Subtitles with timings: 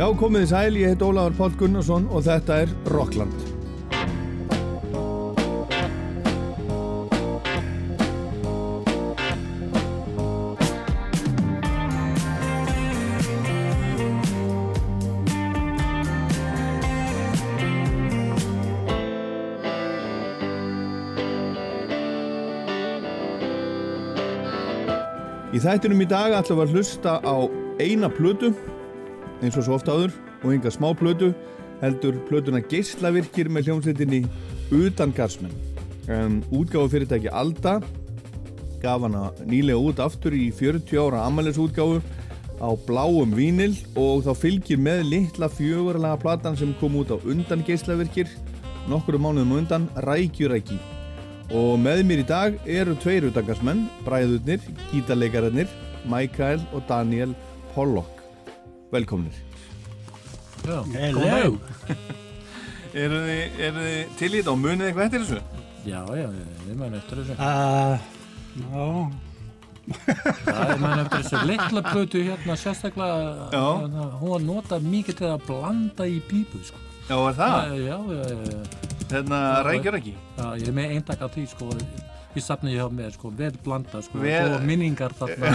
[0.00, 3.34] Já, komið þið sæl, ég heit Ólaður Pál Gunnarsson og þetta er Rockland.
[25.52, 27.36] Í þættinum í dag ætlum við að hlusta á
[27.76, 28.54] eina plötu,
[29.40, 31.32] eins og svo ofta áður, og enga smá plötu,
[31.80, 34.24] heldur plötuna geyslavirkir með hljómsveitinni
[34.70, 35.54] Utan Garsmenn.
[36.10, 37.78] Um, útgáfu fyrirtæki Alda
[38.80, 42.00] gaf hana nýlega út aftur í 40 ára amalisútgáfu
[42.60, 47.64] á bláum vínil og þá fylgir með litla fjögurlega platan sem kom út á undan
[47.66, 48.28] geyslavirkir
[48.90, 50.78] nokkru mánuðum undan Rækjuræki.
[51.50, 55.68] Og með mér í dag eru tveir utdangarsmenn, bræðurnir, gítarleikararnir,
[56.10, 57.34] Mikael og Daniel
[57.74, 58.19] Pollock.
[58.90, 59.32] Velkomnir.
[60.66, 61.56] Já, Hello.
[63.00, 65.66] Eru þið, eru þið til í þetta og munið eitthvað eftir þessu?
[65.86, 66.24] já, já,
[66.66, 67.36] ég man eftir þessu.
[67.38, 67.94] Uh,
[68.58, 68.86] já,
[70.50, 75.28] Já, ég man eftir þessu litla plötu hérna sérstaklega, hérna, hún var notað mikið til
[75.30, 76.82] að blanda í pípu, sko.
[77.06, 77.76] Já, er það?
[77.78, 78.60] Já, já, já, já.
[79.14, 80.16] Hérna Rækjuræki?
[80.34, 81.70] Já, ég er með eintak af því, sko,
[82.38, 85.50] í safni hjá mér, sko, vel blanda, sko, Vel- og minningar þarna.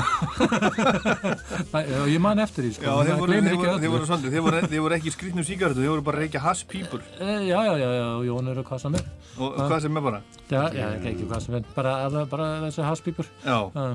[1.86, 3.88] Já, ég man eftir því, sko, Já, maður þeir voru, gleymir þeir ekki voru, þeir
[3.88, 3.94] öllu.
[3.96, 7.02] voru svolítið, þeir voru, þeir voru ekki skrýtnum síkartu, þeir voru bara að reykja hasspípur
[7.20, 9.06] Eh, Já, já, já, já, Jón eru hvað sem er.
[9.38, 10.22] og hvað sem er bara.
[10.50, 13.30] Já, já, ekki, ekki hvað sem er, bara, alveg- bara þessi haspípur.
[13.46, 13.86] Já, Já,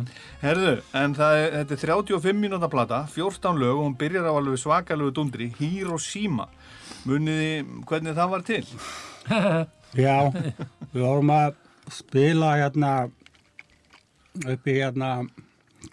[0.42, 4.32] herðu, en það er, þetta er 35 mínúta plata, 14 lög og hún byrjar á
[4.36, 6.48] alveg svakalegu dundri, Hiroshima.
[7.08, 8.64] Muniði hvernig það var til?
[9.96, 10.16] já,
[10.92, 11.54] við vorum að
[11.94, 12.90] spila hérna
[14.46, 15.08] uppi hérna,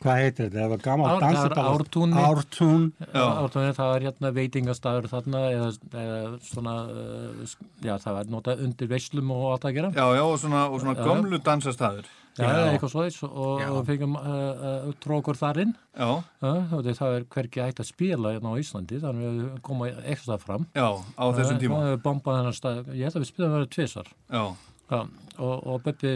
[0.01, 1.71] hvað heitir þetta, það var gammal dansiball.
[1.71, 3.23] Ártún, Já.
[3.23, 5.71] Ártúni, það var hérna veitingastafur þarna eða,
[6.03, 7.57] eða svona, uh,
[7.87, 9.91] já það var notað undir veislum og allt að gera.
[9.95, 12.09] Já, já, og svona, og svona gömlu dansastæður.
[12.37, 12.67] Já, Já.
[12.69, 15.71] eitthvað svoðis og, og fengum uh, uh, trókur þar inn.
[15.97, 19.61] Já, Uh, og það er hvergi hægt að spila hérna á Íslandi, þannig að við
[19.65, 20.67] koma ekstra fram.
[20.77, 20.85] já,
[21.17, 21.79] á þessum tíma.
[21.97, 24.11] Ég held að við spilum að vera tvisar.
[24.29, 24.43] Já,
[24.87, 25.01] Já,
[25.43, 26.11] og, og Böbbi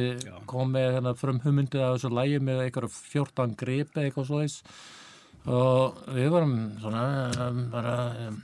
[0.48, 4.56] kom með hérna frum hugmyndið af þessu lægi með eitthvað 14 gripi eitthvað svoðis
[5.52, 7.04] og við vorum svona
[7.50, 7.96] um, bara
[8.30, 8.38] um,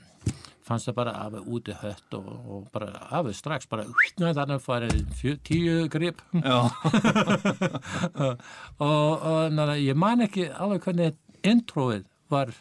[0.68, 3.86] fannst það bara alveg úti hött og, og bara alveg strax bara
[4.18, 6.20] þannig að farið fjö- tíu grip.
[8.78, 11.16] Og, og na, ég man ekki alveg hvernig
[11.48, 12.52] introið var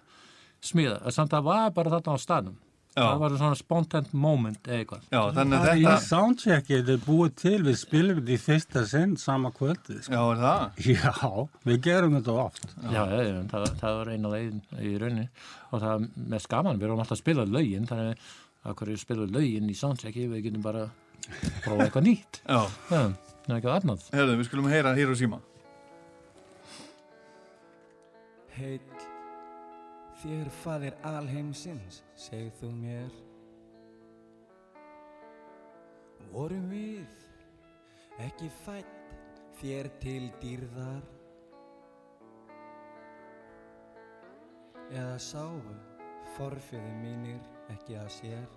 [0.62, 2.56] smíða, samt að það var bara þarna á staðnum.
[2.60, 2.65] Já.
[2.96, 6.76] Það var svona spontant moment eða eitthvað já, þannig að það er í þetta, soundchecki,
[6.78, 9.98] þetta er búið til, við spilum þetta í fyrsta sinn sama kvöldið.
[10.06, 10.14] Sko.
[10.16, 10.80] já, er það?
[10.96, 12.66] Já, við gerum þetta oft.
[12.86, 15.26] Já, já, já það, það var eina leiðin í rauninni
[15.70, 18.30] og það er mest gaman, við erum alltaf að spila lögin þannig
[18.66, 20.86] að hverju spila lögin í soundchecki við getum bara
[21.64, 25.42] prófa eitthvað nýtt Já, það er eitthvað annað herðu, við skulum heyra Hiroshima.
[28.56, 28.80] Heill
[30.22, 33.16] þér faðir alheimsins, segð þú mér
[36.32, 37.26] Vorum við
[38.24, 38.94] ekki fætt
[39.60, 41.04] þér til dýrðar?
[44.90, 45.60] Eða sáu
[46.36, 47.40] forfiði mínir
[47.72, 48.52] ekki að sér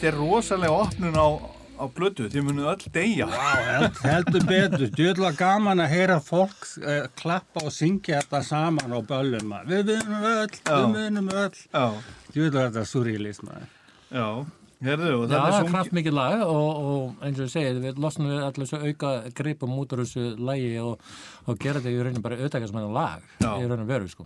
[0.00, 1.28] þetta er rosalega opnun á,
[1.76, 3.26] á blödu, þið munið öll deyja.
[3.28, 9.00] Held, heldur betur, djöðla gaman að heyra fólk uh, klappa og syngja þetta saman á
[9.04, 9.52] böllum.
[9.68, 10.72] Við munum öll, Já.
[10.72, 11.60] við munum öll.
[12.32, 13.68] Djöðla þetta surrealist maður.
[14.10, 14.24] já,
[14.88, 15.72] herðu, og Já, það er sungið.
[15.76, 19.76] kraftmikið lag og, og eins og ég segi, við losnum við allir þessu auka gripum
[19.82, 21.10] út úr þessu lagi og,
[21.44, 23.50] og gera þetta í rauninu bara auðvitað sem hennar lag Já.
[23.60, 24.24] í rauninu veru, sko.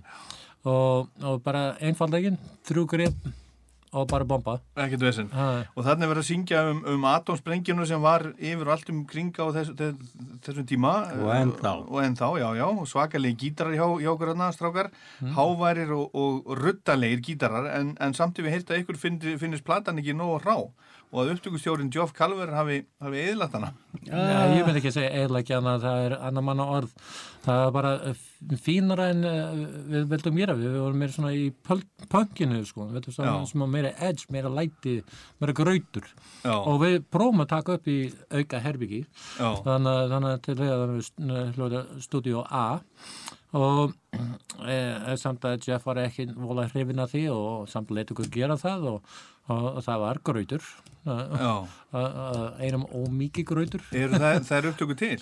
[0.64, 3.26] Og, og bara einfaldlegin, þrjú grip
[3.94, 4.56] og bara bomba.
[4.76, 5.28] Ekkert vesinn.
[5.34, 5.46] Ha,
[5.76, 9.48] Og þannig verið að syngja um, um atomsprengjuna sem var yfir allt um kringa á
[9.54, 10.14] þess, þess,
[10.46, 10.94] þessum tíma.
[11.22, 11.74] Og ennþá.
[11.88, 12.66] Og ennþá, já, já.
[12.92, 14.90] Svakalegi gítarar hjá, hjá okkur þarna, strákar.
[15.38, 17.70] Háværir og, og ruttalegir gítarar.
[17.78, 20.56] En, en samt ef við heyrta ykkur finnist platan ekki nógu hrá.
[21.14, 23.68] Og að upptökustjórin Geoff Calver hafi, hafi eðlat hana.
[24.02, 26.90] ja, ég vil ekki segja eiginlega annað, það er annar manna orð.
[27.44, 27.92] Það er bara
[28.60, 29.62] fínara en uh,
[29.92, 33.94] við vildum gera, við vorum meira svona í punkinu, sko, við vildum svona sem meira
[33.98, 34.98] edge, meira læti,
[35.42, 36.10] meira grautur.
[36.44, 37.98] Já, Og við prófum að taka upp í
[38.32, 39.04] auka herbyggi.
[39.38, 42.66] þannig, þannig að til þegar við stúdíu A
[43.54, 43.92] og
[44.66, 44.78] e,
[45.20, 46.26] samt að Jeff var ekki
[46.72, 49.14] hrifin að því og samt leitt okkur gera það og,
[49.46, 50.66] og, og það var grautur
[51.04, 51.54] já.
[52.58, 55.18] einum ómikið grautur Eru það, það er upptöku til?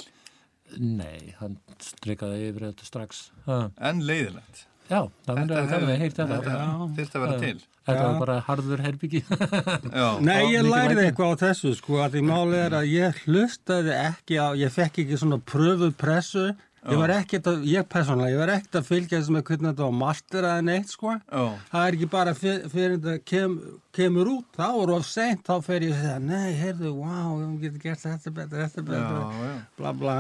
[0.79, 3.25] Nei, hann strikaði yfir þetta strax.
[3.47, 4.65] Ha, En leiðilegt.
[4.91, 6.41] já, það myndi að það heyrt þetta.
[6.43, 7.61] Þetta þyrfti að vera til.
[7.87, 9.21] þetta var bara harður herbyggi
[10.01, 10.99] Já, Nei, Og ég læti.
[11.07, 15.01] eitthvað á þessu sko að því máli er að ég hlustaði ekki á, ég fekk
[15.03, 16.45] ekki svona pröfu pressu,
[16.83, 19.97] ég var ekkert að, ég persónulega, ég var ekkert að fylgjast með hvernig þetta var
[20.03, 21.15] masteraði neitt sko.
[21.15, 21.43] já,
[21.73, 23.57] Það er ekki bara fyr- fyrir þetta kem,
[23.99, 27.67] kemur út, þá er of seint, þá fer ég að segja, nei, heyrðu, wow, við
[27.67, 29.59] getum gert þetta betur, þetta já, betur, já.
[29.79, 30.17] bla bla.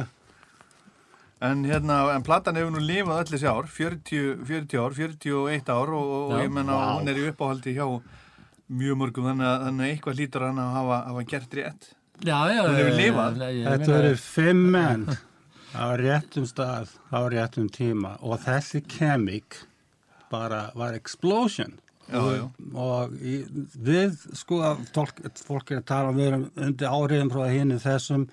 [1.42, 5.90] En hérna, en platan hefur nú lifað öll þessi ár, 40, 40 ár, 41 ár
[5.96, 6.84] og, og Já, ég menna vá.
[7.00, 7.86] hún er í uppáhaldi hjá
[8.72, 11.88] mjög mörgum þannig að, þannig að eitthvað lítur hann að hafa, hafa gert rétt.
[12.22, 13.42] já, já, Hún hefur lifað.
[13.42, 15.04] Þetta meina- eru fimm menn
[15.74, 19.58] á réttum stað, á réttum tíma og þessi kemik
[20.30, 21.78] bara var explosion.
[22.12, 22.46] Já, já.
[22.76, 24.58] og við sko
[24.94, 28.26] fólk, fólk er að tala um við erum undir áriðum frá hinn þessum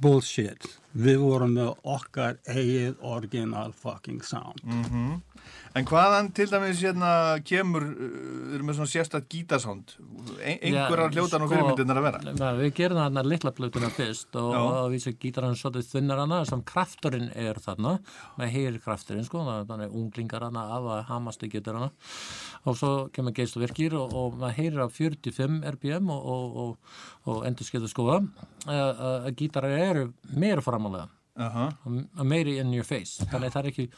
[0.00, 0.64] bullshit
[0.98, 4.62] við vorum með okkar eigið original fucking sound.
[4.64, 4.84] Mm
[5.78, 7.10] En hvaðan til dæmis hérna
[7.46, 8.14] kemur, uh,
[8.48, 9.94] við erum með svona sérstætt gítarsánd,
[10.42, 12.34] ein, einhverjar hljótan og fyrirmyndirnar að vera.
[12.38, 14.60] Na, við gerum þarna litla plötuna fyrst og, Já.
[14.64, 17.98] og við sem gítar hann svolítið þunnar hana sem krafturinn er þarna
[18.38, 21.90] maður heyrir krafturinn sko þannig unglingar hana af að hamast í getur hana
[22.64, 26.96] og svo kemur geistvirkir og, og maður heyrir á 45 RPM og, og, og,
[27.28, 28.22] og endur skilur skoða
[28.66, 30.64] að, að gítarar eru meira
[31.38, 31.66] framálega Aha,
[32.18, 33.24] og meiri in your face.
[33.30, 33.88] Þannig það er ekki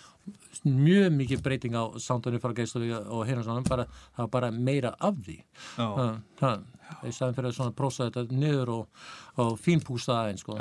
[0.69, 4.93] mjög mikið breyting á soundunni frá geistvirkir og heyrir svona bara, það er bara meira
[5.01, 5.39] af því.
[5.77, 6.67] Það, það,
[7.07, 9.05] í staðin fyrir að svona prósa þetta niður og,
[9.41, 10.57] og fínpústa aðeins sko.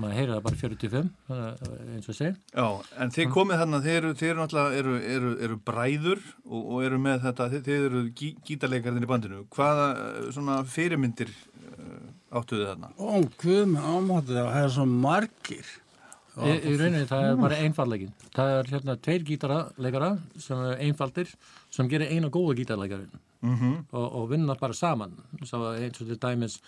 [0.00, 2.66] maður heyrir það bara 45 eh, eins og sé já,
[3.02, 6.86] en þið komið þarna, þið eru, þið eru náttúrulega, eru, eru, eru bræður og, og
[6.88, 9.44] eru með þetta, þið, þið eru gí, gítarleikarðin í bandinu.
[9.54, 12.92] Hvaða uh, svona fyrirmyndir uh, áttuðu þarna?
[12.96, 15.72] Ó, guð með ámáttu það, það er svo margir
[16.46, 21.34] í, í rauninni það er bara einfaldleikin það er hérna tveir gítarleikara sem er einfaldir
[21.70, 23.26] sem gerir eina góða gítarleikarinn.
[23.40, 25.12] Mm og, og vinna bara saman.
[25.44, 26.58] Svo eins og til dæmis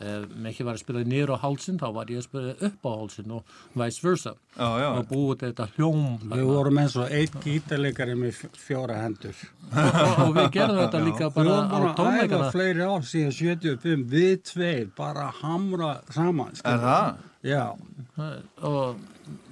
[0.00, 2.90] eh, ekki var að spila niður á hálsin þá var ég að spila upp á
[2.92, 4.34] hálsin og vice versa.
[4.58, 6.02] Já, já, og búið þetta hljóm.
[6.34, 9.40] Við vorum eins og eitt gítarleikari með fjóra hendur.
[9.68, 12.52] Og, og, og við gerðum þetta líka við bara vorum á bara að æfa tónleikana.
[12.58, 17.24] fleiri ár síðan 75 við tveir bara hamra saman er það?
[17.48, 17.64] Já,
[18.66, 19.00] og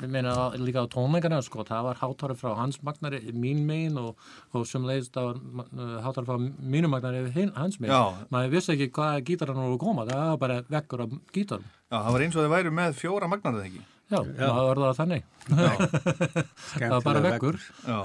[0.02, 4.14] ég meina líka á tónleikana sko, það var hátari frá hans magnari mín megin og,
[4.52, 7.26] og sem leiðist það var uh, hátari frá mínu magnari
[7.56, 8.28] hans megin, Já.
[8.32, 11.98] maður vissi ekki hvað gítarinn voru að koma, það var bara vekkur af gítarum, Já,
[11.98, 13.84] það var eins og þið væru með fjóra magnar eða ekki?
[14.06, 15.24] já, maður var það þannig.
[16.76, 17.56] Það var bara vekkur.
[17.86, 17.96] Já,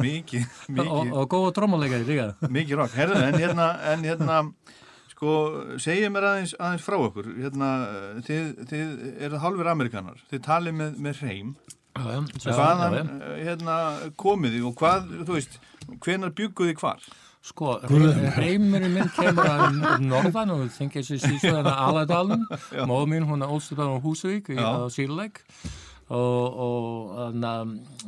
[0.00, 2.26] mikið, og, mikið, og góða trómuleikari líka.
[2.56, 2.96] Mikið rock.
[2.98, 4.38] Herðu, en hérna, en hérna,
[5.14, 5.34] sko,
[5.82, 7.70] segja mér aðeins, aðeins frá okkur, hérna,
[8.26, 8.94] þið, þið
[9.28, 11.52] eru hálfur amerikanar, þið talið með, með hreim,
[11.94, 13.76] hvaðan, eh, hérna,
[14.20, 15.60] komið þið og hvað, þú veist,
[16.02, 17.06] hvenar bygguð þið hvar?
[17.44, 22.46] Sko, reymurinn minn kemur að norðan og þengið sér síðan að Aladalum.
[22.88, 24.56] Móð mín, hún er upp á Húsavík í
[24.94, 25.42] Sýrleik.
[26.14, 27.52] Og, og, na,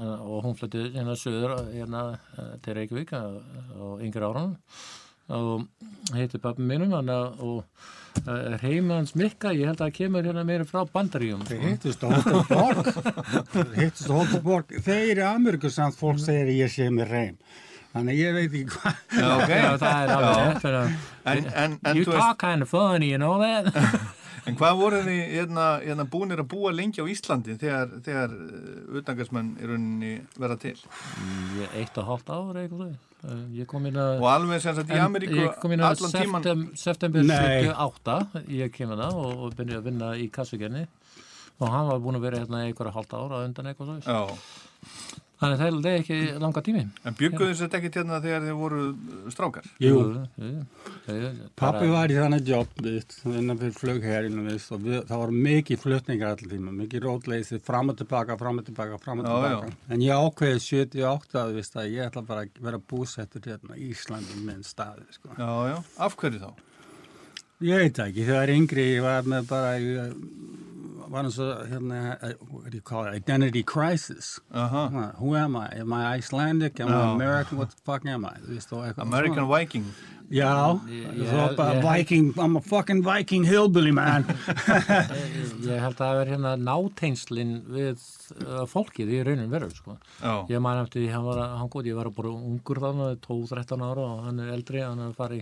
[0.01, 2.03] og hún flytti hérna söður hérna
[2.37, 4.53] eh, til Reykjavík á á yngri árunum
[5.33, 5.67] og
[6.15, 7.65] heiti pappi mínum hana, og
[8.23, 11.45] uh, reymans Mikka, ég held að það kemur hérna meira frá Bandaríum.
[11.49, 12.91] Þeir hittust á Holtenborg
[13.55, 17.41] Þeir hittust á Holtenborg Þeir í Ameríku samt fólk segir að ég sé með reym
[17.97, 18.97] Þannig ég veit ekki hvað.
[19.17, 19.53] Já, ok.
[19.57, 23.73] Já, það er alveg You talk kind of funny, you know that?
[24.47, 28.37] en hvað voru þið hérna, hérna búinir að búa lengi á Íslandi þegar, þegar
[29.01, 30.77] utangarsmenn í rauninni verða til?
[31.57, 33.06] Ég eitt og hálft ár eitthvað svo.
[33.57, 34.21] Ég kom inn að...
[34.21, 36.45] Og alveg sem sagt í Ameríku Ég kom inn að allan tíman...
[36.45, 37.67] septem, september Nei.
[37.73, 40.85] 78, ég kemur það og, og byrjaði að vinna í kassugerni
[41.57, 44.13] og hann var búin að vera hérna einhverja hálft ára undan eitthvað svo.
[44.13, 44.66] Já,
[45.37, 46.83] Þannig það er ekki langa tími.
[47.05, 48.85] en bygguðu þess að ekki hérna þegar þið voru
[49.35, 49.67] strákar?
[49.85, 50.53] Jú, jú,
[51.13, 51.49] jú.
[51.61, 55.83] pappi var í þannig jobb, viðst, innan fyrir flugherinu, viðst, og við, það var mikið
[55.83, 59.77] flutningar allir tíma, mikið rótleysi, fram og tilbaka, fram og tilbaka, fram og Já, tilbaka.
[59.93, 63.91] En ég ákveði 78 að, viðst, að ég ætla bara að vera búsettur hérna í
[63.93, 65.35] Íslandi minn staði, sko.
[65.37, 65.77] Já, já,
[66.09, 66.65] af hverju þá?
[67.67, 70.17] Ég veit ekki, þegar yngri ég var með bara, ég
[71.13, 74.39] var eins og, hérna, uh, what do you call it, identity crisis.
[74.53, 75.69] Aha, Uh, Who am I?
[75.81, 76.81] Am I Icelandic?
[76.81, 77.15] Am I Já.
[77.15, 77.59] American?
[77.59, 78.35] What the fuck am I?
[78.49, 79.59] Eitthvað American svona.
[79.59, 79.85] Viking.
[80.29, 80.81] Já,
[81.57, 84.25] bara ég- Viking, I'm a fucking Viking hillbilly man.
[84.27, 88.03] Ég held að það er hérna nátengslinn við
[88.43, 89.95] uh, fólkið í raunin verður, sko.
[90.21, 93.21] Já, Ég man eftir því, hann var, að- hann góð, ég var bara ungur þannig,
[93.27, 95.39] 12-13 ára og hann er eldri, hann er að fara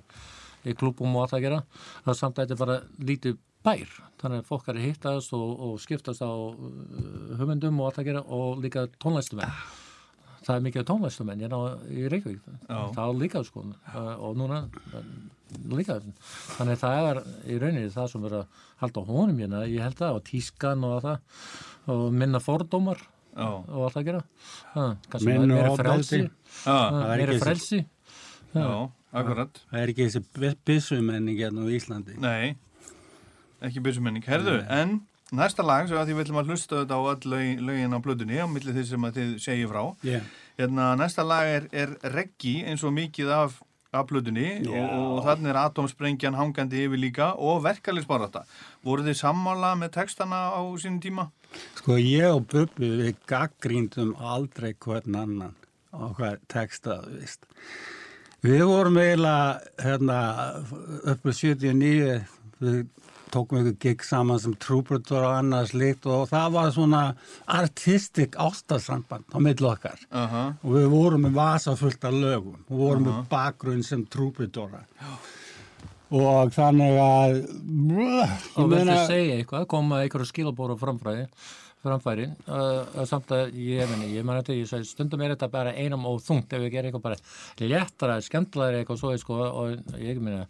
[0.67, 1.63] í, klúbum og allt að gera.
[2.05, 2.79] Það er samt að þetta er bara
[3.11, 7.89] lítið bær, þannig að fólk er að hittast og, og skiptast á uh, hugmyndum og
[7.91, 9.55] allt að gera og líka tónlæstumenn.
[10.45, 12.81] Það er mikið tónlæstumenn hérna á- í Reykjavík, Já.
[12.93, 15.07] það er líka sko uh, og núna uh,
[15.73, 15.97] líka,
[16.59, 19.97] þannig að það er í rauninni það sem er að halda honum hérna, ég held
[20.03, 24.21] það, og tískan og það og minna fordómar já, og allt að gera.
[24.75, 25.89] Ha, kannski Minna meira ofbeldi.
[25.89, 26.21] frelsi.
[26.69, 27.81] Er meira frelsi.
[28.55, 28.69] Já,
[29.15, 29.65] akkurat.
[29.71, 32.17] Það er ekki þessi byssumenning hérna á Íslandi.
[32.23, 32.55] Nei,
[33.65, 34.25] ekki byrjumenning.
[34.29, 34.97] Herðu, en
[35.35, 37.99] næsta lag, svo að því við ætlum að hlusta þetta á öll lögin, lögin á
[38.05, 39.85] blöðunni, á milli því sem að þið segir frá.
[40.07, 40.27] Yeah.
[40.59, 43.57] Hérna, næsta lag er, er reggi eins og mikið af,
[43.95, 48.45] af blöðunni og, og þannig er atomsprengjan hangandi yfir líka og verkalinsbarata.
[48.87, 51.31] Voru þið sammála með textana á sínum tíma?
[51.79, 55.59] Sko ég og Bubbi við gaggríndum aldrei hvern annan
[55.95, 57.47] á hvað texta, þú veist.
[58.45, 59.45] Við vorum eiginlega
[59.81, 60.17] hérna
[61.15, 62.17] uppið 79,
[62.61, 62.83] við
[63.33, 67.01] tókum ykkur gig saman sem trúbrutur og annars líkt og það var svona
[67.51, 69.97] artistik ástasamband á millu okkar.
[70.13, 72.61] Aha, Og við vorum með vasa fullt af lögum.
[72.69, 74.85] Og vorum með bakgrunn sem trúbrutora.
[76.15, 77.41] Og þannig að,
[78.61, 81.25] og viltu segja eitthvað, koma einhverju skilabóra framfæri
[81.85, 85.51] framfæri, uh, uh, samt að ég meni, ég man þetta, ég segi, stundum er þetta
[85.53, 90.01] bara einum og þungt ef við gerum eitthvað bara léttara, skemmtlara eitthvað svo, sko, og
[90.01, 90.49] ég meina,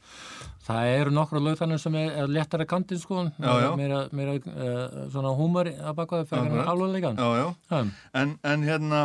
[0.65, 5.35] það eru nokkru lög þannig sem er, er léttara kantinn, sko, meira, meira uh, svona
[5.37, 7.21] húmor að baka það fyrir alvegleikan.
[7.21, 7.47] já, já.
[7.75, 7.95] Já.
[8.23, 9.05] En, en hérna,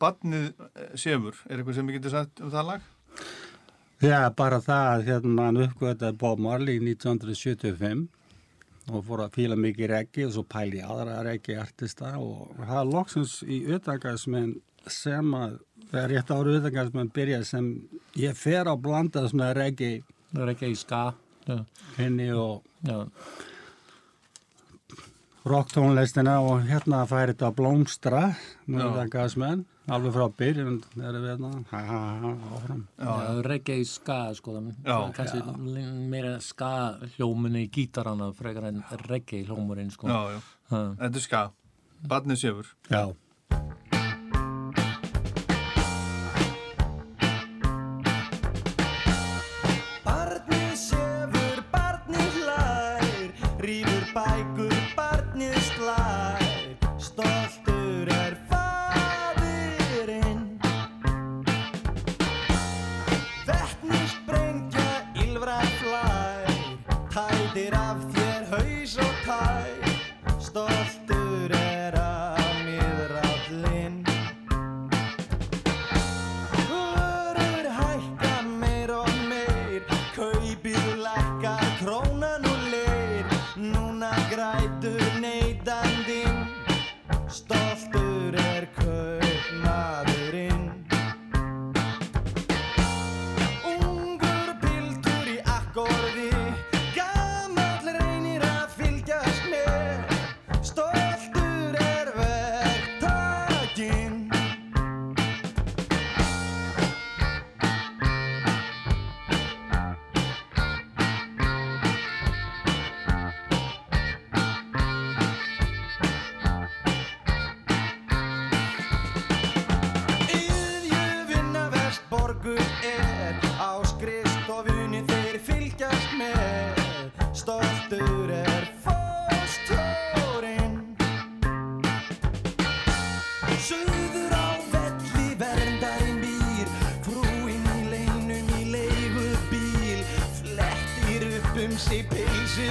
[0.00, 2.92] badnið eh, sefur, er eitthvað sem ég getur sagt um það lag?
[4.02, 8.06] Já, bara það að hérna hann uppgötaði Bob Marley 1975
[8.92, 12.90] og fór að fíla mikið reggi og svo pæli aðra reggi artista og það er
[12.92, 14.52] loksins í utangarsmenn
[14.86, 15.56] sem að
[15.90, 17.70] það er rétt ára utangarsmenn byrja sem
[18.18, 19.98] ég fer að blanda svona reggi
[20.36, 21.04] ekki í ska.
[21.96, 22.64] Henni og
[25.46, 28.22] rocktónlistina og hérna færi þetta blómstra
[28.66, 31.50] með utangarsmenn alveg frá byrjun erum við hérna
[32.56, 33.12] áfram já,
[33.46, 34.96] reggae í ska, sko, Já.
[35.16, 35.42] kannski
[36.10, 36.70] meira ska
[37.16, 40.10] hljómunni í gítarana frekar en reggae hljómurinn, sko.
[40.10, 40.40] Já, já.
[40.70, 40.82] Já.
[41.04, 41.44] Þetta er ska.
[42.06, 42.74] Badnið sefur.
[42.90, 43.06] Já
[70.56, 71.05] todos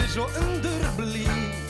[0.06, 1.65] er svo underblíð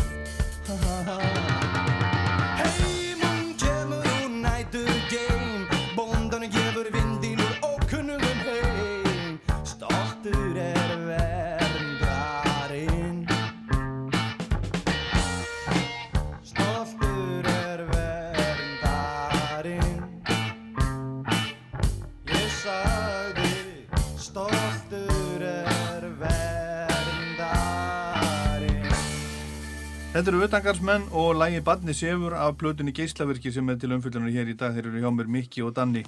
[30.25, 34.47] Þetta eru utangarsmenn og lægi Badni Sefur af plötunni Geislavirki sem er til umfyllunar hér
[34.49, 34.73] í dag.
[34.73, 36.01] Þeir eru hjá mér Mikki og Danni.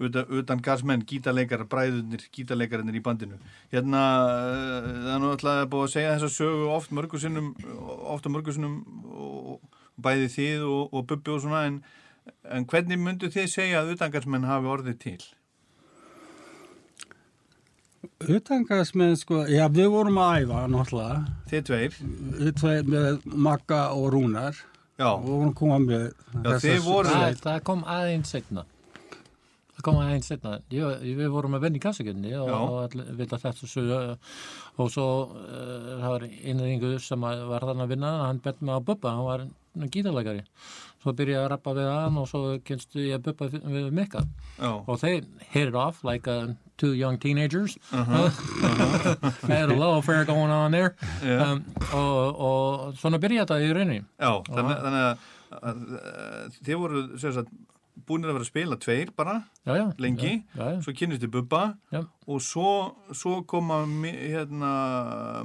[0.00, 3.36] Utan, utangarsmenn, gítarleikar, bræðunir, gítarleikarinnir í bandinu.
[3.74, 4.00] Hérna,
[4.38, 7.52] eh, það er nú alltaf búið að segja þessa sögu oft mörgursinnum,
[8.16, 9.60] ofta mörgursinnum og
[10.00, 11.82] bæði þið og, og Bubbi og svona, en,
[12.48, 15.20] en hvernig myndu þið segja að utangarsmenn hafi orðið til?
[18.24, 21.16] Utangarsmenn, sko, já, við vorum að æfa, náttúrulega.
[21.50, 21.96] Þið tveir?
[22.40, 24.56] Við tveir með Magga og Rúnar.
[24.96, 28.64] Já, Og vorum að koma með Já, þið voruð- Það, það kom aðeins setna.
[29.76, 30.54] Það kom aðeins setna.
[30.72, 33.98] Ég, við vorum að vinna í kassagjörni og, og allir vita þetta sögu
[34.78, 38.74] og svo uh, það var einringu sem að var þannig að vinna, hann bett mig
[38.78, 39.44] að Bubba, hann var
[39.92, 40.46] gítarleikari.
[41.04, 44.24] Svo byrjaði að rappa við hann og svo kynstu ég að Bubba við Mikka.
[44.56, 45.26] já, Og þeir
[45.68, 47.78] it off like uh, two young teenagers.
[47.92, 50.94] Had a love affair going on there.
[51.22, 51.40] Já.
[51.52, 54.02] Um, og, og svona byrjaði þetta í rauninni.
[54.20, 55.80] já, þannig, þannig að, að,
[56.50, 57.50] að þið voru, sem sagt,
[58.06, 59.34] búinir að vera að spila tveir bara,
[59.66, 59.84] Já, já.
[60.04, 60.80] lengi, Já, já.
[60.84, 61.62] svo kynnist þið Bubba
[61.94, 62.02] Já.
[62.28, 62.72] og svo,
[63.16, 64.72] svo koma hérna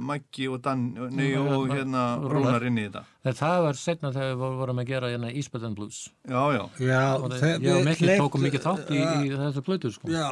[0.04, 0.84] Maggi og Dan
[1.16, 2.66] nei, Já, og hérna, hérna Rúnar.
[2.68, 6.02] Inn í þetta En það var setna þegar við vorum að gera hérna Ísbjörn Blues.
[6.28, 9.90] já, já, Já, Og þe- ég og Mikki tókum mikið þátt í, í þessu blötu,
[9.96, 10.12] sko.
[10.12, 10.28] Já,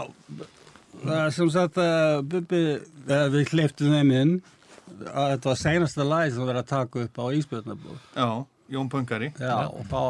[1.05, 2.63] það sem sagt að Bubbi,
[3.09, 4.33] uh, við hleyptum þeim inn
[5.11, 8.01] að þetta var seinasta lagi sem við erum að taka upp á Ísbjörnabóð.
[8.17, 8.29] já,
[8.71, 10.01] Jón Pöngari Já, og þá,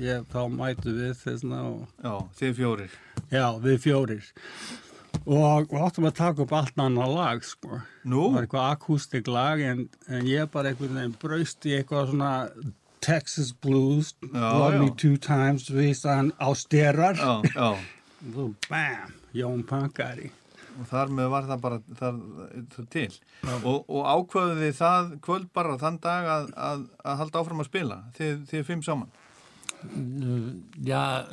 [0.00, 2.94] ég, þá mætu við þessna og, já, þið fjórir
[3.32, 4.30] já, við fjórir.
[5.26, 7.80] Og við áttum að taka upp allt annað lag, sko.
[8.04, 12.12] nú, Það var eitthvað akústik lag en, en ég bara einhvern veginn braust í eitthvað
[12.12, 12.32] svona
[13.04, 14.96] Texas Blues, Já, Love Me já.
[15.02, 17.16] Two Times, við hann á styrar.
[17.18, 17.68] já, já
[18.26, 20.32] Og svo bam, Jón Pankari.
[20.76, 22.16] og þar með var það bara þar,
[22.74, 23.06] þar til
[23.64, 27.70] og, og ákvaðu þið það kvöld bara þann dag að, að, að halda áfram að
[27.70, 29.14] spila þið, þið fimm saman
[29.84, 31.26] Uh, Já,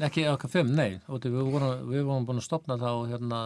[0.00, 1.00] ekki okkar fimm, nei.
[1.10, 3.40] Og við vorum, við vorum búin að stopna þá hérna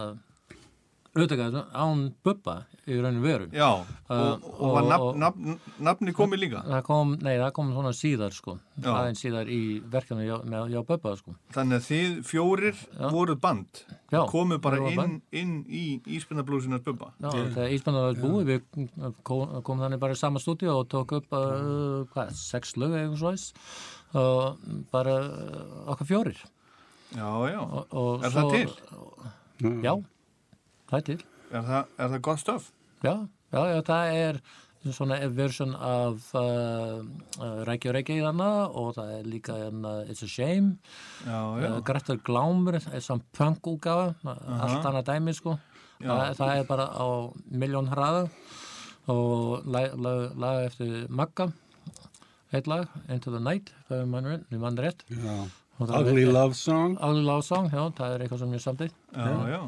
[1.15, 3.47] auðvitað án Bubba í rauninu veru.
[3.55, 3.69] já,
[4.05, 7.93] Uh, og, og var nafn, nafn, nafni komið líka Það kom, nei, það kom svona
[7.97, 8.53] síðar, sko.
[8.77, 8.91] Já.
[8.91, 11.33] Aðeins síðar í verkefni hjá, með, hjá Bubba, sko.
[11.55, 13.07] þannig að þið fjórir Já.
[13.15, 13.81] voruð band
[14.13, 15.83] Já, komu bara við vorum inn, inn í
[16.19, 18.87] Íspennablúsinar Bubba Já, þegar var búið, við
[19.25, 23.07] kom, kom þannig bara í sama stúdíu og tók upp, uh, hvað, sex lög eða
[23.07, 23.47] eitthvað svois
[24.15, 26.43] og bara uh, okkar fjórir.
[27.15, 28.69] já, já, Og, og Er það til?
[29.81, 29.95] Já,
[30.89, 31.17] það er til.
[31.51, 32.69] er það, er það gott stöf?
[33.05, 33.15] Já,
[33.53, 34.39] já, já, það er
[34.93, 37.01] svona version af uh,
[37.41, 40.75] uh, Rækja og Rækja í þarna og það er líka hérna It's a Shame.
[41.25, 45.57] Já, já, uh, Grettar Glámur er samt punk-úgafa allt annað dæmi sko.
[46.03, 47.07] Það, það er bara á
[47.49, 48.25] miljón hraða
[49.09, 51.49] og lag, lag, lag eftir Magga
[52.53, 54.09] heitt lag, Into the Night það er
[54.61, 55.45] mann rétt, Já.
[55.75, 56.95] Ugly Love Song.
[57.03, 59.61] Ugly Love Song, já, það er eitthvað sem ég samtið já, já,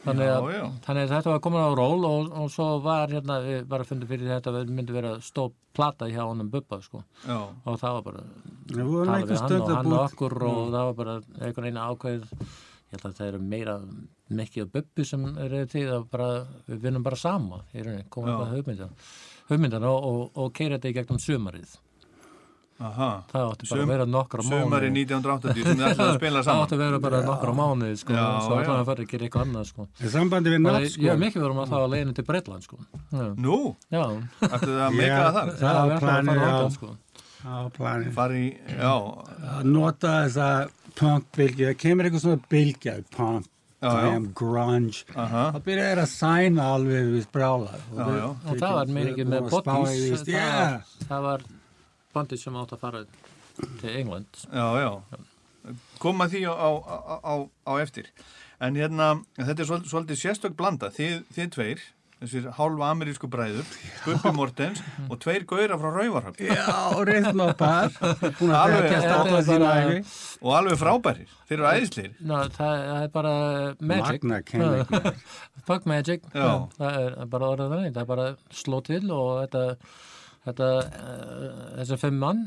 [0.00, 0.66] Þannig að, Já, já.
[0.86, 4.08] þannig að þetta var komin á ról og, og svo var hérna, við bara fundum
[4.08, 7.98] fyrir þetta að við myndi vera stóð plata hjá honum Bubba sko já, og það
[7.98, 8.22] var bara
[8.70, 10.06] Við vorum tala einhver við hann og að hann og búið.
[10.06, 13.74] okkur og það var bara einhvern veginn ákveð ég held að það eru meira
[14.40, 16.30] mikið Bubbi sem er til að bara
[16.70, 18.00] við vinnum bara sama komum Já.
[18.00, 18.96] eitthvað hugmyndan
[19.52, 21.76] hugmyndan og, og, og keira þetta í gegnum sumarið
[22.80, 26.16] aha það átti bara Sum- að vera nokkra Sumari mánuði 1980 sem þið ætlaði að
[26.20, 29.04] spila það saman átti að vera bara nokkra mánuði sko, Já, svo ætlaði að fara
[29.04, 31.18] að gera eitthvað annað sko Í sambandi við ég sko.
[31.24, 32.78] mikið verið um að það að leiðinu til Breitland sko.
[33.12, 33.58] Já, Nú,
[33.92, 34.02] já.
[34.48, 36.50] ættu þið að meika það þar það að planið, já.
[36.50, 36.90] ákvæð sko.
[37.40, 38.10] Á planið.
[38.16, 38.94] fari í, já,
[39.54, 40.48] Að nota þessa
[41.00, 41.68] punk-bylgju.
[41.70, 43.46] Það kemur eitthvað svona bylgja, punk,
[44.36, 45.04] grunge.
[45.16, 47.78] aha Það byrjar að sæna alveg við sprála.
[47.96, 51.46] Og það var meiningin með Bodies Já, það, það var
[52.14, 53.04] bandið sem átt að fara
[53.80, 54.90] til England Já, já.
[56.00, 57.34] Koma því á, á, á, á,
[57.68, 58.06] á eftir.
[58.64, 60.88] En hérna, þetta er svol- svolítið sérstök blanda.
[60.96, 61.82] Þið, þið tveir,
[62.22, 63.68] þessir hálfa amerísku bræður,
[64.06, 66.64] Bubbi Mortens og tveir gauðra frá Rauvarhöfn Já,
[67.08, 67.92] reyðmapar,
[68.40, 70.00] búin að Alveg, æfi.
[70.40, 72.12] og alveg frábærir, þeir eru æðisleir.
[72.24, 73.34] Ná, það, er bara
[73.80, 74.26] magic.
[75.68, 76.24] Fuck magic.
[76.34, 76.50] Já.
[76.76, 77.76] Það er bara orðið.
[77.92, 79.64] Það er bara sló til og þetta,
[80.46, 81.48] þetta uh,
[81.80, 82.44] þessi fimm mann,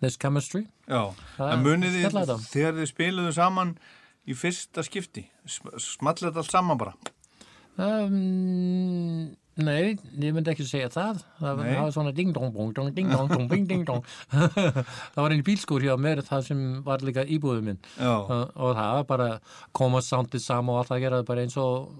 [0.00, 0.64] this chemistry.
[0.88, 1.02] Já,
[1.48, 2.38] en munið þið þetta.
[2.48, 3.74] þegar þið spiluðu saman
[4.28, 6.96] í fyrsta skipti, sm- smallið þetta allt saman bara.
[7.80, 11.22] Um, nei, ég myndi ekki segja það.
[11.40, 11.70] Það, Nei.
[11.78, 14.04] var svona ding dong bong dong ding dong dong bing ding dong.
[15.14, 17.80] það var einn bílskúr hjá mér það sem var líka íbúðum minn.
[17.96, 19.30] Já, og, það var bara
[19.76, 21.92] koma sándið saman og allt að gera bara eins og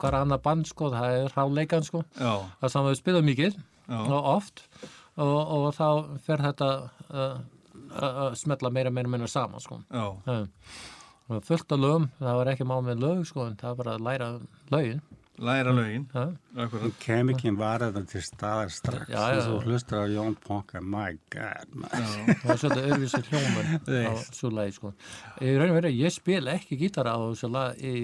[0.00, 3.58] hver annar band sko, það er ráleikan sko það sem við spilum mikið.
[3.90, 4.64] Og oft.
[5.20, 5.88] Og, og þá
[6.24, 6.70] fer þetta
[7.10, 7.38] uh,
[7.90, 9.80] að uh, smetla meira meira meira saman sko.
[9.90, 10.90] Já, uh,
[11.30, 13.96] og fullt af lögum, það var ekki mál með lög sko, en það var bara
[13.96, 14.28] að læra
[14.74, 15.02] lögin.
[15.40, 16.88] Læra lögin, uh.
[17.00, 19.06] Kemikinn var þetta til staðar strax.
[19.08, 19.36] Já, já.
[19.36, 21.94] og svo hlustur á Jón Ponka my god man.
[21.94, 23.70] það var svolítið öðruvísi hljómar
[24.10, 24.92] á svo lagi sko.
[25.40, 27.94] Í raun og verið, ég spil ekki gítara á þessu lag í,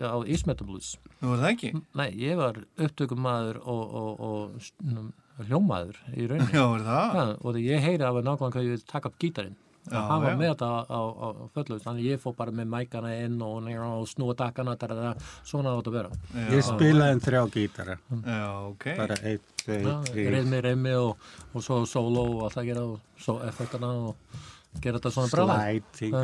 [0.00, 1.72] á Ísmetal Blues Nú var það ekki?
[1.98, 5.10] Nei, ég var upptökumæður og, og, og snum,
[5.42, 6.54] hljómaður í rauninni.
[6.54, 7.18] Já, er það?
[7.18, 9.58] Ja, og ég heyri af nákvæmlega hvað ég vil taka upp gítarinn.
[9.82, 10.38] Já, og hann var já.
[10.38, 14.04] með þetta á, á, á fullu, þannig ég fór bara með mækana inn og, og
[14.06, 16.12] snúa takkana, það svona átt að vera.
[16.52, 18.86] Ég spilaði en þrjá gítara Já, ok.
[19.00, 23.40] bara eitt, trí reyðmi, reyðmi og, og svo solo og allt að gera og svo
[23.48, 24.38] effektana og
[24.78, 25.58] gera þetta svona bráða.
[25.58, 26.14] slæting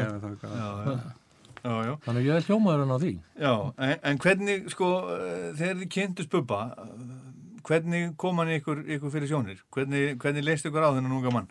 [1.65, 1.71] Já.
[1.71, 1.95] það Já.
[2.07, 3.13] Þannig ég er hljómaðurinn á því.
[3.43, 7.07] Já, en, en hvernig, sko, eh, þegar þið kynntust Bubba, eh,
[7.69, 9.63] hvernig kom hann ykkur, ykkur fyrir sjónir?
[9.75, 11.49] Hvernig, hvernig leist ykkur á þennan unga mann?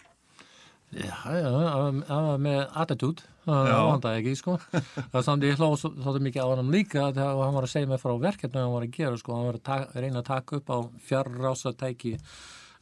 [0.96, 4.54] Já, hann var með attitude, það það ekki, sko.
[5.12, 7.90] Það samt ég hló svo- svolítið mikið á hann líka þegar hann var að segja
[7.92, 9.36] mig frá verkefni hann var að gera, sko.
[9.36, 10.78] Hann var að ta- reyna að taka upp á
[11.10, 12.14] fjarrásatæki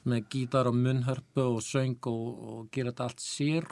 [0.10, 3.68] með gítar og munnhörpu og söng og, og gera þetta allt sér.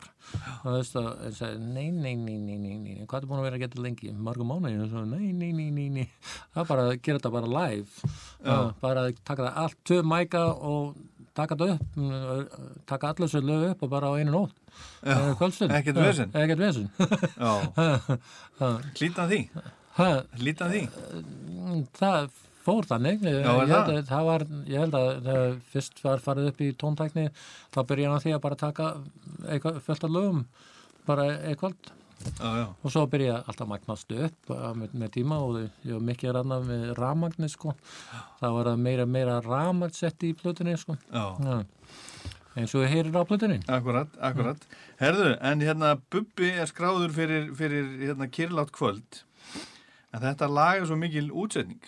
[0.63, 3.59] Og þú veist að, nei, nei, nei, nei, nei, nei, hvað er búin að vera
[3.59, 4.11] að geta lengi?
[4.27, 6.05] Margum mánuði, og svo, nei, nei, nei, nei, nei.
[6.53, 8.11] Það er bara að gera þetta bara live.
[8.43, 10.95] Uh, bara að taka það allt, tvö mæka og
[11.33, 14.57] taka þetta upp, mm, taka allir sér lög upp og bara á einu nótt.
[15.03, 16.33] Ekkert Já, vesen.
[16.33, 16.89] Ekkert vesen.
[17.37, 17.53] Já,
[18.97, 19.39] hlítan því,
[20.41, 20.83] hlítan því.
[21.97, 22.29] það
[22.65, 23.23] fór þannig.
[23.27, 23.71] er ég, það?
[23.71, 27.25] held að, það var, ég held að þegar fyrst var farið upp í tóntækni,
[27.73, 28.93] þá byrjaði hann því að bara taka
[29.87, 30.45] fullt af lögum,
[31.09, 31.91] bara eitthvað.
[32.23, 36.35] Já, já, Og svo byrjaði alltaf magnast upp með, með tíma og ég var mikið
[36.37, 37.73] rannar með rafmagni, sko.
[38.39, 40.95] Það var meira, meira rafmagn sett í plötunni, sko.
[41.11, 41.25] já.
[41.43, 41.63] Já.
[42.53, 43.55] Eins og við heyrir á plötunni.
[43.65, 44.65] Akkurat, akkurat.
[44.99, 49.23] Herðu, en hérna Bubbi er skráður fyrir, fyrir hérna kyrlátt kvöld
[50.13, 51.81] en þetta lag er svo mikil útsetning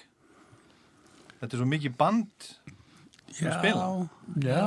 [1.45, 2.49] þetta er svo mikil band
[3.35, 3.87] að spila
[4.43, 4.61] Já.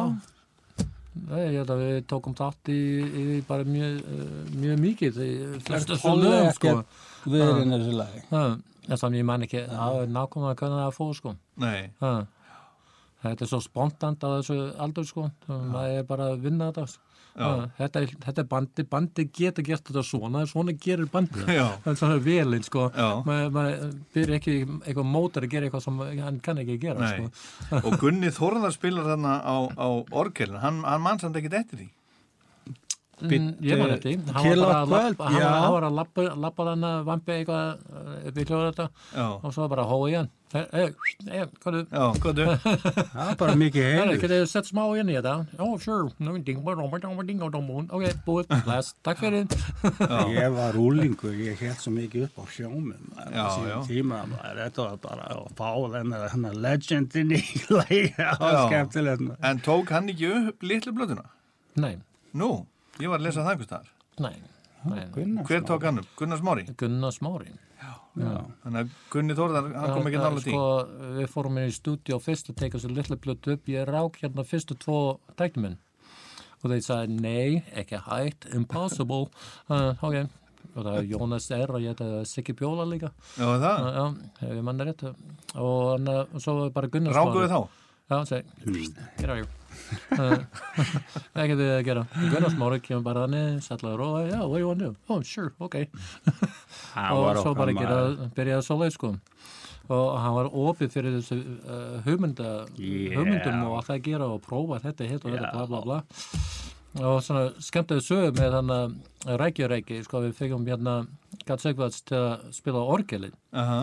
[1.19, 5.97] Nei, ég held að við tókum þátt í, í bara mjög, uh, mjög mikið Ertu
[5.99, 6.75] alveg lögum, sko.
[6.79, 8.53] ekkert verið þessu lagi Það
[8.95, 11.35] er þannig ég man ekki nákvæmlega hvernig það fóð, sko.
[11.61, 12.13] Nei, Ha.
[13.19, 15.25] Þetta er svo spontant á þessu aldur, sko.
[15.49, 16.87] Það er bara að vinna þetta.
[16.87, 17.03] sko.
[17.39, 21.61] Ha, Þetta, þetta er bandi, bandi geta gert þetta svona, svona gerir bandi það.
[21.87, 22.89] Er svona velinn, sko.
[23.29, 23.67] Maður ma
[24.17, 27.29] byrja ekki eitthvað mótar að gera eitthvað sem hann kann ekki gera, nei.
[27.29, 27.83] sko.
[27.85, 31.89] og Gunni Þórðar spilar þarna á, á orgelin, hann, hann mann samt ekkit eftir því.
[33.19, 34.35] Mm, ég man eftir, því.
[34.35, 38.37] hann var að kvöld, lappa, hann, var, að lappa, þannig að vampi eitthvað uh, upp
[38.39, 42.45] í hljóða þetta Já, og svo bara hói hann hvað er já, hvað du?
[42.65, 45.35] það bara mikið heiður Getið þið sett smá inn í þetta?
[45.61, 46.07] Oh, sure.
[47.99, 48.95] Ok, búið, bless.
[49.05, 49.45] Takk fyrir.
[50.33, 52.45] ég var úlingur, ég held svo mikið upp á
[54.33, 57.43] maður, þetta var bara að fá þennan þennan legendin í
[58.17, 58.33] Já.
[58.65, 59.41] skemmtilegt maður.
[59.53, 61.27] En tók hann ekki upp litlu blöðuna?
[61.79, 61.95] Nei,
[62.39, 62.53] Nú,
[63.01, 63.95] ég var að lesa það einhvers staðar.
[64.89, 65.05] nei,
[65.49, 66.11] Hver tók hann upp?
[66.19, 66.65] Gunnar Smári?
[66.79, 67.53] Gunnar Smári.
[68.17, 70.55] Þannig að Gunni Þórðar, hann kom ekki nála því.
[70.55, 70.65] Sko,
[71.19, 73.71] við fórum inn í stúdíu fyrst að teka svo litlu blötu upp.
[73.71, 74.99] Ég rák hérna fyrstu tvo
[75.39, 75.79] tæknuminn.
[76.59, 79.29] Og þeir sagði, nei, ekki hægt, impossible.
[79.69, 80.15] Uh, ok,
[80.73, 81.75] og það er Jónas R.
[81.77, 83.13] og ég heiti Siggi Bjóla líka.
[83.37, 83.85] Já, er það?
[83.85, 85.05] Uh, já, ef ég manna rétt.
[85.61, 87.61] Og uh, svo bara Gunnar Rákuðu þá?
[88.09, 88.89] Já, segi,
[89.21, 89.58] get out of
[90.19, 90.43] Uh,
[91.39, 92.03] ekki þið að gera.
[92.33, 94.97] Gunnar Smári kemur bara þannig, sallaður og, já, what do you want to do?
[95.09, 95.77] Oh, sure, ok.
[96.95, 97.99] Hann og var svo bara gera,
[98.37, 99.13] byrjaði svo leið, sko.
[99.89, 103.15] Og hann var opið fyrir þessu uh, hugmynda, Yeah.
[103.17, 105.55] hugmyndum og allt að gera og prófa þetta, hitt og þetta, Já.
[105.55, 106.01] bla, bla, bla.
[107.05, 108.95] Og svona skemmtileg sögur með hann að
[109.41, 110.95] rækjureiki, sko, við fegum hérna
[111.49, 113.83] Gats Egvarts til að spila orgelin Aha,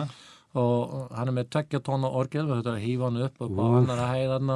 [0.58, 3.54] og hann er með tveggja tóna orgel og þetta er að hýfa hann upp og
[3.56, 4.52] báðanar að hæða hann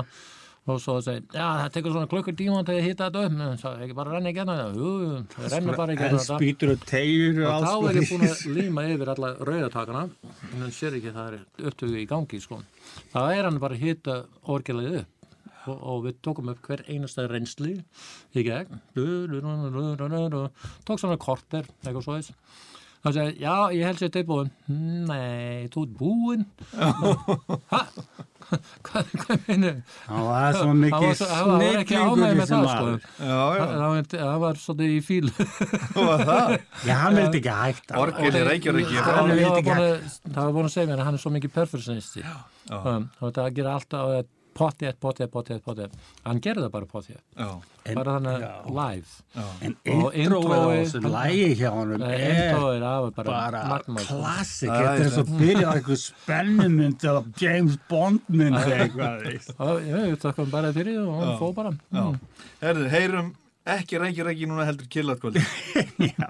[0.71, 3.61] og svo segir, já það tekur svona klukkur tíma til að hýta þetta upp, en
[3.61, 4.35] það er ekki bara að renna í
[4.81, 4.91] jú,
[5.35, 6.25] það rennur bara í þetta.
[6.29, 10.03] Spýtur og tegjur og og alls þá er ég búin að líma yfir alla rauðatakana.
[10.51, 12.61] En hann sér ekki að það er upptöku í gangi sko.
[13.13, 15.17] þá er hann bara að hýta orgelið upp.
[15.69, 17.75] Og, og við tókum upp hver einasta reynsli
[18.33, 18.81] í gegn.
[20.89, 22.33] Tók svona korter eitthvað svo þess
[23.01, 24.51] þá segir, já, ég held sér tilbúin
[25.09, 26.43] nei, þú ert búin
[27.73, 27.81] hæ?
[28.87, 29.11] hvað,
[29.47, 29.77] minnur?
[30.09, 32.97] Það var svo mikið snillingur maður.
[33.05, 33.29] sko.
[33.31, 35.29] Var- það var svolítið í fíl.
[36.89, 38.73] Já, hann vildi ekki
[39.21, 41.35] var vildi búin ekki að- það var búin að segja mér að hann er svo
[41.37, 44.13] mikið perfectionisti um, og það gerir alltaf
[44.61, 45.95] potið, potið, potið, potið
[46.27, 47.19] hann gerir það bara potið,
[47.97, 48.51] bara þannig já.
[48.79, 49.13] live
[49.65, 51.07] En Og introið á introið-
[53.71, 54.17] var bara sko.
[54.21, 54.71] klassik.
[54.71, 59.27] Það Þetta er er svo byrjað eitthvað spennumynd eða James Bond mynd eða eitthvað.
[59.91, 62.21] ég þakka bara fyrir því og hann fó bara já mm.
[62.61, 63.33] Herðu, heyrum
[63.71, 65.43] ekki Reykjavík Reykjavík núna heldur killatkvöldi
[66.11, 66.29] Já.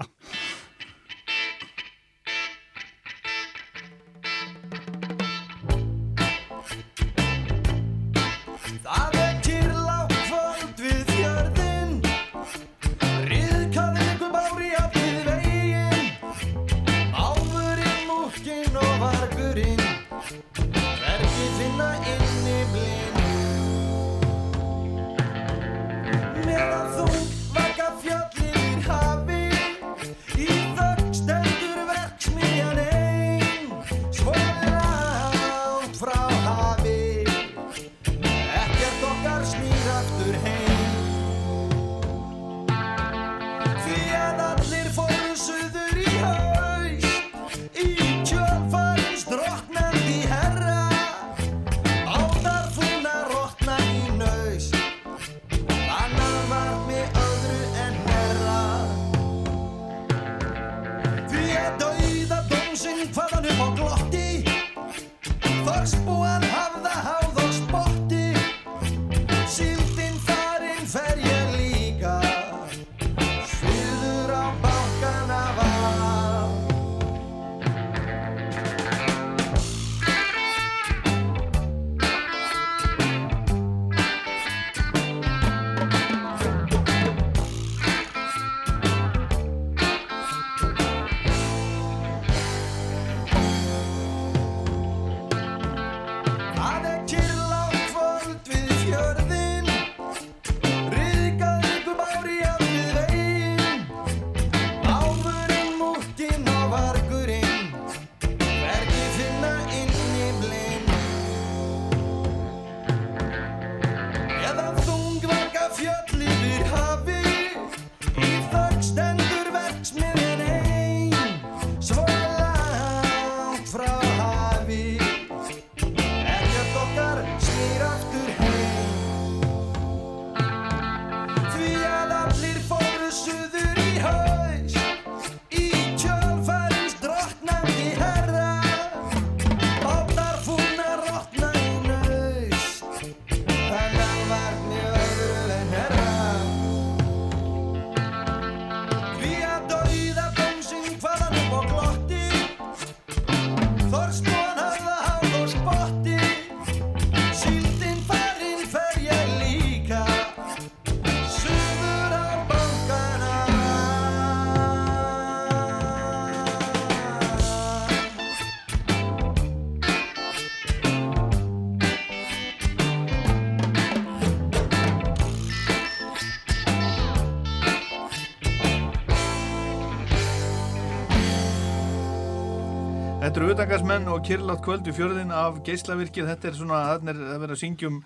[183.31, 186.25] Þetta eru utangarsmenn og kyrlátt kvöld við fjörðin af geislavirkið.
[186.27, 187.99] Þetta er svona, er að vera að syngja um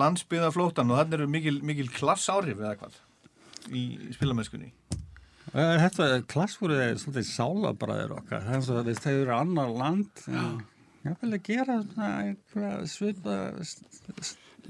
[0.00, 2.96] landsbyðaflótan og þarna eru mikil, mikil klass áhrif eða hvað
[3.70, 3.82] í
[4.16, 4.72] spilamennskunni.
[5.52, 8.42] Eh, Þetta klassfúrið er svolítið sálabræður okkar.
[8.48, 10.24] Það er svo að þau eru annar land.
[11.04, 13.38] Ég vil að gera svona einhverja svipa...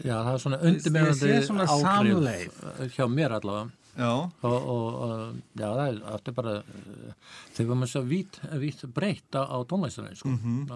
[0.04, 0.60] já, það er svona
[1.22, 2.60] sé svona samleið.
[2.98, 3.72] hjá mér allavega
[4.42, 7.12] og, og, og já, það er bara uh,
[7.54, 10.32] þegar við erum svo vít, vít breytt á, tónlistinni sko.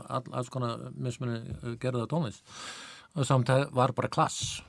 [0.06, 2.46] all, alls konar mismunni uh, gerða tónlist.
[3.18, 4.62] Og samt það var bara klass.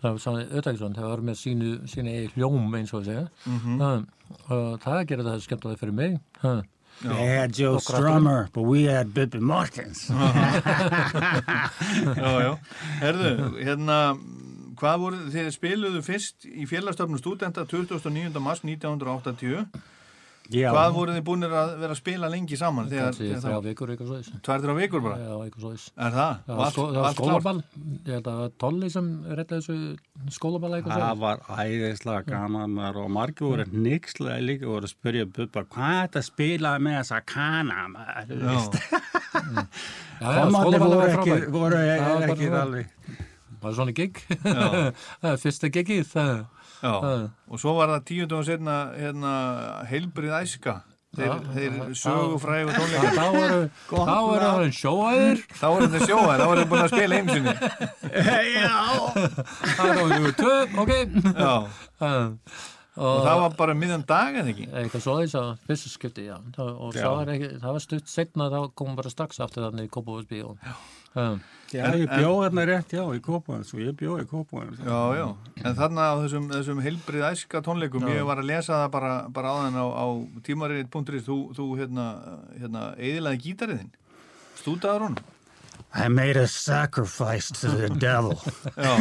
[0.00, 3.24] Það var saman Ötagsson það var með sínu, sínu eigi hljóm eins og að segja.
[3.46, 4.06] Um,
[4.48, 6.20] og það gerir það skemmtilega fyrir mig.
[6.42, 6.62] Um,
[7.00, 10.10] They had Joe Strummer, but we had Bippy Martins.
[12.20, 12.58] Já, já.
[13.00, 13.96] Herðu, hérna,
[14.80, 18.40] hvað voru, þið spiluðu fyrst í félagstöfnum stúdenta 29.
[18.42, 19.66] mars 1980.
[20.50, 22.88] Já, Hvað voru þið búinir að vera að spila lengi saman?
[22.90, 24.38] Þegar, þegar þrjá það, vikur eitthvað svo þess.
[24.48, 25.18] tvær, þrjá vikur bara?
[25.20, 25.84] Já, eitthvað svo þess.
[25.94, 26.32] Er það?
[26.40, 27.14] Og það var allt klárt?
[27.20, 27.60] skólaball,
[28.08, 31.20] ég held að það var Tolli sem reddaði þessu skólaball eitthvað það svo.
[31.22, 36.02] var æðislega gaman maður og margir voru nixlega líka voru að spyrja Bubba hvað er
[36.08, 38.80] þetta að spila með þessa kana maður þú veist.
[40.20, 43.28] Já, Já, já, Komandi voru var ekki, voru Það var ekki alveg
[43.60, 44.20] Það var svona gig.
[45.20, 46.06] Það er fyrsta gigið.
[46.14, 46.46] það-
[46.80, 46.92] já.
[47.04, 49.34] það- Og svo var það tíundum og setna hérna,
[49.90, 50.80] heilbrið æska.
[51.10, 53.08] Þeir, Já, þeir já, sögu frægu tónleika.
[53.16, 55.40] Þá voru, þá voru það sjóaðir.
[55.58, 57.54] Þá voru þeir sjóaðir, þá voru þeir búin að spila einu sinni.
[59.74, 60.52] Það voru tvö,
[60.84, 60.92] ok.
[61.34, 61.54] Já.
[61.98, 62.36] Það-
[63.00, 64.64] Og það var bara miðan dag en ekki?
[64.76, 66.34] eitthvað svo þess að fyrsta skipti, já.
[66.52, 67.00] Það, og Já.
[67.06, 70.40] það var, ekki, það var stutt setna, þá komum bara strax aftur þannig í Kópavóðsbí.
[71.18, 74.98] Um, Já, ég bjó hérna rétt, já, í Kópavans og ég bjó í Kópavans Já,
[75.14, 75.26] já.
[75.62, 79.52] En þarna á þessum, þessum heilbrið æska tónleikum, ég var að lesa það bara, bara
[79.54, 80.06] á þenn á, á
[80.46, 82.06] tímarinnit.is, þú, þú hérna,
[82.58, 83.92] hérna, eðilaði gítariðinn.
[84.58, 85.20] Stútaður hún?
[85.92, 88.34] I made a sacrifice to the devil.
[88.78, 88.92] Já.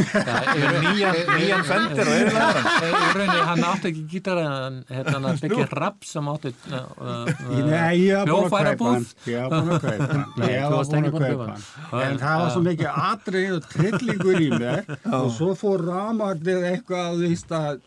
[0.82, 3.64] nýjan, nýjan fendir og eðilaði hann.
[3.70, 7.30] átti ekki gítar en hérna hann byggði rapp sem átti uh, uh,
[7.68, 8.90] Nei, ég var búin að kaupa hljóðfærabúð.
[8.90, 9.06] hann.
[9.30, 10.26] Ég var búin að kaupa hann.
[10.50, 11.70] Ég varst búin að kaupa hann.
[12.10, 14.92] En það var svo mikið atrið og trillingur í mér.
[15.20, 17.24] Og svo fór ramagnir eitthvað
[17.62, 17.82] að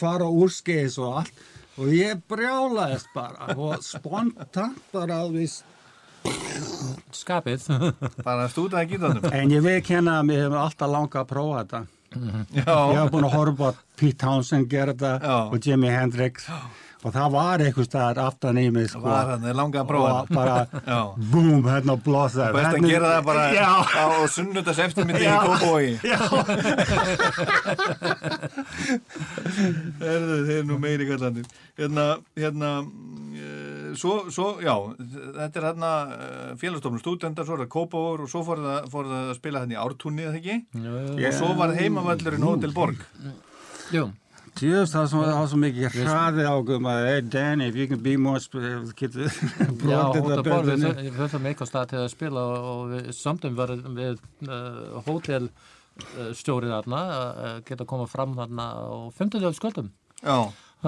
[0.00, 1.46] fara úrskeis og allt.
[1.78, 3.52] Og ég brjálaðist bara.
[3.54, 5.67] Og spontant bara að víst
[7.18, 7.68] skapið.
[8.26, 9.30] Bara stútaði gítarnum.
[9.32, 11.80] En ég veit hérna að mér hefur alltaf langað að prófa þetta.
[12.56, 15.38] Ég Já, hef búin að horfa Pete Townsend gera þetta Já.
[15.52, 16.48] og Jimi Hendrix.
[17.06, 19.04] Og það var eitthvað staðar aftan í mig sko.
[19.04, 20.54] Var hann, þeir langaði að prófa og bara
[21.30, 23.68] boom, hérna blóðsar Best að gera það bara Já.
[23.86, 25.92] á sunnudags eftirmyndi í.
[30.08, 31.46] Erðu, þeir eru nú meiri kallandir.
[31.78, 32.06] Hérna,
[32.40, 34.74] hérna, uh, svo, svo, já,
[35.38, 39.10] þetta er hérna uh, félagstofnum stúdendar, svo er það Kópóur og svo fór það, fór
[39.10, 40.56] það að spila hérna í ártúni, eða ekki?
[41.16, 43.04] Og svo var heimavöllurinn Hotel Borg.
[43.94, 44.08] Jú,
[44.58, 48.40] Just það var svo mikið hraði águm að hey Danny, if you can be more
[48.98, 49.28] getur
[49.80, 53.74] brotið það betur við höfum eitthvað stað til að spila og, og við, samtum var
[53.76, 58.86] við uh, hótel uh, stjórið þarna uh, geta komað fram þarna á
[59.20, 59.92] 50 sköldum
[60.24, 60.38] Já,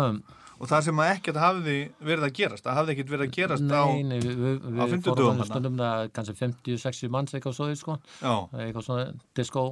[0.03, 0.23] um,
[0.61, 3.65] og það sem að ekkert hafði verið að gerast, það hafði ekkert verið að gerast
[3.73, 5.49] á, Nei, nei, við, við, á við fimmtudögum fórum þarna.
[5.51, 9.07] stundum það kannski 50-60 manns eitthvað svo sko, eitthvað svona
[9.41, 9.65] disco,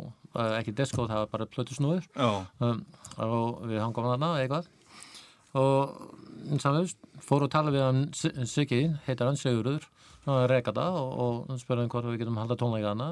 [0.59, 2.31] ekki disco, það var bara plötu snúður já,
[2.65, 2.81] um,
[3.29, 4.71] og við hangum þarna eitthvað.
[5.59, 9.87] Og samvegs fór að tala við hann Si- Siggi, heitir hann Sigurður.
[10.27, 11.15] Hann er rekata og,
[11.51, 13.07] og spurði hann hvort við getum halda tónleika hana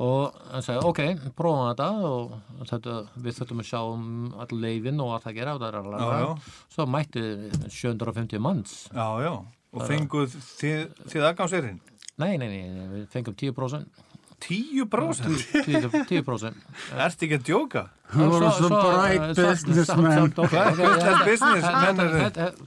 [0.00, 1.00] og hann sagði ok,
[1.36, 4.06] prófum þetta og þetta, við þurftum að sjá um
[4.40, 7.24] all leifin og allt að gera og það er alveg svo mætti
[7.68, 8.76] 750 manns.
[8.92, 9.34] Já, já,
[9.72, 11.82] og fenguð þið, þið aðgámsverðin?
[12.20, 14.02] nei, nei, nei, við fengum 10%
[14.42, 15.42] 10%?
[15.66, 16.62] 10%, 10%.
[17.06, 17.82] Ertu ekki að djóka?
[18.12, 21.12] Þú voru svo bright er ok, business ja.
[21.24, 22.00] businessmen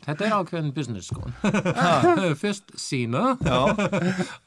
[0.05, 1.27] Þetta- er ákveðin business sko
[2.41, 3.59] Fyrst sína Já,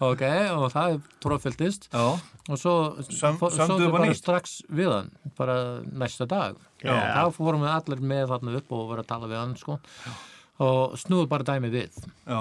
[0.03, 0.25] ok,
[0.57, 2.03] og það er tróðfylltist já,
[2.49, 4.19] og svo á bara nýtt?
[4.19, 6.97] strax við hann bara næsta dag Já.
[7.15, 9.79] þá fórum við allir með þarna upp og verið að tala við hann sko
[10.59, 11.95] og snúðu bara dæmi við.
[12.27, 12.39] Já,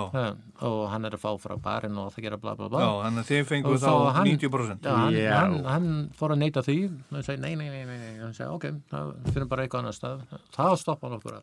[0.65, 2.79] og hann er að fá frá barinn og það gera bla bla bla.
[2.81, 4.81] Já, þannig að þið fenguð Og þá svo hann- 90%.
[4.89, 5.31] Já, hann, Já.
[5.37, 5.87] hann, hann
[6.17, 6.77] fór að neyta því.
[7.13, 8.17] Og segi nei, nei, nei, nei, nei.
[8.23, 10.25] hann segi ok, það finnum bara eitthvað annar stað.
[10.57, 11.39] Þá stoppa hann okkur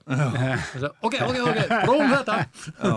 [0.75, 2.39] segi ok, ok, ok, prófum þetta.
[2.83, 2.95] Já,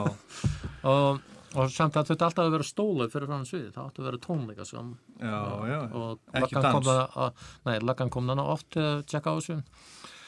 [0.88, 1.22] og,
[1.58, 4.20] og samt að þetta alltaf að vera stólu fyrir fram svið, það átti að vera
[4.26, 4.90] tónleika sem,
[5.22, 5.38] já,
[5.70, 6.88] já, og Ekki Laggan kom dans.
[6.88, 9.58] þarna að- nei, Laggan kom þannig oft að tjekka á þessu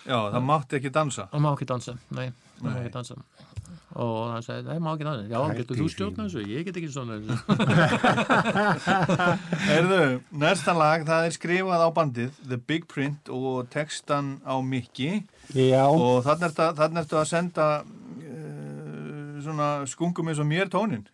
[0.05, 1.23] já, það mátti ekki dansa.
[1.31, 2.81] hann má ekki dansa, nei, hann má Nei.
[2.85, 3.15] ekki dansa
[3.99, 5.89] og hann segi, nei, má ekki dansa já, Hætti getur þú því.
[5.95, 7.35] stjórna þessu, ég get ekki svona þessu
[9.75, 9.99] Erðu,
[10.41, 15.11] næsta lag, það er skrifað á bandið, The Big Print og textan á Mikki
[15.55, 17.85] Já, og þannig ertu, þannig ertu að senda uh,
[19.43, 21.05] svona skungum eins og mér tónin.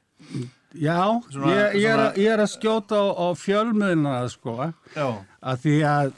[0.75, 0.99] já
[1.31, 4.53] Svona- ég, ég, er, að- ég er að skjóta á, á fjölmiðna sko
[4.95, 5.07] Já,
[5.41, 6.11] að því að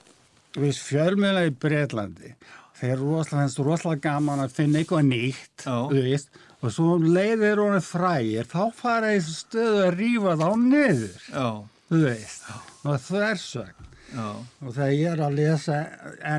[0.58, 2.30] við fjölmiðna í Breitlandi
[2.80, 6.30] þeir eru rosalega, rosalega gaman að finna eitthvað nýtt veist,
[6.62, 11.20] og svo um leiðir honum frægir þá fara þessu stöðu að rífa þá niður
[11.92, 12.48] veist,
[12.84, 13.84] og þversögn.
[14.16, 15.78] Og þegar ég er að lesa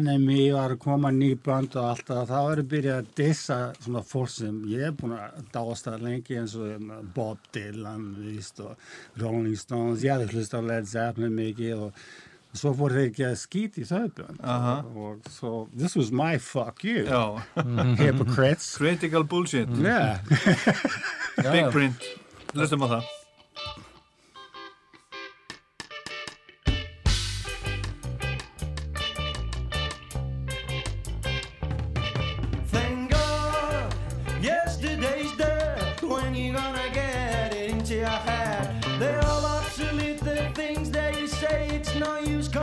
[0.00, 3.10] NME og er að koma ný bönd og allt það, þá er ég byrjað að
[3.18, 8.06] dissa svona fólk sem ég er búin að dásta lengi eins og hérna, Bob Dylan,
[8.24, 12.00] víst, og Rolling Stones, ég hefði hlust á Led Zeppelin mikið og
[12.56, 14.38] svo fór þeir ekki að skýti í þau bönd.
[14.42, 14.76] Aha.
[14.96, 17.42] Og svo, this was my fuck you, já.
[18.02, 18.70] hypocrites.
[18.78, 20.18] Critical bullshit, Yeah.
[21.52, 22.02] big print
[22.54, 23.14] Hlustum á það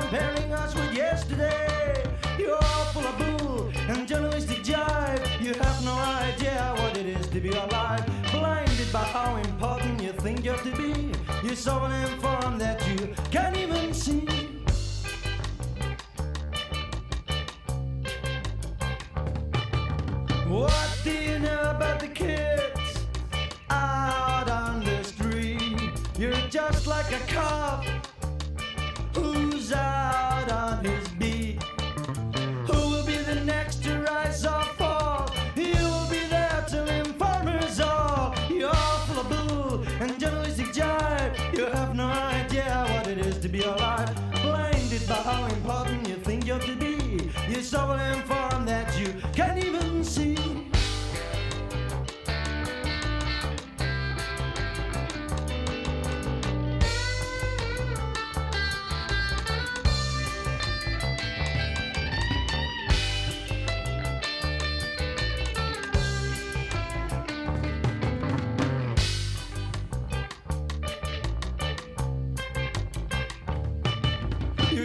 [0.09, 2.03] comparing us with yesterday.
[2.37, 5.41] You're all full of bull and journalistic jive.
[5.41, 8.05] You have no idea what it is to be alive.
[8.31, 11.11] Blinded by how important you think you have to be.
[11.43, 14.27] You're so uninformed that you can't even see.
[20.47, 23.07] What do you know about the kids
[23.71, 25.91] out on the street?
[26.19, 27.83] You're just like a cop
[29.71, 31.34] out on his beat.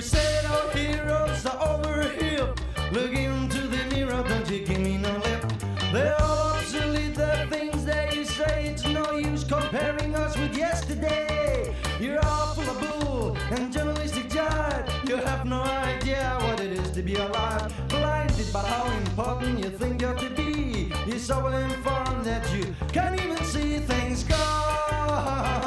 [0.00, 2.54] You said our heroes are over here.
[2.90, 5.44] Look into the mirror, don't you give me no lip.
[5.92, 8.68] They're all obsolete, the things that you say.
[8.68, 11.74] It's no use comparing us with yesterday.
[12.00, 15.06] You're all full of bull and journalistic jive.
[15.06, 17.70] You have no idea what it is to be alive.
[17.90, 20.90] Blinded by how important you think you have to be.
[21.06, 25.59] You're so informed that you can't even see things gone.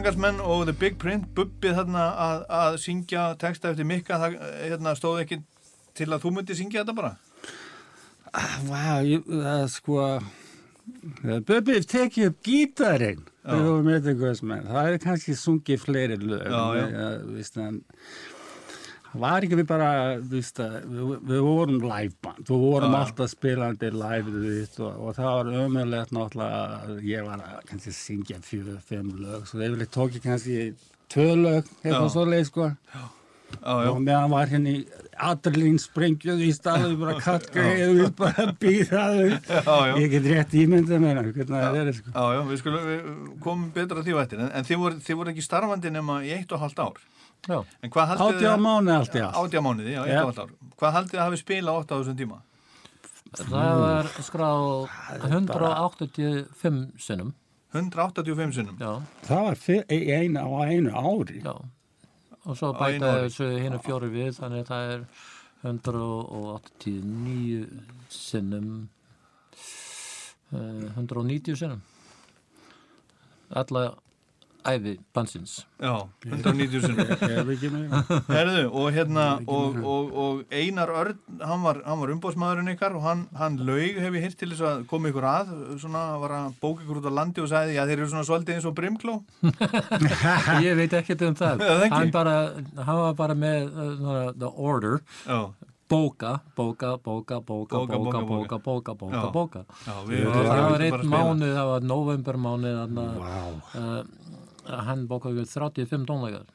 [0.00, 4.94] Utangarsmenn og The Big Print Bubbi þarna að, að syngja texta eftir Mikka, það hérna,
[4.96, 5.36] stóð ekki
[5.98, 7.10] til að þú myndi syngja þetta bara?
[8.64, 10.06] Vá, ég, það er sko
[11.50, 13.20] Bubbi tekið upp gítarinn.
[13.44, 16.88] Það er kannski sungið fleiri lög Já, já.
[16.88, 17.78] Við, víst, en,
[19.18, 20.50] var ekki við bara að, við,
[21.26, 22.98] við vorum liveband við vorum já.
[23.00, 27.94] alltaf spilandi live víst, og, og það var ömulegt náttúrulega að ég var að kannski
[27.96, 29.48] syngja fjögur, fimm lög.
[29.48, 30.68] Svo ég vilja tóki kannski
[31.10, 32.70] tvö lög eitthvað svo leið sko.
[33.50, 34.74] Já, já, og meðan var henni
[35.20, 39.94] adrenalín sprengjuð í staðu bara katka eða bara býða já, já.
[39.98, 42.12] ég get rétt ímyndið mér hvernig það er sko.
[42.14, 43.08] Já, já, við skulum við
[43.42, 46.54] komum betra því vættir en, en þið, voru, þið voru ekki starfandi nema í eitt
[46.54, 47.02] og halvt ár
[47.48, 50.20] Já, En hvað haldið átjá mánu allt í allt Átjá mánuði, já, eitt Já.
[50.20, 52.38] og halvt ár Hvað haldið þið að hafi spilað átt á þessum tíma?
[53.30, 54.90] það var skráð
[55.30, 57.30] 185 sinnum.
[57.72, 58.92] 185 sinnum Já,
[59.28, 61.54] það var einu, á einu ári já.
[62.48, 63.28] Og svo Á einu bæta ári.
[63.28, 65.00] þessu hinn fjóri við, þannig að það er
[65.70, 67.68] 189
[68.10, 68.88] sinnum,
[70.50, 71.82] uh, 190 sinnum.
[73.50, 73.84] Alla
[74.68, 75.52] æfi bansins.
[75.80, 75.94] Já,
[76.26, 78.00] 190 sinnum Ef ekki meira.
[78.28, 83.06] Herðu, og hérna og, og, og Einar Örn, hann var, hann var umbóðsmaðurinn ykkar og
[83.06, 86.52] hann, hann laug hef ég hirt til þess að koma ykkur að svona, var að
[86.60, 89.16] bóka ykkur út á landi og sagði, já þeir eru svona svolítið eins og brimkló
[90.66, 91.64] Ég veit ekkert um það.
[91.70, 92.36] Já, hann, bara,
[92.84, 95.40] hann var bara með uh, svona, the order, Já,
[95.90, 99.22] bóka, bóka, bóka, bóka, Bóka, bóka, bóka, bóka, bóka, Já.
[99.26, 99.64] bóka, bóka.
[99.86, 103.08] já, við það var einn mánuð, það var november mánuð, þannig
[103.80, 104.04] að
[104.86, 106.46] hann bókaði 35 tónleikar.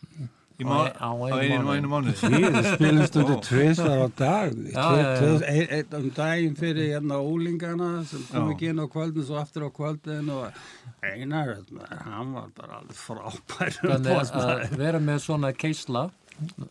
[0.55, 3.41] Á- einum einu, mánuði Við spilum stundu Ó.
[3.43, 9.25] tvisar á dag einn um daginn fyrir hérna úlingana sem kom ekki inn á kvöldin
[9.27, 10.55] svo aftur á kvöldin og
[11.03, 11.57] Einar,
[12.05, 16.05] hann var bara alveg frábær Þannig að vera með svona keisla,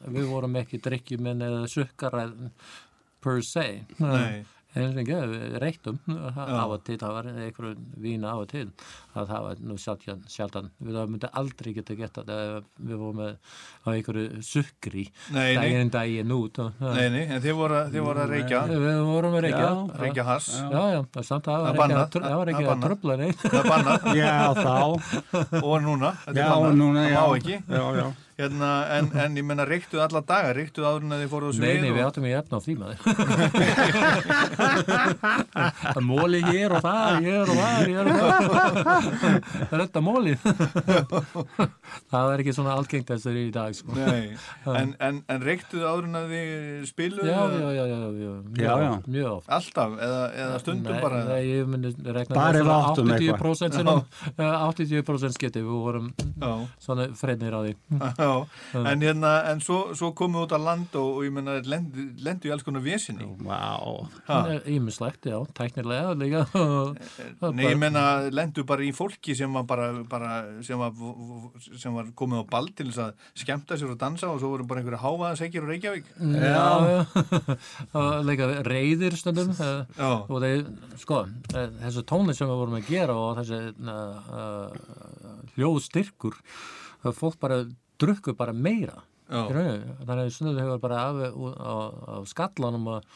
[0.09, 2.33] við vorum ekki drikkjumenn eða sukkaræð
[3.25, 3.67] per se.
[4.01, 4.45] Nei.
[4.75, 5.99] Reyktum
[6.35, 8.65] af og til, það var einhverju vína af og til,
[9.15, 10.71] að það var nú sjaldan, sjaldan.
[10.83, 12.33] við myndum aldrei geta gett að
[12.81, 13.37] við vorum með
[13.85, 15.05] á einhverju sukkri
[15.35, 15.55] Nei, nei.
[15.61, 16.59] daginn daginn út.
[16.65, 18.65] Og, Nei, nei, en þið voru, þið voru að reykja.
[18.73, 19.71] Við vorum að reykja.
[20.03, 20.51] Reykja hass.
[20.59, 22.85] Já, já, það samt að Það var bannað.
[22.89, 23.47] tröfla neitt.
[23.47, 24.11] það bannað.
[24.19, 25.63] Já, þá.
[25.63, 27.23] Og núna, þetta núna, það já.
[27.23, 27.59] má ekki?
[27.71, 28.07] Já, já
[28.39, 31.59] hérna, en, en ég menna reyktuð alla daga reyktuð áður en þið fóruð á Nei,
[31.61, 32.99] svið nei, við og- áttum í efna á því maður.
[35.95, 38.45] Það móli hér og það, hér og það, hér og það.
[39.55, 40.33] Það er þetta móli.
[42.15, 43.91] Það er ekki svona algengt þess að í dag, sko.
[43.97, 44.25] Nei,
[44.71, 46.49] en, en, en reyktuð áður en þið
[46.91, 47.99] spiluð Já, já, já, já, já,
[48.65, 48.93] Já, já.
[49.11, 49.49] mjög oft.
[49.55, 54.01] alltaf eða, eða stundum nei, bara Nei, ég myndi rekna Bara ef áttum 80% sinnum,
[54.35, 57.73] eh, 80% skipti, við vorum já, svona fregnir á því.
[58.25, 61.59] Já, en hérna en svo, svo komum við út á land og, og ég menna
[61.69, 63.79] lendu, lendu í alls konar vesinni Vá.
[64.71, 66.45] Ímislegt, já, tæknilega líka.
[67.57, 70.31] Nei, ég menna lendu bara í fólki sem var bara, bara
[70.65, 70.95] sem, var,
[71.81, 74.69] sem var komið á ball til þess að skemmta sér og dansa og svo voru
[74.69, 76.11] bara einhverju hávaðasekir og Reykjavík.
[76.41, 78.19] Já, já.
[78.29, 79.53] líka reyðir stundum.
[79.55, 80.65] Já, og þeir,
[81.03, 86.41] sko, eh, þessu tónlist sem við vorum að gera og þessi uh, uh, hljóðstyrkur
[87.13, 87.65] fólk bara
[88.01, 89.03] drukku bara meira.
[89.25, 91.75] Þannig að stundum hefur bara af, á,
[92.13, 93.07] á skallanum að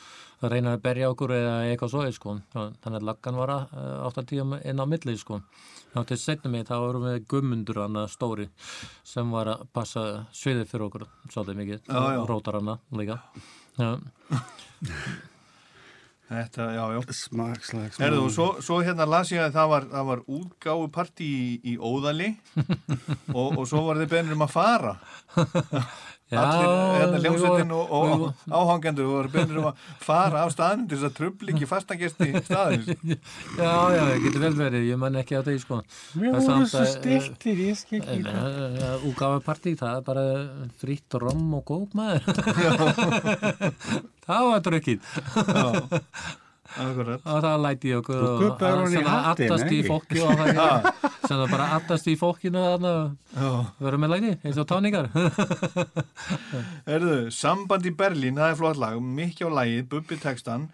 [0.49, 2.37] reyna að berja okkur eða eitthvað svo sko.
[2.55, 5.41] þannig að laggan var að uh, 80 inn á milli sko.
[5.93, 8.49] þá til setnum mig þá vorum við gummundur stóri
[9.05, 11.91] sem var að passa sviðið fyrir okkur svolítið mikið,
[12.29, 13.21] rótar hann líka.
[13.79, 13.99] Já,
[16.29, 17.01] þetta, já, já.
[17.19, 21.77] Smakslag Herðu, og svo, svo hérna las ég að það var, var útgáfuparti í, í
[21.79, 22.31] Óðali
[23.39, 24.95] og, og svo var þið bennir um að fara
[26.37, 26.69] allir,
[26.99, 31.09] hérna hljómsveitin og, og, og áhangendur voru bennir um að fara af staðnum til þess
[31.09, 32.87] að trubli ekki fastagesti staðins
[33.59, 35.77] Já, já, það getur vel verið, ég man ekki á því sko.
[36.13, 38.19] Það er vorum samt svo að- stiltir, ég skil ekki.
[38.29, 40.25] Uh, Úgáfa partí, það er bara
[40.83, 42.23] frýtt rom og kók maður.
[44.29, 44.99] Það var drukkið.
[45.49, 45.65] Já,
[46.85, 47.21] akkurat.
[47.27, 48.95] Og það læti okkur og gubbar að- honum
[49.75, 50.89] í fólki og það
[51.29, 52.93] sem það bara attast í fólkinu þarna.
[53.37, 53.51] Já,
[53.83, 55.11] verður með læti, eins og táningar.
[56.89, 58.99] Herðu, Samband í Berlín, það er flott lag.
[59.01, 60.69] Mikið á lagið, Bubbi textan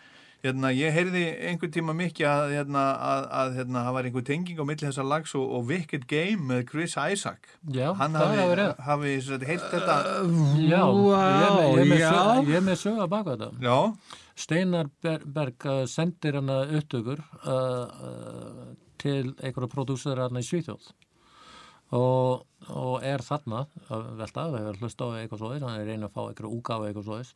[0.45, 4.59] Hérna, ég heyrði einhver tíma mikið að, hérna, að, að hérna, það var einhver tenging
[4.61, 7.49] á milli þessar lags og, og Wicked Game með Chris Isaac.
[7.73, 9.15] Já, hann það er að hafi, vera hafi
[9.49, 9.97] heyrt þetta
[10.69, 12.11] Já, Vá, ég er með- ég er með já.
[12.13, 13.49] sög- ég er með sög að baka þetta.
[13.65, 17.55] Já, Steinar Ber- Berg uh, sendir hana upptökur uh,
[18.11, 18.69] uh,
[19.01, 20.91] til einhverja prodúsur hana í Svíþjóð.
[21.95, 26.09] Og, og er þarna að velta, það hefur hlust á eitthvað svoðis hann er reyna
[26.09, 27.33] að fá einhverja úgáfa eitthvað svoðis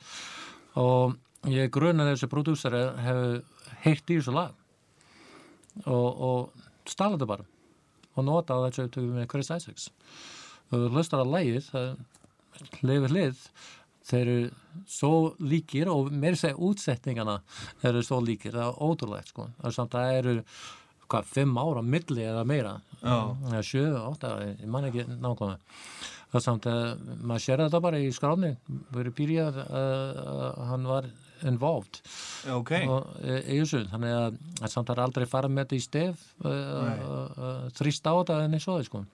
[0.82, 1.16] og
[1.47, 3.43] ég gruna þessi prodúsur hefur
[3.84, 4.55] heyrt í þessu lag.
[5.86, 7.47] Og, og stala þetta bara.
[8.18, 9.91] Og nota á þessu upptöku með Chris Isaacs.
[10.74, 11.68] Og hlustar að lagið
[12.80, 13.47] hlið við hlið.
[14.09, 15.12] Þeir eru svo
[15.45, 17.39] líkir og meira segja útsetningana
[17.84, 19.49] eru svo líkir, það er ótrúlegt sko.
[19.59, 20.34] það er samt að það eru
[21.09, 22.74] hvað, fimm ára milli eða meira.
[23.03, 25.59] Eða sjö, átta, ég man ekki nákvæmlega.
[26.28, 26.82] Það er samt að
[27.24, 28.51] maður sér þetta bara í skráni
[28.93, 31.09] verið byrjað að uh, hann var
[31.47, 32.01] involved.
[32.47, 32.72] Já, ok.
[32.89, 36.26] Og, e, í þessu, þannig að, að samt að aldrei fara með þetta í stef
[36.43, 36.51] Nei.
[36.51, 39.05] uh, uh, þrýst á þetta en eins og það sko.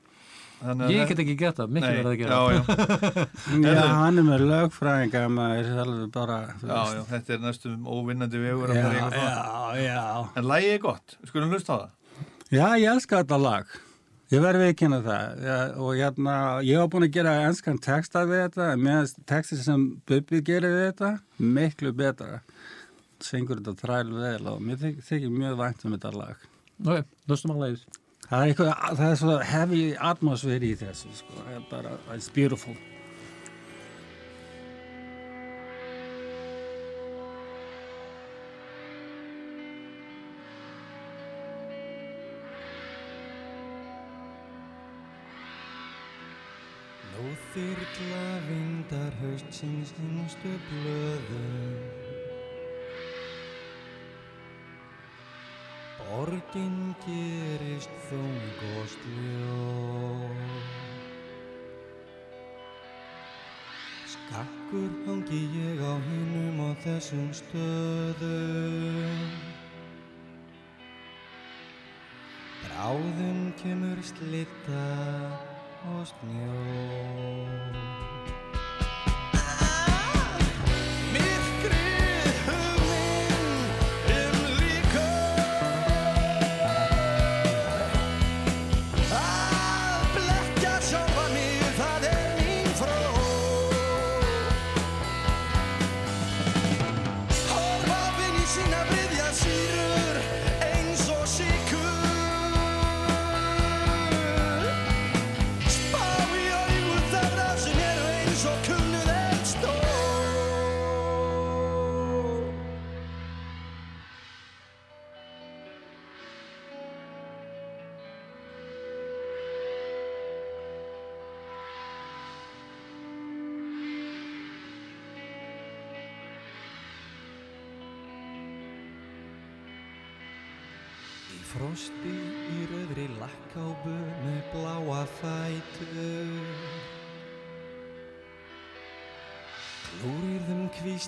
[0.65, 3.25] Þannig að ég það- get ekki gert það, mikið Nei, verið að gera já, já,
[3.75, 8.41] Já, hann er með lögfræðinga maður er alveg bara já, já, þetta er næstum óvinnandi
[8.41, 10.05] vegur já, já, já.
[10.39, 11.91] En lagið er gott, skulum hlusta á það.
[12.55, 13.75] Já, ég elska þetta lag
[14.33, 15.43] Ég verði veikina það.
[15.45, 19.85] Já, og hérna, ég var búin að gera enskan texta við þetta, meðan texti sem
[20.09, 21.11] Bubbi gerir við þetta,
[21.59, 22.41] miklu betra.
[23.25, 26.49] Syngur þetta træl vel og mér þykir, þykir mjög vænt um þetta lag.
[26.85, 27.85] Ok, hlustum að leiðis
[28.25, 32.73] Það er, eitthvað, það er svo heavy atmosfér í þessu, sko, bara, it's beautiful.
[47.55, 51.77] Þyrla vindar haustsins hinstu blöðum.
[55.99, 59.63] Borgin gerist þung og sljó
[64.35, 69.21] Gakkur hangi ég á hinnum og þessum stöðum.
[72.65, 75.54] Bráðum kemur slitta
[75.85, 76.55] og snjó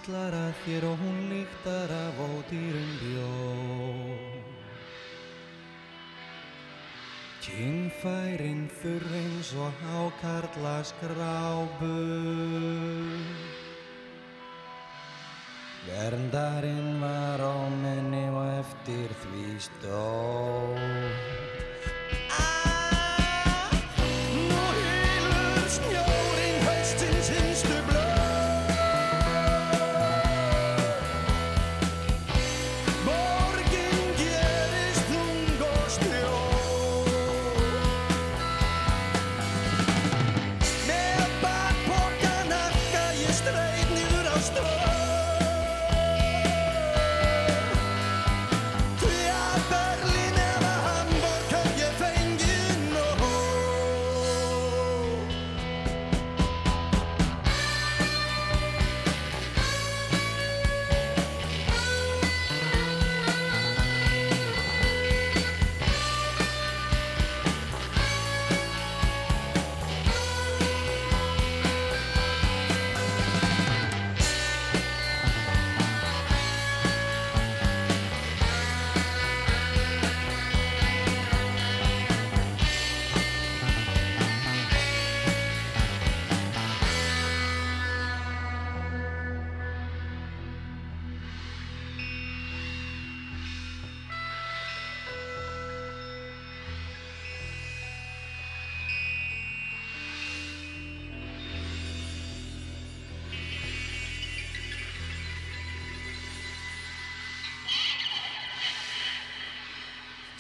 [0.07, 3.31] Kvíslar að þér og hún lyktar af ódýrum bjó
[7.43, 11.91] Kynfærin þurr eins og hákarla skrábu
[15.89, 20.96] Verndarinn var á minni og eftir því stóð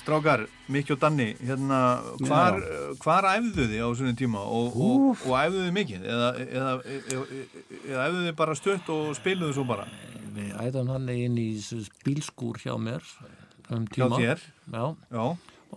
[0.07, 1.78] Strákar, Mikki og Danni, hérna,
[2.28, 2.61] hvar,
[3.02, 6.04] hvar æfðu þið á svona tíma og, og, og æfðu þið mikið?
[6.12, 7.22] Eða, eða, eða,
[7.80, 9.88] eða æfðu þið bara stutt og spiluðu svo bara?
[10.36, 11.48] Við æðum hann inn í
[12.07, 13.02] bílskúr hjá mér
[13.74, 14.20] um Hjá tíma.
[14.20, 14.44] þér?
[14.76, 14.84] Já,
[15.16, 15.24] Já,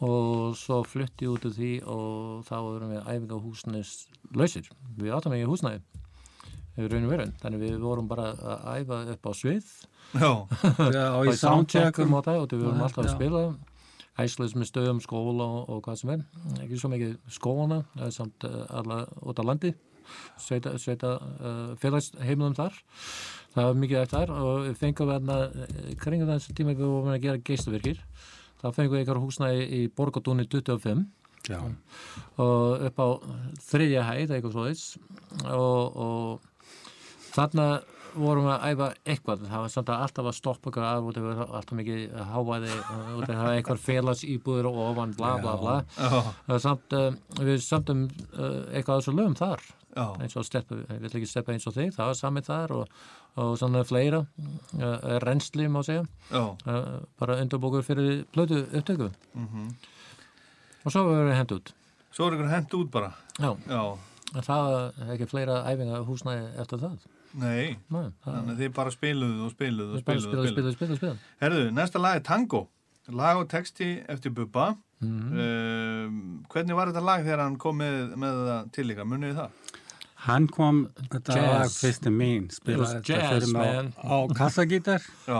[0.05, 3.95] og svo flutti ég út úr því og þá erum við æfinga húsnæðis
[4.38, 4.69] lausir.
[4.99, 5.82] Við áttum ekki húsnæði
[6.77, 7.34] við raunum verið.
[7.41, 9.73] Þannig við vorum bara að æfa upp á svið
[10.13, 10.30] já,
[10.93, 13.43] Já, og og í soundcheckum og það og við vorum alltaf að spila
[14.20, 16.26] æslis með stöðum, skóla og, og hvað sem er.
[16.63, 17.84] Ekki svo mikið skólana
[18.15, 19.74] samt uh, alla út á landi
[20.39, 22.78] sveita, sveita uh, félagsheimilum þar.
[23.53, 26.86] Það var mikið eftir þar og við fengum við hérna eh, kringum þessu tíma við
[26.86, 28.03] vorum að gera geistavirkir
[28.61, 31.07] þá fengum við eitthvað húsnæði í Borgatúni 25
[31.49, 31.57] Já,
[32.43, 33.07] og upp á
[33.72, 34.84] þriðja hæð eitthvað svoðis
[35.49, 36.76] og, og
[37.32, 37.67] þarna
[38.16, 41.16] vorum við að æfa eitthvað það var samt að alltaf að stoppa okkur af og
[41.18, 45.53] það var alltaf mikið hávaði og það var eitthvað félags íbúður og ofan bla bla
[45.62, 45.76] bla.
[45.97, 49.66] Það var samt, uh, við samtum uh, eitthvað af þessu lögum þar.
[49.89, 52.74] Já, eins og steppa, ég vil ekki steppa eins og þig það var samið þar
[52.78, 52.99] og,
[53.41, 56.03] og svona fleira uh, reynsli má segja.
[56.30, 59.10] Já, uh, bara undurbókur fyrir plötu upptöku.
[60.86, 61.74] Og svo verður við hend út.
[62.16, 63.12] Svo er ykkur hent út bara.
[63.39, 63.82] já, Já,
[64.36, 66.97] en það er ekki fleira æfinga húsnæði eftir það
[67.34, 70.51] nei, Nei, þannig að þið bara spiluðu og spiluðu og spiluðu spiluðu.
[70.53, 72.67] spila, spila, spila Herðu, næsta lag er Tango.
[73.09, 74.75] Lag og texti eftir Bubba.
[75.01, 75.39] Mhm.
[75.39, 79.05] um, hvernig var þetta lag þegar hann kom með, með það til líka?
[79.07, 79.75] Munið þið það?
[80.19, 81.53] hann kom þetta Jazz.
[81.53, 85.39] lag fyrst til mín It spila was þetta fyrir mig á, á kassagítar Já,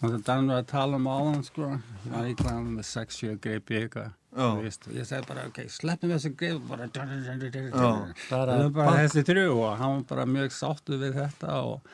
[0.00, 1.74] þetta er að tala um áðan sko.
[2.06, 4.14] Ég var í glæðan með sex, sjö greipi eitthvað.
[4.30, 4.46] Já.
[4.46, 9.56] Þú veist, ég segi bara, ok, sleppum þessi grif bara, það er bara þessi þrjú
[9.56, 11.90] og hann var bara mjög sáttu við þetta og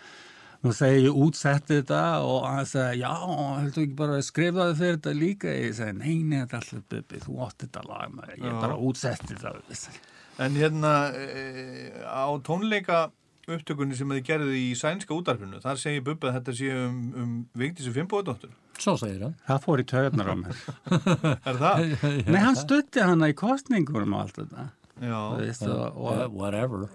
[0.60, 3.14] nú segi ég útsetti þetta og hann segi, já,
[3.62, 5.54] heldur ekki bara að skrifa þið fyrir þetta líka?
[5.56, 8.36] Ég segi, nei, nei, þetta er alltaf bubbi þú átt þetta lag, maður.
[8.44, 9.96] ég bara útsetti þetta
[10.44, 13.06] En hérna e, á tónleika
[13.46, 17.34] upptökunni sem þið gerðu í sænska útarfinu, þar segir Bubba að þetta sé um, um
[17.58, 18.54] Vigdísu Fimboðdóttur.
[18.76, 19.36] Svo segir hann.
[19.46, 20.64] það fór í töðnar á mér
[21.48, 21.84] Er það?
[22.26, 24.66] nei, hann stutti hana í kostningunum og allt þetta
[24.96, 26.88] veist, og, Uh, og whatever.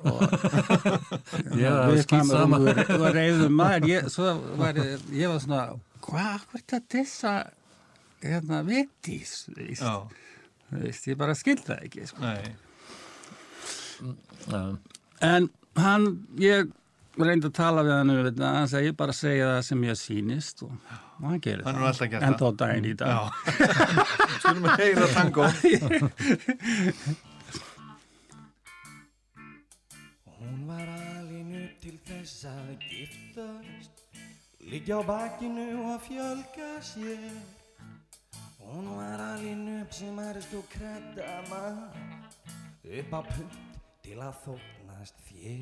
[1.54, 5.62] Já, Já, við fannum að þú var reyður maður ég, svo var ég, var svona
[6.02, 7.34] hvað, hvað er þetta þessa
[8.22, 8.62] hérna,
[10.72, 12.26] veist, ég bara skildi það ekki sko.
[12.26, 12.52] Nei.
[14.50, 14.62] Já.
[15.22, 15.50] en
[15.80, 16.70] hann, ég
[17.22, 19.96] reyndi að tala við hann um þetta, hann segi ég bara segja það sem ég
[20.00, 20.72] sýnist og,
[21.22, 22.40] og hann gerir Hann gert en það.
[22.40, 23.20] þá daginn í dag Já.
[24.42, 25.44] Skulum að heyra tango.
[30.40, 30.88] Hún var
[31.20, 33.94] alin upp til þess að giftast
[34.72, 37.40] Liggja á bakinu og fjölga sér
[38.62, 41.64] Hún var alin upp sem aristokratama
[42.86, 43.60] Upp á punt
[44.02, 44.34] til að
[45.02, 45.62] finnast þér?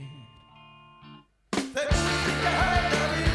[1.55, 3.28] Þegar ég hefði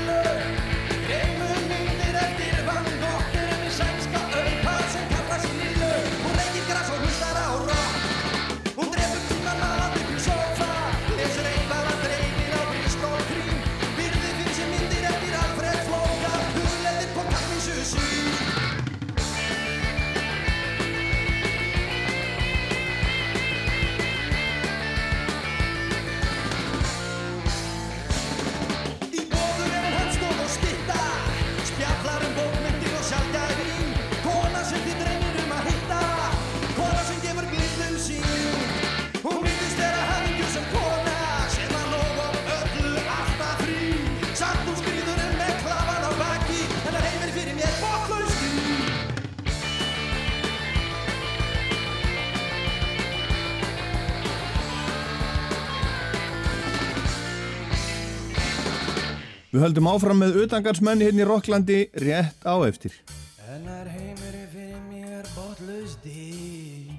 [59.54, 62.90] Við höldum áfram með utangarsmenni hérna í Rokklandi rétt á eftir.
[63.38, 66.90] Hennar heimur er fyrir mér botlaust í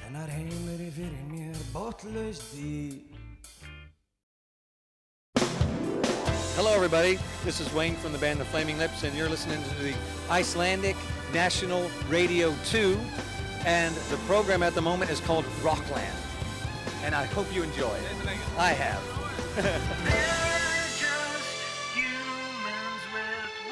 [0.00, 3.04] Hennar heimur er fyrir mér botlaust í
[6.56, 7.20] Hello, everybody.
[7.44, 9.94] This is Wayne from the band The Flaming Lips, and you're listening to the
[10.28, 10.96] Icelandic
[11.32, 12.98] National Radio 2.
[13.64, 16.18] And the program at the moment is called Rockland.
[17.04, 18.38] And I hope you enjoy it.
[18.58, 20.64] I have.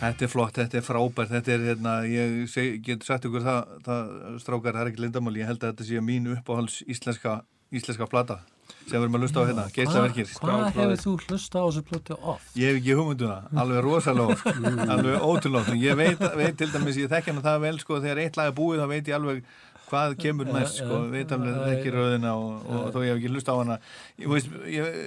[0.00, 3.74] Þetta er flott, þetta er frábært, þetta er, hérna, ég seg, get sagt ykkur það,
[3.84, 7.42] það, strákar, það er ekki lindamál, ég held að þetta sé mín uppáhalds íslenska,
[7.76, 8.40] íslenska plata
[8.88, 10.30] sem við erum að lusta á hérna, geislaverkir.
[10.40, 12.52] Hvað hefur þú hlusta á þessu plötu oft?
[12.58, 14.46] Ég hef ekki hugmynduna, alveg rosalega oft,
[14.94, 15.72] alveg ótrúlótt.
[15.78, 18.56] Ég veit, veit til dæmis, ég þekki hana það vel, sko, þegar eitt lag er
[18.56, 19.42] búið, þá veit ég alveg
[19.90, 23.54] hvað kemur næst, sko, veit alveg þekki röðina og, og þó ég hef ekki hlusta
[23.54, 23.78] á hana.
[24.16, 24.98] Ég, veist, ég,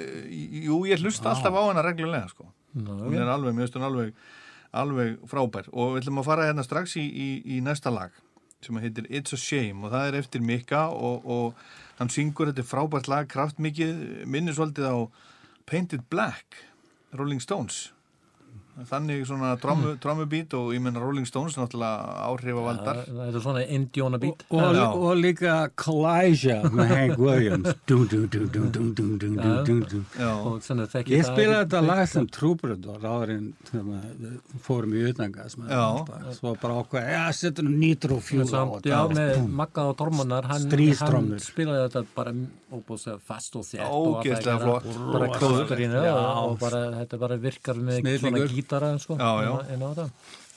[0.68, 2.48] jú, ég hlusta alltaf á hana reglulega, sko.
[2.78, 4.16] Hún er alveg, mér veist hún alveg,
[4.74, 5.70] alveg frábær.
[5.72, 8.14] Og við ætlum að fara hérna strax í, í, í næsta lag
[8.64, 12.66] sem heitir It's a Shame og það er eftir Mikka og, og hann syngur þetta
[12.68, 14.98] frábært lag, kraftmikið, minnir svolítið á
[15.68, 16.62] Painted Black,
[17.16, 17.90] Rolling Stones
[18.90, 20.60] þannig svona drömmubít hmm.
[20.60, 20.60] mm.
[20.60, 23.02] og ég menna Rolling Stones náttúrulega áhrifavaldar.
[23.04, 27.70] Ja, það er svona indjónabít og, og, og, og líka Kalijah með Hank Williams.
[27.88, 28.44] Dum, dum, dum,
[31.14, 33.54] ég spilaði þetta lag sem Trúbjörn áðurinn
[34.64, 35.58] fórum í utangas
[36.38, 38.48] svo bara okkur, já, setja nýtrúfjúl
[38.88, 42.34] já, með Magga og Tormunar hann, hann spilaði þetta bara
[42.74, 44.24] óbúslega fast og þjætt og
[45.14, 49.20] bara klóður í nöð og bara þetta bara virkar með svona gíl gítara en svo
[49.20, 49.54] já, já.
[49.74, 50.10] En, en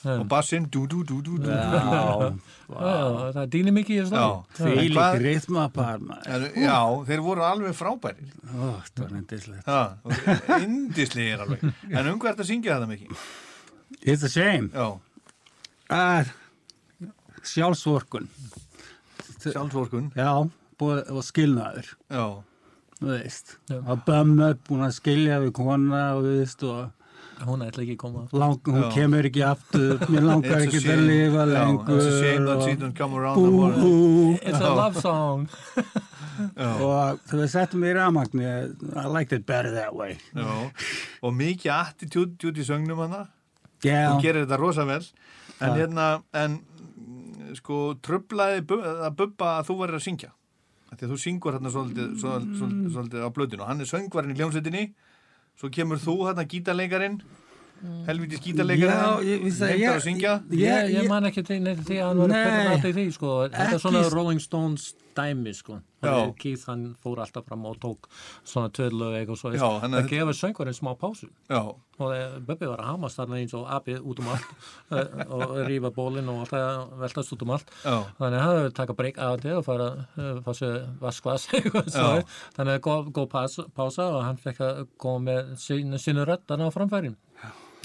[0.07, 0.67] en, og bassinn
[3.35, 4.19] það dýnir mikið í þessu
[4.59, 6.05] fylgir rithmapar
[6.53, 6.79] já,
[7.09, 9.67] þeir voru alveg frábæri oh, það var indislegt
[10.61, 11.67] indislegir alveg.
[11.91, 13.27] En um hvert að syngja það mikið
[14.01, 14.69] it's a shame.
[15.89, 16.23] Uh,
[17.43, 18.29] sjálfsvorkun.
[19.39, 20.11] Sjálfsvorkun?
[20.15, 20.49] Já,
[20.79, 21.93] og skilnaður.
[22.11, 22.25] Já,
[22.99, 26.96] þú veist að bæma upp og skilja við kona og þú veist og
[27.45, 28.89] hún ætla ekki að koma lang, hún Já.
[28.95, 31.07] kemur ekki aftur mér langar It's a ekki til að shame.
[31.11, 33.71] lifa lengur It's a shame that og she don't come around no bú, more.
[33.77, 34.39] bú.
[34.41, 35.47] it's a love song
[36.57, 40.17] og við settum í ramagni I liked it better that way.
[41.25, 43.23] Og mikið attitude út í sögnum hana.
[43.83, 45.01] já, Hún gerir þetta rosa vel.
[45.59, 46.59] En Það- hérna, en
[47.57, 50.31] sko, trublaði bu að bubba að þú verður að syngja.
[50.91, 53.65] Af Því að þú syngur hérna svolítið, svolítið, svolítið, á blöðinu.
[53.67, 54.83] Hann er söngvarinn í hljómsveitinni.
[55.57, 57.17] Svo kemur þú hérna gítarleikarin.
[58.07, 58.93] Helvítið gítarleikarin.
[58.93, 60.35] Já, ég vissi að syngja.
[60.53, 62.35] ég, ég man ekki til neitt því að hann var
[62.75, 63.33] að í því sko.
[63.53, 65.79] þetta er svona Rolling Stones dæmi sko.
[66.07, 68.05] Og Keith hann fór alltaf fram og tók
[68.45, 71.29] svona töðlög eitthvað svo Já, hann það gefur söngurinn smá pásu.
[71.49, 74.51] Já, og eh, Bubbi var að hamast þarna eins og apið út um allt
[74.99, 77.73] eh, og rífa bólinn og alltaf veltast út um allt.
[77.81, 80.77] Já, þannig að hann hefur taka breyk af og til og fara uh, fá sér
[81.01, 81.49] vaskvas
[82.55, 86.61] þannig að góð, góð pása, pása og hann fekk að koma með sín, sínu röddan
[86.61, 87.17] á framfærin.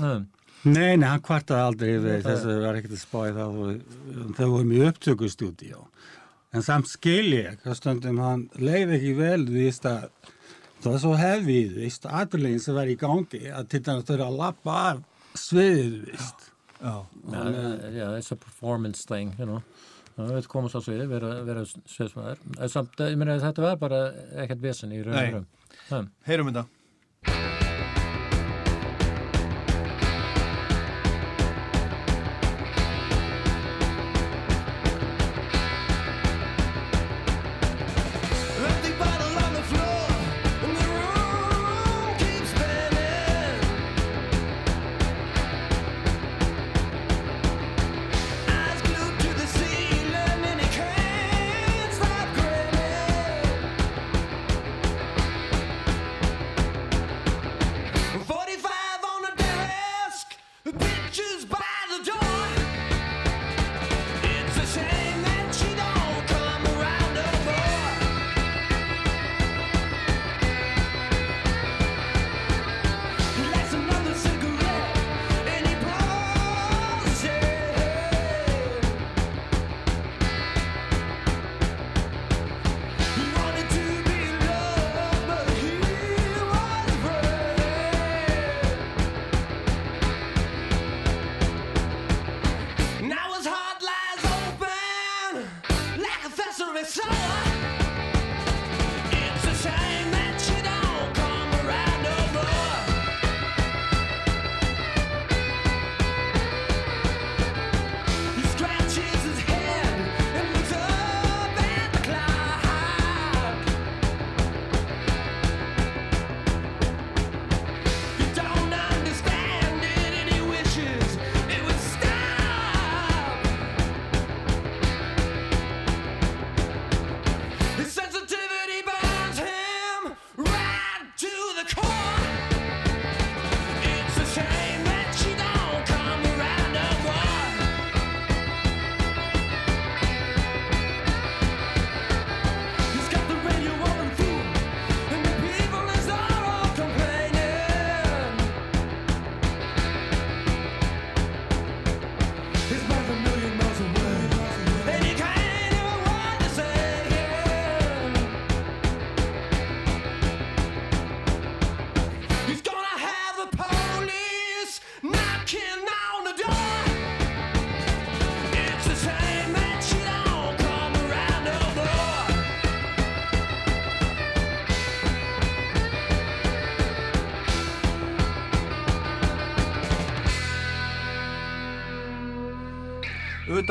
[0.03, 0.29] Um,
[0.63, 3.57] Nei, nei, hann kvartaði aldrei við þessu var ekkert að spáði það.
[3.59, 5.81] Og þau vorum í upptökustúdíó
[6.53, 10.09] en samt skil ég að stundum hann leið ekki vel þú veist að
[10.83, 14.15] það var svo hefið, þú veist, aðurlegin sem var í gangi að til dæmis þau
[14.17, 15.03] eru að lappa af
[15.39, 16.49] sviðið, þú veist
[16.83, 16.95] já.
[17.33, 17.47] ja,
[17.93, 19.63] yeah, it's a performance thing you know
[20.13, 22.43] Það veit komast á sviði, vera, vera sviðsmaður.
[22.69, 24.03] Samt, ég meina, þetta var bara
[24.45, 25.51] ekkert vesen í raun og raun.
[25.89, 26.69] Um, Heyrum þetta.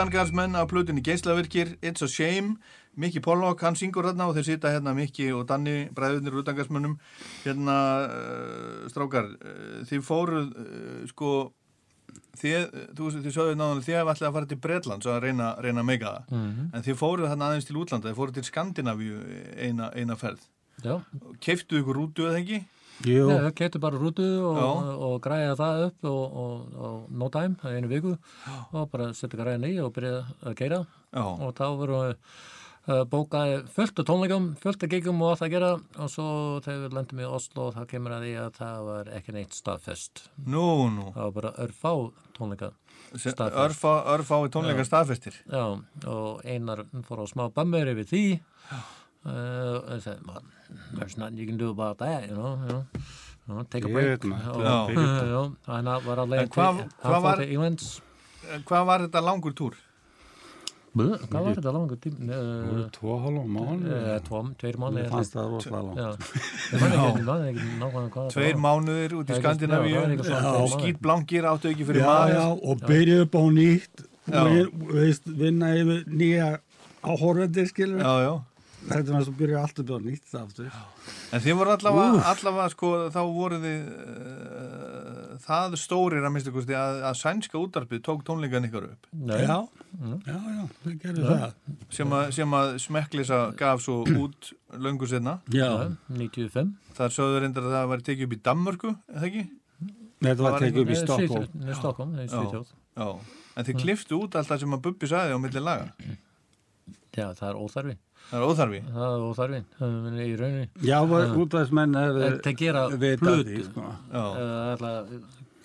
[0.02, 2.56] Utangarsmenn af plutunni geislavirkir It's a Shame,
[2.98, 6.96] Mikki Pollock hann syngur hérna og þeir sita hérna Mikki og Danni bræðurnir utangarsmennum
[7.44, 7.76] hérna
[8.08, 11.30] uh, strákar uh, þið fóruð uh, sko
[12.42, 12.66] þið,
[12.98, 15.86] þú, þið sögðu náðan þið hefði alltaf að fara til Bretland svo að reyna, reyna
[15.86, 16.34] meika það.
[16.40, 16.68] Mhm.
[16.74, 19.22] en þið fóruð hérna aðeins til útlanda þið fóruð til Skandinavíu
[19.54, 20.50] eina, eina ferð.
[20.82, 20.96] Já,
[21.46, 22.64] keiftuð ykkur rútu eða ekki?
[23.02, 24.70] Jú, Já, það getur bara rútu og, Já.
[25.08, 28.16] og græja það upp og, og, og no time, einu viku.
[28.72, 33.58] Og bara setja græjan í og byrja að geira Já, og þá voru uh, bókaði
[33.74, 35.72] fullt af tónleikum, fullt af gigum og allt að gera.
[35.98, 36.28] Og svo
[36.66, 40.26] þegar við lendum í Oslo þá kemur að því að það var ekki neitt staðfest.
[40.46, 41.10] Nú, nú.
[41.18, 41.92] Það var bara örfá
[42.38, 42.74] tónleika
[43.18, 43.60] staðfest.
[43.66, 45.42] örfá, örfá í tónleika staðfestir.
[45.50, 45.66] Já,
[46.06, 48.26] og einar fór á smá bammur yfir því
[49.26, 50.44] uh, I said, well,
[50.94, 52.86] there's nothing you can do about that, you know, you know.
[53.48, 54.22] You know, take a break.
[54.22, 54.88] Já.
[54.96, 58.02] Já, hann var að leið En hvað- til, til Englands.
[58.66, 59.74] Hvað var þetta langur túr?
[60.94, 62.16] Hvað var þetta langur tím?
[62.28, 63.88] Uh, Tvo hálfa mánu.
[63.88, 64.98] uh, tvo, tveir mánu.
[65.00, 66.00] Mér fannst það rosalega langt.
[66.02, 66.10] Já,
[68.36, 68.62] Tveir var.
[68.66, 70.74] mánuðir út í er Skandinavíu já, er mánuðir.
[70.76, 74.44] skýtblankir áttu ekki fyrir Já, maður já, og byrja upp á nýtt, Já.
[75.42, 76.50] vinna yfir nýja
[77.04, 78.02] áhorfendir, skilur.
[78.04, 78.34] Já, já
[78.82, 80.70] Þetta er þess að byrja allt upp á nýtt aftur.
[81.32, 86.76] En þið voru allavega, allavega sko, þá voru þið uh, það stórir að minnstu kosti
[86.78, 89.58] að, að sænska útarpið tók tónleikan ykkur upp Nei, Já,
[90.26, 91.56] já, já, við gerum það.
[91.94, 94.52] sem að, sem að smekklisa gaf svo út
[94.82, 95.38] löngu setna.
[95.54, 95.70] Já,
[96.10, 96.74] 95.
[96.98, 99.46] Það sögðu reyndar að það var tekið upp í Danmörku, eða ekki?
[100.22, 101.46] þetta var var tekið upp í Nei, Stockholm.
[101.46, 102.34] Svíþjóð, Nei, Stockholm, það er Já.
[102.36, 102.74] Svíþjóð.
[103.02, 103.08] Já.
[103.52, 105.88] En þið kliftu út allt það sem að Bubbi sagði á milli laga.
[106.00, 106.18] Já,
[107.18, 107.96] það er óþarfi.
[108.32, 108.82] Það er óþarfi.
[108.96, 110.68] Það er óþarfi, það er í rauninni.
[110.88, 110.98] Já,
[111.44, 113.88] útvæðismenn En til að gera vita plötu, því, sko.
[114.12, 114.24] Já.
[114.44, 115.16] eða ætla að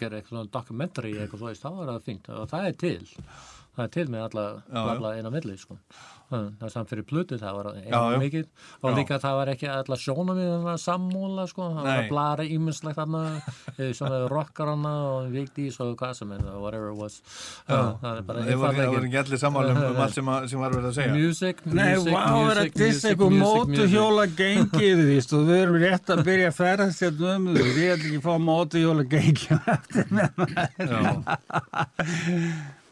[0.01, 2.99] gera eitthvað svona documentary eitthvað þá er það fínt og það er til.
[3.77, 4.45] Það er til með alla
[5.21, 5.77] á milli, sko.
[6.27, 8.47] Það er samt fyrir plötu, það var einu mikið
[8.81, 8.95] og Já.
[8.97, 12.09] líka það var ekki alla sjónamið sammúla, sko, það var Nei.
[12.11, 13.21] blara íminnslegt þarna,
[13.77, 17.21] eh, svona rockar hana og vikdís og hvað sem er, whatever it was.
[17.69, 20.75] Já, það er bara það voru ekki allir sammála um, allt sem, að, sem var
[20.75, 21.13] verið að segja.
[21.15, 25.79] Music, Nei, music, er music, dissa music, eitthvað music, mótuhjóla gengið því, og við erum
[25.85, 30.11] rétt að byrja að ferðast hérna um við erum ekki að fá mótuhjóla gengið eftir
[30.17, 30.43] með
[30.81, 31.01] Já.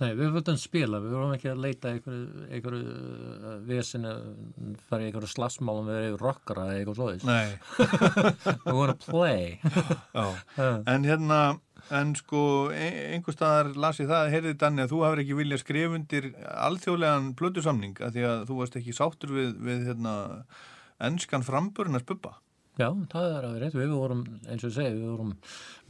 [0.00, 4.12] Nei, við völdum spila, við vorum ekki að leita einhverju, einhverju uh, vesinu,
[4.88, 7.26] fara í einhverju slassmálum við einhverju rockara eða eitthvað svoðis.
[7.28, 7.50] Nei.
[8.64, 9.58] We wanna play.
[10.16, 10.24] Já.
[10.94, 11.40] En hérna,
[12.00, 12.42] en sko,
[12.72, 16.30] ein- einhver staðar las ég það, heyrði Danni að þú hafur ekki viljað skrifa undir
[16.68, 20.14] alþjóðlegan plötusamning að því að þú varst ekki sáttur við, við hérna,
[21.10, 22.38] enskan framburinn að spubba.
[22.78, 23.76] Já, það er að vera rétt.
[23.76, 25.32] Við vorum, eins og ég segi, við vorum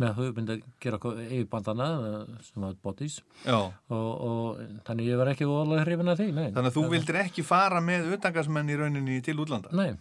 [0.01, 3.19] með hugmynd að gera yfirbandana eh, sem var bodies
[3.53, 6.47] og, og þannig ég var ekki voðalega hrifin af því, nei.
[6.57, 9.73] Þannig að þú vildir ekki fara með utangarsmenn í rauninni til útlanda.
[9.77, 9.93] Nei,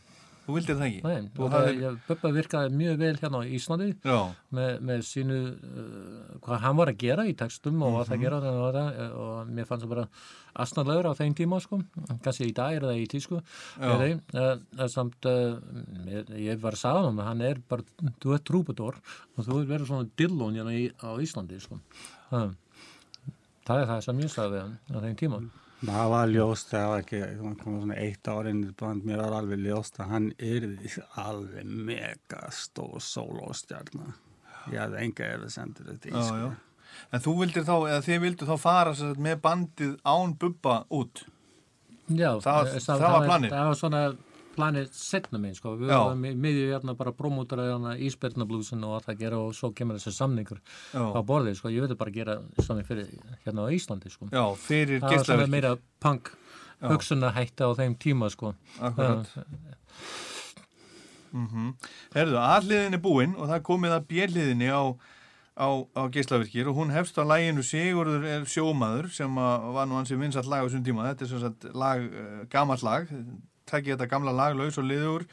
[0.46, 1.02] Þú vildir það ekki.
[1.06, 1.50] nei.
[1.54, 3.90] Það, ég, Bubba virkaði mjög vel hérna á Íslandi.
[4.58, 8.40] Með, með sínu uh, hvað hann var að gera í textum og hvað það gera
[8.46, 10.08] þannig að það eh, og mér fannst það bara
[10.64, 11.80] astnarlegur á þeim tíma sko,
[12.24, 13.42] kannski í dag er það í tísku
[13.78, 15.60] þeim, uh, samt uh,
[16.34, 17.86] ég, var að sagða hann hann er bara,
[18.22, 20.76] þú ert trúbador og þú ert verið svona dillón hérna
[21.06, 21.80] á Íslandi sko
[22.32, 22.54] það,
[23.68, 25.42] það er það sem ég sagði við hann á þeim tíma
[25.80, 29.22] Það var ljóst, það var ekki, það kom svona eitt árið inn í band, mér
[29.24, 30.90] var alveg ljóst að hann yrði
[31.24, 34.18] alveg mega stór sólóstjarnar.
[34.74, 36.50] Ég hafði enga eða sendur þetta í, sko.
[37.16, 40.82] En þú vildir þá, eða þið vildu þá fara sem sagt, með bandið án bubba
[41.00, 41.24] út.
[42.10, 43.50] Já, Það- eh, það var planið.
[43.56, 44.04] Það var svona
[44.60, 45.74] planið setna minn, sko.
[45.80, 49.72] Við varum í miðju hérna bara promótara hérna Ísbjörnablúsin og allt að gera og svo
[49.76, 50.60] kemur þessi samningur
[50.92, 51.04] Já.
[51.16, 51.72] á borðið, sko.
[51.74, 53.10] Ég veit bara gera samning fyrir
[53.46, 54.30] hérna á Íslandi, sko.
[54.34, 56.34] Já, fyrir það var svona meira punk
[56.84, 58.54] hugsunahætta á þeim tíma, sko.
[58.80, 59.32] Akkurat.
[61.30, 61.76] Mm
[62.16, 64.82] Herðu, alliðin er búinn og það komið að bjelliðinni á,
[65.62, 70.24] á, á geislavirkir og hún hefst á læginu Sigurður er sjómaður sem var nú ansið
[70.24, 71.06] vinsall lag á þessum tíma.
[71.12, 73.14] Þetta er sem sagt lag, uh, gamalt lag,
[73.70, 75.26] tekið þetta gamla lag laus og liður,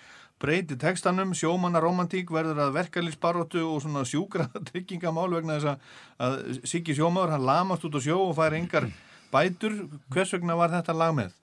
[0.42, 5.72] breyti textanum, sjómanna romantík verður að verkalýsbaróttu og svona sjúkra tryggingamál vegna þess
[6.20, 8.90] að, Siggi sjómaður, hann lamast út á sjó og fær engar
[9.32, 9.86] bætur.
[10.12, 11.34] Hvers vegna var þetta lag með?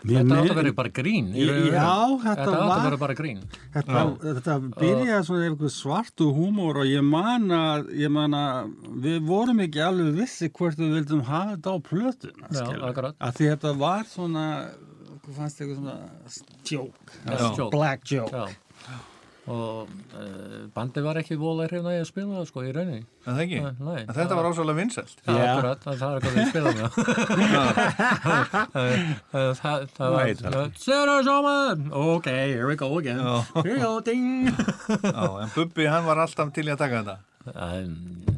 [0.00, 1.26] Mér Þetta átt að vera bara grín.
[1.36, 3.40] Já, þetta átt að vera bara grín.
[3.74, 8.70] Þetta, þetta byrjaði svona eitthvað svartu húmór og ég man að, ég man að
[9.04, 13.18] við vorum ekki alveg vissi hvort við vildum hafa þetta á plötuna, Já, akkurat.
[13.20, 14.46] Að því þetta var svona,
[15.30, 15.96] hvað fannst eitthvað svona
[16.66, 17.22] joke,
[17.56, 17.70] joke.
[17.76, 18.34] black joke.
[18.34, 18.98] Já.
[19.50, 23.00] Og uh, bandi var ekki voðalega hrifna í að spila það, sko, í rauninni.
[23.24, 23.58] En það ekki?
[23.64, 24.02] Nei, nei.
[24.04, 25.16] En þetta var ásvalega vinsælt.
[25.24, 26.82] Já, akkurat, það er eitthvað við spila með
[29.32, 30.50] það.
[30.54, 33.24] Var Sarah Sjóman, ok, here we go again.
[33.64, 34.52] Here we go, ding
[35.08, 37.16] Já, en Bubbi hann var alltaf til í að taka þetta.
[37.50, 38.29] Ekki,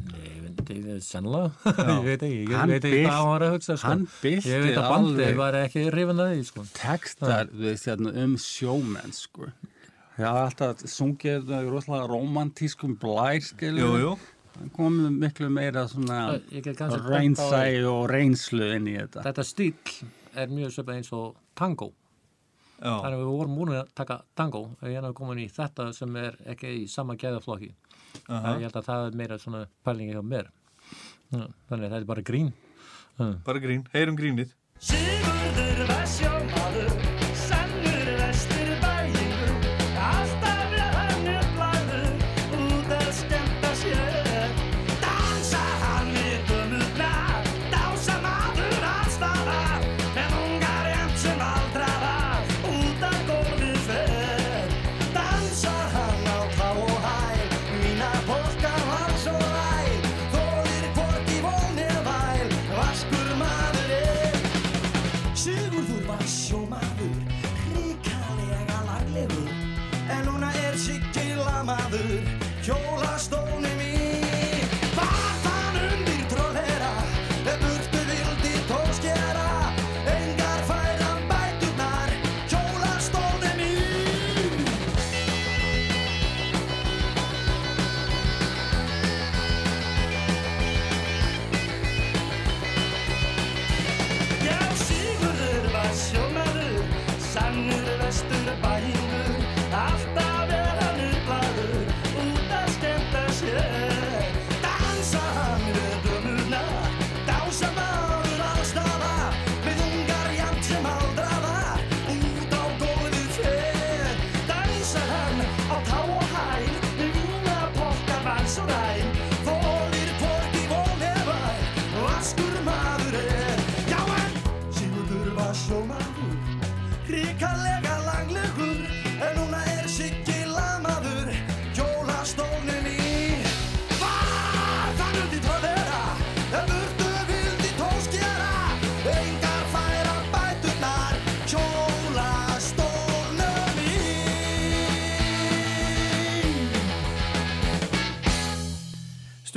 [1.03, 1.51] sennilega
[1.97, 3.95] Ég veit ekki, ég Hann veit ekki hvað hann var að hugsa sko.
[4.29, 6.65] Ég veit að bandi alveg- var ekki hrifin að því sko.
[6.77, 9.49] Tekstar hérna, um sjómenn, sko.
[10.13, 13.49] Það var alltaf sungið þetta í rosalega romantískum blær,
[14.77, 16.19] komið miklu meira svona
[16.53, 19.23] Ég get kannski bent á reynsæ og reynslu inn í þetta.
[19.25, 19.73] Þetta stíl
[20.37, 21.91] er mjög söpað eins og tango
[22.83, 25.45] Já, Þannig að við vorum múin að taka tango og ég er að koma í
[25.51, 27.69] þetta sem er ekki í sama gæðaflokki
[28.27, 28.57] Aha.
[28.57, 30.51] Ég held að það er meira svona pælingi hjá mér
[31.33, 32.53] Þannig að þetta er bara grín
[33.17, 33.85] bara grín.
[33.93, 34.53] Heyrum grínið.
[34.81, 36.07] Sigurður var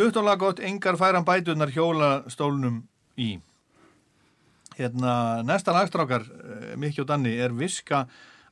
[0.07, 2.85] Og laggótt, engar færan bætunar hjóla stólnum
[3.19, 3.41] í.
[4.77, 8.05] Hérna, næsta lagstrákar, uh, Mikki og Danni, er Viska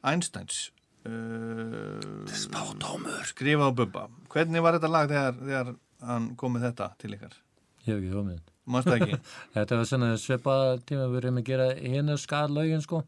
[0.03, 0.73] Einsteins.
[1.07, 3.23] Uh, Spátómur.
[3.29, 4.09] Skrifað á Bubba.
[4.33, 5.71] Hvernig var þetta lag þegar, þegar
[6.09, 7.39] hann kom með þetta til ykkar?
[7.85, 8.51] Ég hef ekki hugmynd.
[8.65, 9.17] Mást það ekki?
[9.55, 10.53] Þetta var svona svipa
[10.89, 13.03] tíma við erum að gera hérna skarlaugin sko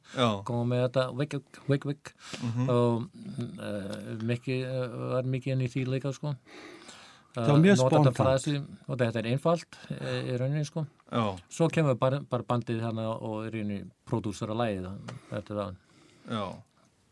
[0.45, 2.11] koma með þetta wik wik wik wik
[2.69, 3.95] og uh,
[4.29, 6.35] mikið uh, var mikið inn í því líka sko
[7.37, 8.17] Það var mjög Nota þetta spontant.
[8.17, 8.55] frasi,
[8.89, 13.11] og þetta er einfalt uh, í rauninni sko Já, svo kemur bara, bara bandið hana
[13.15, 14.89] og í rauninni prodúsera lægið
[15.37, 15.75] eftir það
[16.33, 16.45] já.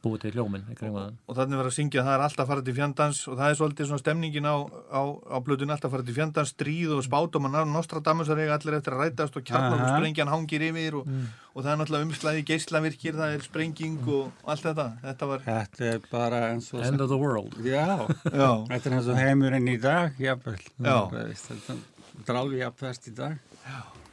[0.04, 2.50] Búið til hljóminn í kringum það Og þannig var að syngja að það er alltaf
[2.50, 4.56] farið til fjandans og það er svolítið svona stemningin á,
[4.92, 5.02] á,
[5.34, 9.02] á blöðun alltaf farið til fjandans, stríð og spátum og Nostradamusar eiga allir eftir að
[9.04, 11.08] rætast og kjarnar og sprengjan hangir yfir og,
[11.54, 14.86] og það er náttúrulega umslæði geislavirkir, það er sprenging og allt þetta.
[15.04, 16.84] Þetta var, Þetta er bara eins og...
[16.84, 20.16] End of the world Já, já, þetta er eins og heimurinn í dag.
[20.20, 20.36] Já.
[20.44, 21.76] Veist, Þetta
[22.14, 23.38] þetta er alveg jafnvest í dag.
[23.64, 24.03] Vaknaði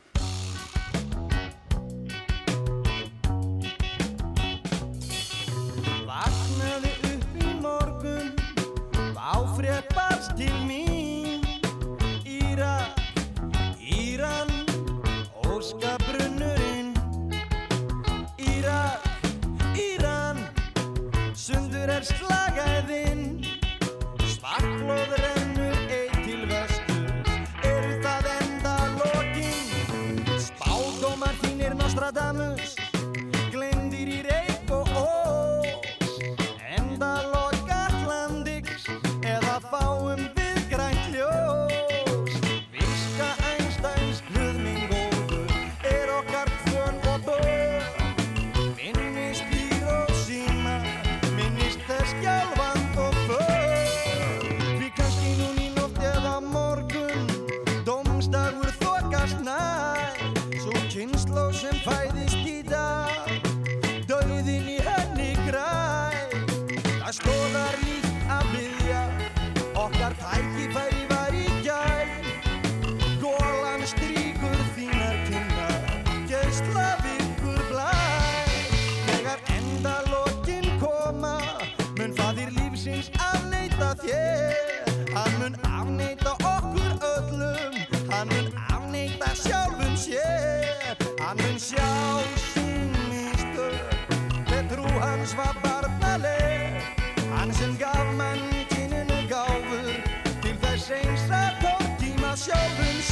[22.03, 22.40] Sundur er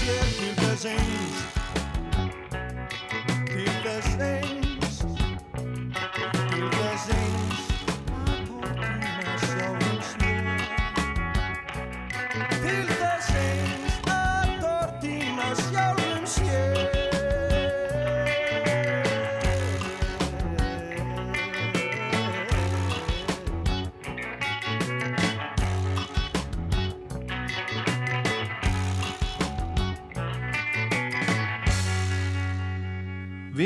[0.09, 0.58] sjálfum sér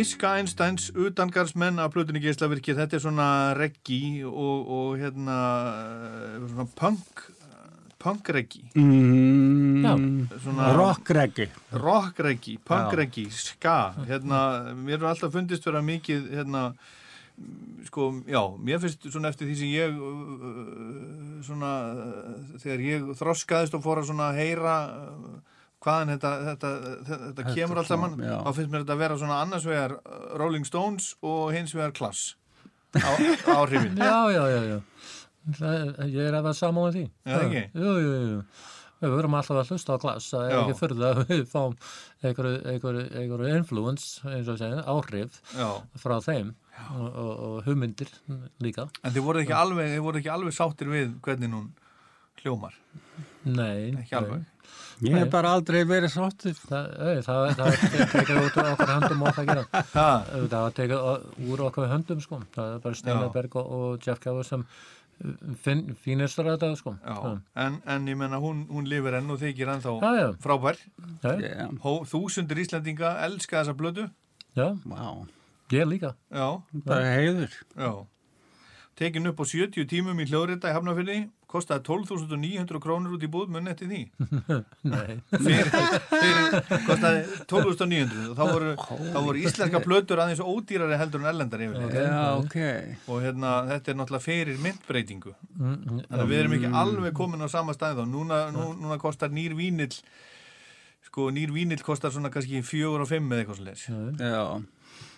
[0.03, 5.37] Viska Einsteins utangarsmenn af plötunni geislavirki, þetta er svona reggi og, og hérna
[5.79, 7.21] eh, svona punk
[8.03, 11.45] punkreggi, Mm, svona Rockreggi.
[11.71, 13.93] rockreggi, punkreggi, ska.
[14.09, 16.65] Hérna, mér er alltaf fundist vera mikið hérna
[17.87, 23.79] sko, já, mér finnst svona eftir því sem ég uh, svona uh, þegar ég þroskaðist
[23.79, 24.75] og fór að svona heyra
[25.83, 26.71] hvaðan þetta, þetta,
[27.07, 29.97] þetta, þetta kemur allt saman, þá finnst mér þetta að vera svona annars vegar
[30.39, 32.35] Rolling Stones og hins vegar Klass
[32.95, 33.11] á,
[33.57, 34.79] áhrifin Já, já, já, já.
[35.57, 37.03] Það, ég er að vera saman með því.
[37.27, 37.63] Já, ekki?
[37.75, 38.39] Jú, jú, jú.
[39.03, 40.59] Við verum alltaf að hlusta á klass, það er Já.
[40.61, 41.73] ekki fyrir að við fáum
[42.23, 45.65] einhverju, einhverju, einhverju influence, eins og segja, áhrif já,
[45.99, 46.53] frá þeim
[46.93, 48.13] og, og, og hugmyndir
[48.63, 48.85] líka.
[49.03, 51.67] en þið voru ekki alveg þið voru ekki alveg sáttir við hvernig hún
[52.43, 52.73] hljómar,
[53.45, 53.93] Nei.
[54.03, 54.49] ekki alveg
[55.03, 56.53] Ég hef bara aldrei verið sáttur.
[56.69, 56.85] Það,
[57.25, 59.63] það, það, það tekið út úr okkar höndum og það gera.
[59.97, 62.39] ha, Það var tekið úr okkar höndum, sko.
[62.55, 64.63] Það er bara Steinberg og, og Jeff Gauer sem
[65.65, 66.93] finn, fínistur þetta, sko.
[67.03, 67.33] já,
[67.65, 70.29] en, en ég menna hún, hún lifir enn og þykir ennþá Já, já.
[70.45, 70.79] frábær
[71.25, 71.67] Já.
[71.83, 74.07] Hó, þúsundir Íslandinga elska þessa blödu
[74.57, 75.25] já, Wow.
[75.73, 76.13] ég líka.
[76.31, 76.47] já,
[76.87, 77.53] Bara heiður.
[77.75, 77.91] já
[78.99, 81.19] tekin upp á 70 tímum í hljóðrita í Hafnafyrði
[81.53, 84.01] kostaði 12.900 krónur út í búð munn eftir því?
[84.93, 85.19] Nei.
[85.29, 85.69] fyrir,
[86.09, 86.57] fyrir
[86.87, 87.21] kostaði
[87.51, 92.19] 12.900 og þá voru, þá voru íslenska plötur aðeins ódýrari heldur en ellendar yfir Já,
[92.39, 92.59] ok.
[93.07, 95.33] og hérna þetta er náttúrulega fyrir myndbreytingu.
[95.53, 98.69] Mm, mm, þannig að við erum ekki alveg komin á sama stæð þá núna, nú,
[98.81, 99.93] núna kostar nýr vínill
[101.07, 104.63] sko nýr vínill kostar svona kannski 4 og 5 eða eitthvað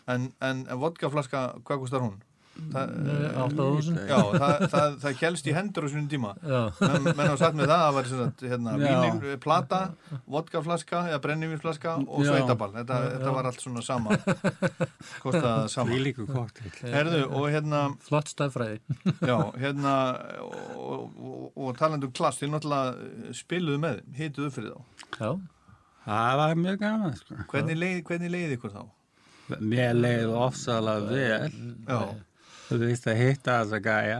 [0.07, 2.17] en, en, en vodkaflaska, hvað kostar hún?
[2.56, 3.98] Það, Eh, 8000.
[4.07, 6.60] já, það, það, það kjælst í hendur á sínum tíma Já.
[6.80, 8.86] menn, menn hafa sagt með það að það var sem sagt, hérna, Já.
[9.03, 9.80] vínir, plata,
[10.36, 14.15] vodkaflaska eða brennivínsflaska og sveitaball þetta, þetta var allt svona sama
[15.19, 15.98] kostaði það sama.
[16.95, 18.80] Herðu, og hérna, Flott stafræði.
[19.19, 19.95] já, hérna
[20.45, 25.34] og, og, og talandu klass til náttúrulega spiluðu með þeim, hituðu fyrir þá Já.
[26.06, 27.36] Það var mjög gaman, sko.
[27.52, 28.84] hvernig leiði ykkur þá?
[29.61, 31.52] Mér leiði ofsalega vel.
[31.86, 31.99] Já,
[32.69, 34.19] Þú veist að hitta þessa gæja.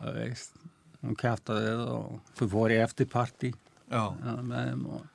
[0.00, 0.58] Þú veist,
[1.04, 3.52] hún kæftaði og þú fór í eftirparti
[4.42, 5.06] með þeim og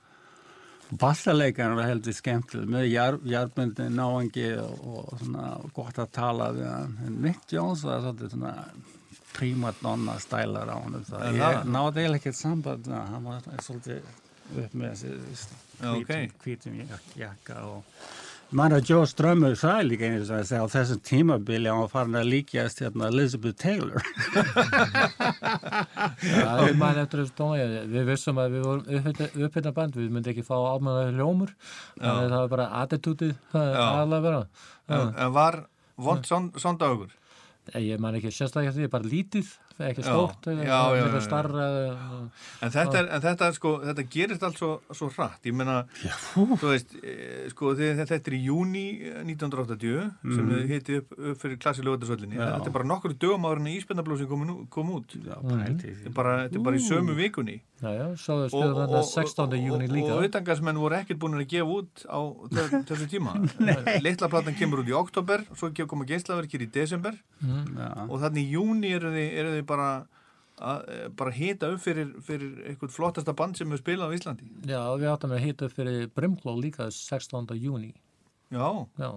[1.00, 2.84] Bassaleikar var heldur skemmtileg með
[3.32, 6.92] jarbundin náangi og, og svona gott að tala við hann.
[7.08, 8.52] En Mick Jones var svona
[9.34, 11.00] primadonna stælar á hann.
[11.34, 13.26] Ég náði eiginlega ekkert samband hann.
[13.26, 14.12] Var svolítið
[14.66, 15.16] upp með þessi
[16.92, 18.04] jak- jakka og
[18.54, 21.90] Man að Joe Strömmur sagði líka einu sem að segja á þessum tímabili að hann
[21.90, 24.06] farin að líkjast hérna Elizabeth Taylor.
[26.22, 27.82] Já, við mæli eftir þessu tónleika.
[27.96, 28.86] Við vissum að við vorum
[29.48, 31.56] upphitta band, við myndum ekki fá almenna hljómur.
[31.98, 34.46] Það var bara attitútið það er aðalega að vera.
[35.00, 35.60] en, en var
[36.10, 36.30] vond
[36.62, 37.18] sondagur?
[37.80, 39.50] Ég man ekki sérstaklega því, bara lítið,
[39.90, 41.22] ekki Já, stórt, já, já, já, já.
[41.26, 41.66] starra.
[42.64, 45.82] En þetta, er, en þetta er sko, þetta gerist allt svo, svo hratt, ég meina,
[46.34, 48.86] þú veist, e, sko, þetta er í júni
[49.24, 52.48] 1980 sem þið hitti upp, upp fyrir klassi lögatarsvöllinni, Já.
[52.58, 56.00] þetta er bara nokkur dögum áður en Íspendablósin kom, nú- kom út, Já, pælti þetta
[56.00, 56.06] því.
[56.12, 57.60] er bara, þetta er bara í sömu vikunni.
[57.84, 59.58] Já, við spilum þarna 16.
[59.60, 60.14] júni líka.
[60.16, 62.20] Og utangarsmenn voru ekkert búin að gefa út á
[62.56, 63.34] þe- þessu tíma.
[64.06, 67.12] Litla platan kemur út í oktober, svo koma geislaverkir í desember
[67.44, 67.90] Já.
[68.08, 69.90] og þannig í júni eru þið, eru þið bara
[70.64, 74.50] að eh, bara hita upp fyrir, fyrir eitthvað flottasta band sem við spilað á Íslandi.
[74.70, 77.58] Já, við áttum að hita upp fyrir Brimkló líka 16.
[77.58, 77.94] júni.
[78.54, 78.68] Já,
[79.02, 79.10] Já.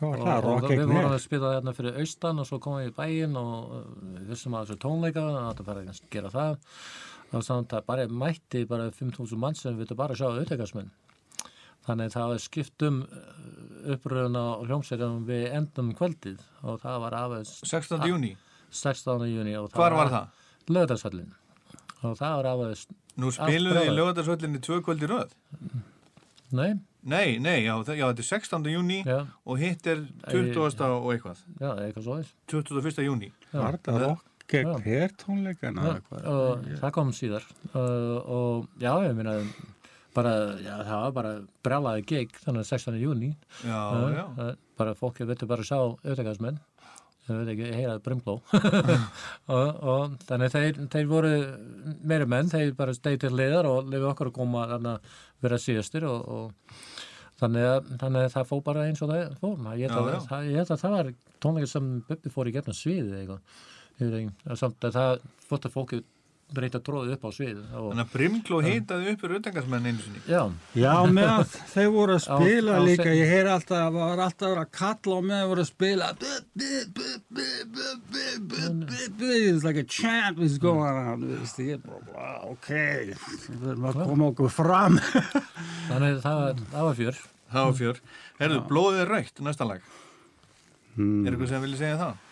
[0.00, 0.46] Hvað var Og, það?
[0.48, 3.34] og Rock við vorum að spila þarna fyrir austan og svo komum við í bæinn
[3.36, 3.74] og
[4.14, 6.54] við vissum að þessu tónleika og þetta bara að gera það
[7.36, 10.88] og samt að bara mætti bara 5.000 mann sem við bara sjá auðvitaðsmenn
[11.84, 13.02] þannig það var skipt um
[13.92, 18.00] uppröðuna og hljómsveitum við endum kvöldið og það var aðeins 16.
[18.08, 18.32] júni.
[18.70, 19.26] 16.
[19.30, 20.26] júni Hvar var það?
[20.70, 21.32] Löðarsvallin
[22.02, 22.86] og það var aðeins
[23.20, 23.96] Nú spiluðu þið í brjálæði.
[23.98, 25.32] lögatarsvöllinni tvö kvöldi röð.
[26.52, 26.72] nei,
[27.02, 28.70] Nei, nei, já, það- já, þetta er 16.
[28.74, 28.98] júni
[29.46, 30.90] og hitt er 20.
[31.00, 31.38] og eitthvað.
[31.58, 33.04] já, eitthvað svo þess 21.
[33.06, 33.30] júni.
[33.52, 34.60] Var þetta Rock Já.
[34.66, 35.82] Ignite tónleikana?
[35.82, 36.26] Já, eða hvað?
[36.26, 37.44] og það kom síðar
[37.74, 39.36] uh, og já, ég meina
[40.12, 41.32] bara, já, það var bara
[41.62, 42.98] brjálaði gig þannig að 16.
[43.00, 44.24] júni já.
[44.38, 46.58] uh, bara fólki veitur bara sjá auðvitaðsmenn
[47.30, 48.36] ég veit ekki, heyraði brimgló
[49.56, 51.32] og, og þannig þeir, þeir voru
[52.02, 54.90] meiri menn, þeir bara steið til liðar og lefið okkur að koma að
[55.44, 56.76] vera síðastir og, og
[57.40, 59.58] þannig, að, þannig að það fór bara eins og það fór.
[59.80, 63.60] Ég held, að, held að það var tónleika sem Bubbi fór í gefna sviðið eitthvað.
[64.00, 66.00] Að samt að það fótt að fólki
[66.54, 70.42] breyta tróðið upp á svið Þannig að Brimkló heitaði uppur auðvendarsmenn eins og nýtt Já,
[70.78, 74.46] já meðan þeir voru að spila á, líka, ég heyr alltaf að það var alltaf
[74.46, 76.06] að vera að kalla og meðan þeir voru að spila.
[79.30, 81.20] It's like a chant which is going on
[82.50, 82.70] Ok,
[83.60, 84.98] það kom okkur fram.
[85.90, 87.20] Þannig að það, það var fjör.
[87.50, 88.00] Það var fjör.
[88.40, 89.86] Herðu, blóðið er rætt, næsta lag.
[90.96, 91.22] Hmm.
[91.26, 92.26] Er ykkur sem vilja segja það?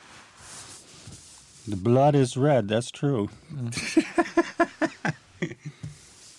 [1.69, 3.29] The blood is red, that's true.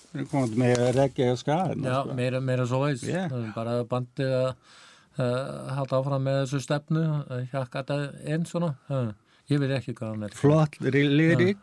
[0.10, 3.28] Við komum með reggi og skaðin já, meira, meira svo veist Já.
[3.54, 7.04] bara bandið að uh, halda áfram með þessu stefnu
[7.52, 7.98] hjakka þetta
[8.34, 8.72] inn svona.
[8.90, 9.12] Uh,
[9.54, 10.36] ég veit ekki hvað hann er.
[10.40, 11.62] Flott lyrik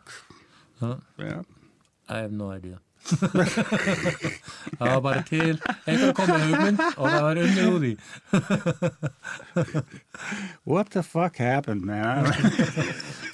[0.79, 1.41] uh, Já.
[2.07, 2.79] I have no idea.
[4.77, 7.93] Það var bara til einhver komið hugmynd og það var unnið úr því.
[10.67, 12.27] What the fuck happened, man?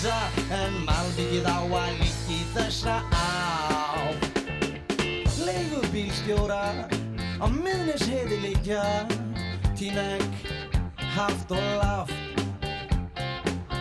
[0.00, 0.16] missa
[0.50, 4.08] En malbyggið á að líki þessa á
[5.44, 6.88] Leigubílstjóra
[7.40, 8.84] á miðnesheiði liggja
[9.76, 10.24] Tínegg,
[11.16, 12.16] haft og láft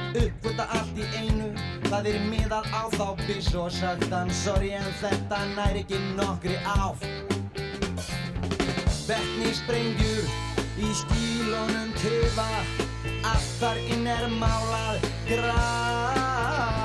[0.10, 1.54] Uppvölda allt í einu
[1.88, 6.60] Það er miðað á þá byss og sagt hann Sorry en þetta nær ekki nokkri
[6.68, 7.00] áf
[9.08, 10.28] Bettni sprengjur
[10.80, 12.89] í stílunum tifa
[13.28, 16.80] Allt þar inn er málað grátt.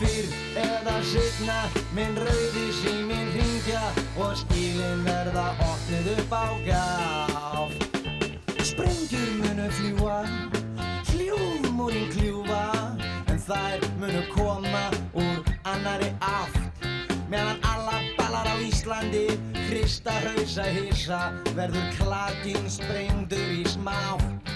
[0.00, 0.28] Fyrr
[0.60, 1.58] eða setna
[1.96, 3.82] minn rauði síminn hringja
[4.16, 7.80] Og skílinn verða opnið upp á gátt.
[8.70, 10.18] Sprengjur munu fljúa,
[11.10, 12.64] hljóðmúrin kljúfa
[13.28, 14.86] En þær munu koma
[15.18, 15.36] úr
[15.68, 16.70] annari átt.
[17.30, 19.28] Meðan alla ballar á Íslandi
[19.68, 21.20] Hrista hausa hissa
[21.54, 24.49] Verður klakinn sprengdur í smátt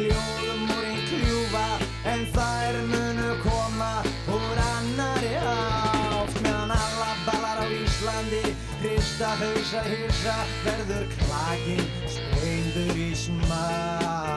[0.00, 1.66] hljóðmúrin kljúfa
[2.10, 3.92] En þær munu koma
[4.32, 6.40] úr annari átt.
[6.40, 8.42] Meðan alla ballar á Íslandi
[8.80, 14.29] Hrista hausa hissa Verður klakinn sprengdur í smátt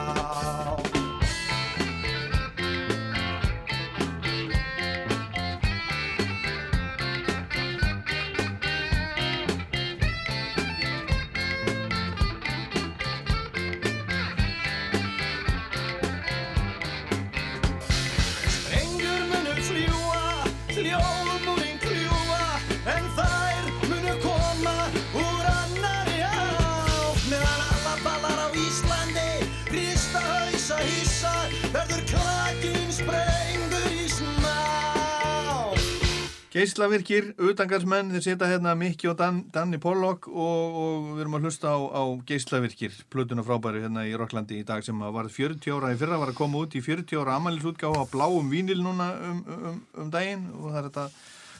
[36.64, 41.44] Geislavirkir, utangarsmenn, þeir sita hérna Mikki og Dan, Danni Pollock og, og við erum að
[41.44, 45.90] hlusta á, á Geislavirkir, plötuna frábæri hérna í Rocklandi í dag sem var 40 ára
[45.92, 49.44] í fyrra, var að koma út í 40 ára amælisútgáfa á bláum vínil núna um,
[49.44, 51.06] um, um daginn og það er þetta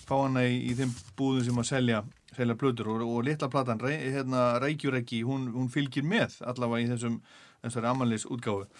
[0.08, 2.02] fá hana í, í þeim búðum sem að selja,
[2.38, 7.20] selja plötur og, og litla platan, hérna Reykjurekki, hún, hún fylgir með allavega í þessum,
[7.60, 8.70] þessari amælisútgáfu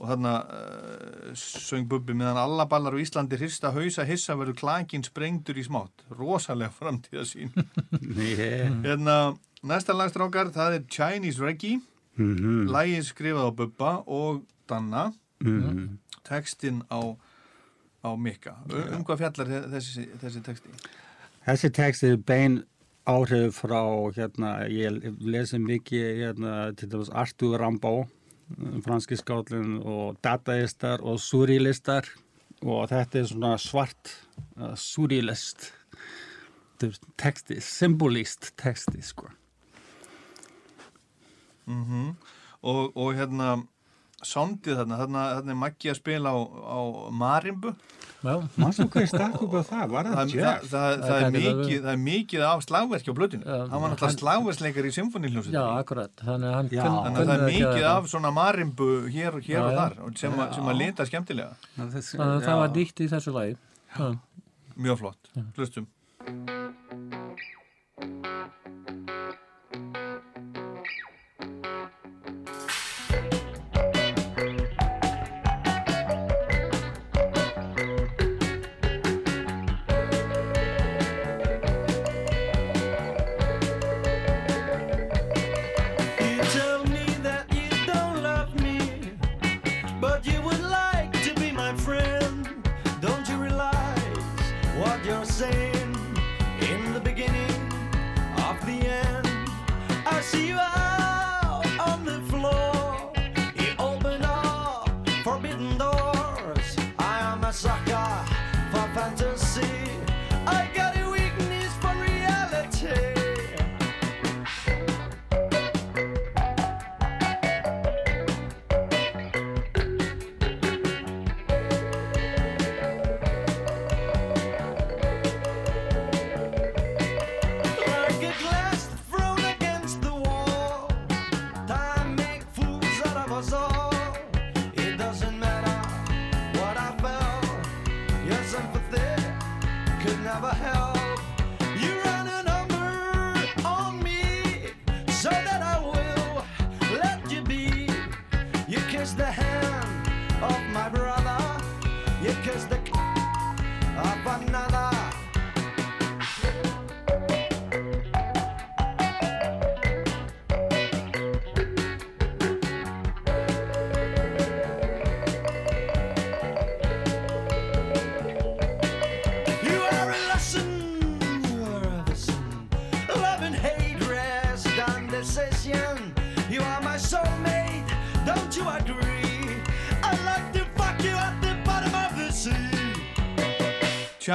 [0.00, 5.04] og þarna uh, söng Bubbi meðan alla ballar á Íslandi hrista hausa hissa verður klakin
[5.04, 6.04] sprengdur í smátt.
[6.16, 7.52] Rosalega framtíða sín
[8.16, 8.72] Yeah.
[8.86, 11.80] hérna, næsta lagstrákar það er Chinese Reggae.
[12.20, 12.66] Mhm.
[12.68, 15.12] lagið skrifað á Bubba og Danna.
[15.40, 15.98] Mhm.
[16.24, 17.00] textin á,
[18.04, 18.52] á Mikka.
[18.72, 20.68] Um, um hvað fjallar þe- þessi, þessi texti?
[21.46, 22.58] Þessi text er bein
[23.08, 23.80] áhrif frá,
[24.14, 28.06] hérna, ég lesi mikið, hérna, til dæmis Artur Rambo,
[28.84, 32.08] franski skállin og dataistar og súrilistar
[32.60, 34.14] og þetta er svona svart
[34.58, 35.70] uh, súrilist
[37.20, 39.28] texti, symbolist texti, sko.
[41.66, 42.14] mm
[42.62, 43.62] og, og hérna
[44.26, 46.78] sándið þarna, þarna, þarna er Maggi að spila á, á
[47.20, 47.72] Marimbu
[48.20, 49.84] já, Mástu hvað ég stakk upp á það?
[49.94, 50.66] Var það, Jeff?
[50.68, 53.94] það, það, Það er mikið, það er mikið af slagverki á blötinu Já, hann var
[53.94, 56.82] náttúrulega slagversleikar í symfóniljónsið já, akkurat þannig að hann Já.
[56.84, 60.36] kunn- Þannig að það er mikið af svona marimbu hér, hér Já, og þar sem,
[60.44, 61.56] að, sem að lita skemmtilega.
[61.78, 64.10] Þannig að það var dýtt í þessu lagi já.
[64.80, 65.32] Mjög flott.
[65.56, 65.88] Hlustum.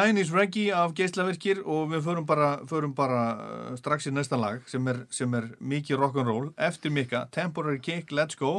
[0.05, 4.61] Chinese Reggae af geislavirkir og við förum bara, förum bara uh, strax í næsta lag
[4.69, 8.53] sem er, sem er mikið rock'n'roll eftir Mikka, Temporary Kick, Let's Go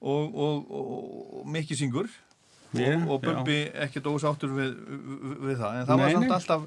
[0.00, 2.12] og, og, og, og Mikki syngur
[2.74, 6.34] Yeah, og, Bubbi ekkert ósáttur við, við, við það en það, Nei, var samt nei.
[6.36, 6.64] alltaf,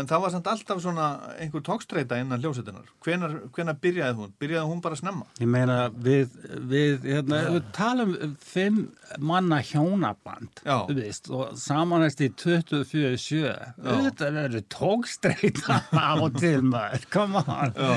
[0.00, 1.08] en það var samt alltaf svona
[1.42, 4.32] einhver tókstreita innan hljósetunar hvenar, hvenar byrjaði hún?
[4.40, 5.26] Byrjaði hún bara snemma?
[5.42, 6.38] Ég meina, við,
[6.70, 8.80] við, hérna, við talum um fimm
[9.20, 10.62] manna hjónaband,
[10.94, 13.52] veist, og samanæst í 24-7.
[13.82, 17.74] Þetta verður tókstreita á og til maður, on.
[17.76, 17.92] Já,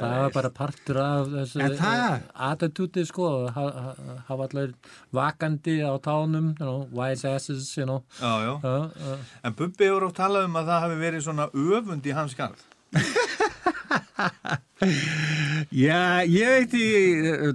[0.00, 4.74] það var bara partur af þessu það- attitúti sko ha- ha- hafa allir
[5.16, 8.02] vakandi á tánum you know, wise asses you know.
[8.20, 8.54] já, já.
[8.64, 12.14] Uh, uh, En Bubbi hefur oft talað um að það hafi verið svona öfund í
[12.16, 12.66] hans garð
[15.84, 16.86] Já, ég veit í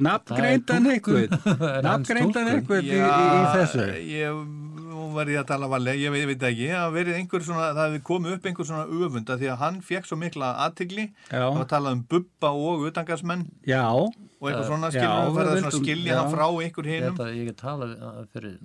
[0.03, 1.35] nafngreindan Það túlkun.
[1.69, 3.85] Er hans nafngreindan ykkur í, í, í þessu.
[4.11, 4.41] ég,
[4.85, 7.67] nú verði ég að tala valega, ég veit, veit ekki, það hafi verið einhver svona,
[7.71, 11.05] það hefði komið upp einhver svona öfund að því að hann fekk svo mikla aðtigli,
[11.31, 11.39] Já.
[11.41, 15.39] það var talað um Bubba og utangarsmenn Já, og eitthvað svona Já, skilur, við það
[15.39, 16.19] verða svona skilja já.
[16.21, 17.23] hann frá ég, hinum.
[17.25, 18.59] að ég get talað uh, fyrir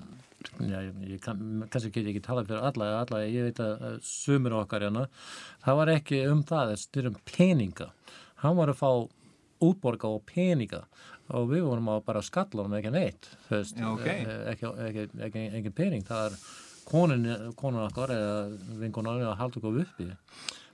[0.70, 4.56] já, ég, kann, kannski get ég ekki talað fyrir alla, alla ég veit að sumir
[4.56, 5.06] okkar hérna,
[5.64, 7.90] það var ekki um það það styrir um peninga.
[8.44, 8.90] Hann var að fá
[9.60, 10.84] útborga og peninga
[11.36, 14.06] og við vorum að bara skalla hann ekki neitt veist, Já, ok.
[14.08, 16.06] eh, ekki, ekki, ekki, ekki pening.
[16.08, 16.38] Það er
[16.88, 17.28] konin,
[17.60, 18.38] konin okkar eða
[18.80, 20.08] vinkonan að halda okkur uppi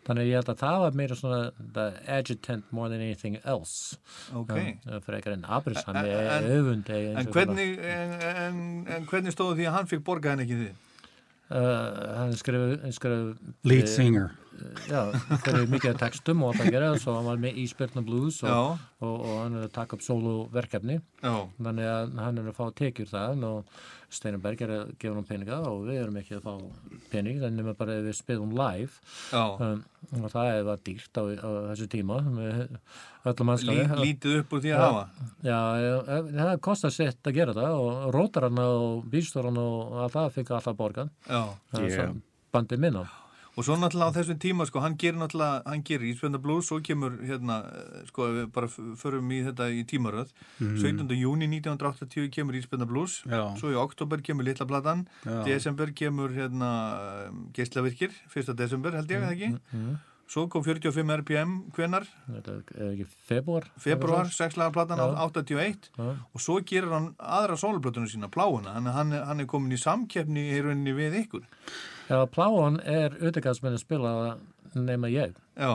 [0.07, 1.39] þannig ég held að það var meira svona
[1.75, 3.97] the adjutant more than anything else
[4.35, 4.53] Ok.
[4.55, 8.59] Já, fyrir ekkert en afbrísami En- en- öfund En hvernig, en, en,
[8.97, 10.73] en hvernig stóðu því að hann fikk borga henni ekki því?
[11.47, 14.33] Uh, hann skrif, skrif lead singer.
[14.89, 15.01] Já,
[15.41, 16.93] skrif mikið af textum og það gera.
[17.01, 21.01] Svo hann var með Ísbjörna Blues og, og, og hann er að taka upp soloverkefni
[21.59, 23.79] þannig að hann er að fá tekjur það og
[24.17, 26.53] Steinberg er að gefa hann peninga og við erum ekki að fá
[27.11, 29.01] pening þannig að bara ef við spilum live.
[29.67, 29.83] Um,
[30.23, 32.21] og það var dýrt á, á þessu tíma
[33.99, 35.05] lítið upp úr því að hafa.
[35.43, 35.93] Já, já,
[36.39, 40.79] það kostar sitt að gera það og rótarana og bílstórana og allt það fikk alltaf
[40.79, 41.43] borgan Já.
[41.75, 42.11] Það er
[43.57, 46.77] Og svo náttúrulega á þessum tíma, sko, hann gerir náttúrulega, hann gerir Ísbjörna Blues, svo
[46.85, 51.15] kemur, hérna, eh, sko, við bara förum í þetta í tímaröð, 17.
[51.17, 53.57] júni 1980 kemur Ísbjörna Blues, Já.
[53.57, 55.07] svo í oktober kemur Litla Platan,
[55.49, 58.53] desember kemur, hérna, geislavirkir, 1.
[58.55, 59.97] desember, held ég, eða ekki?
[60.29, 62.05] Svo kom 45 RPM, hvenar?
[62.27, 66.17] Þetta er ekki februar Februar, sexlaga platan á 81 Já.
[66.35, 70.59] og svo gerir hann aðra sóluplötunum sína, pláuna, hann, hann er komin í samkeppni í
[70.61, 71.47] rauninni við ykkur.
[72.07, 74.13] Já, pláan er auðvitaðsmenn að spila
[74.77, 75.35] nema ég.
[75.59, 75.73] Já,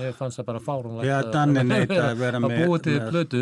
[0.00, 1.32] Ég fannst það bara fárunlegt Já, að
[2.22, 3.40] vera með- Að búa til plötu.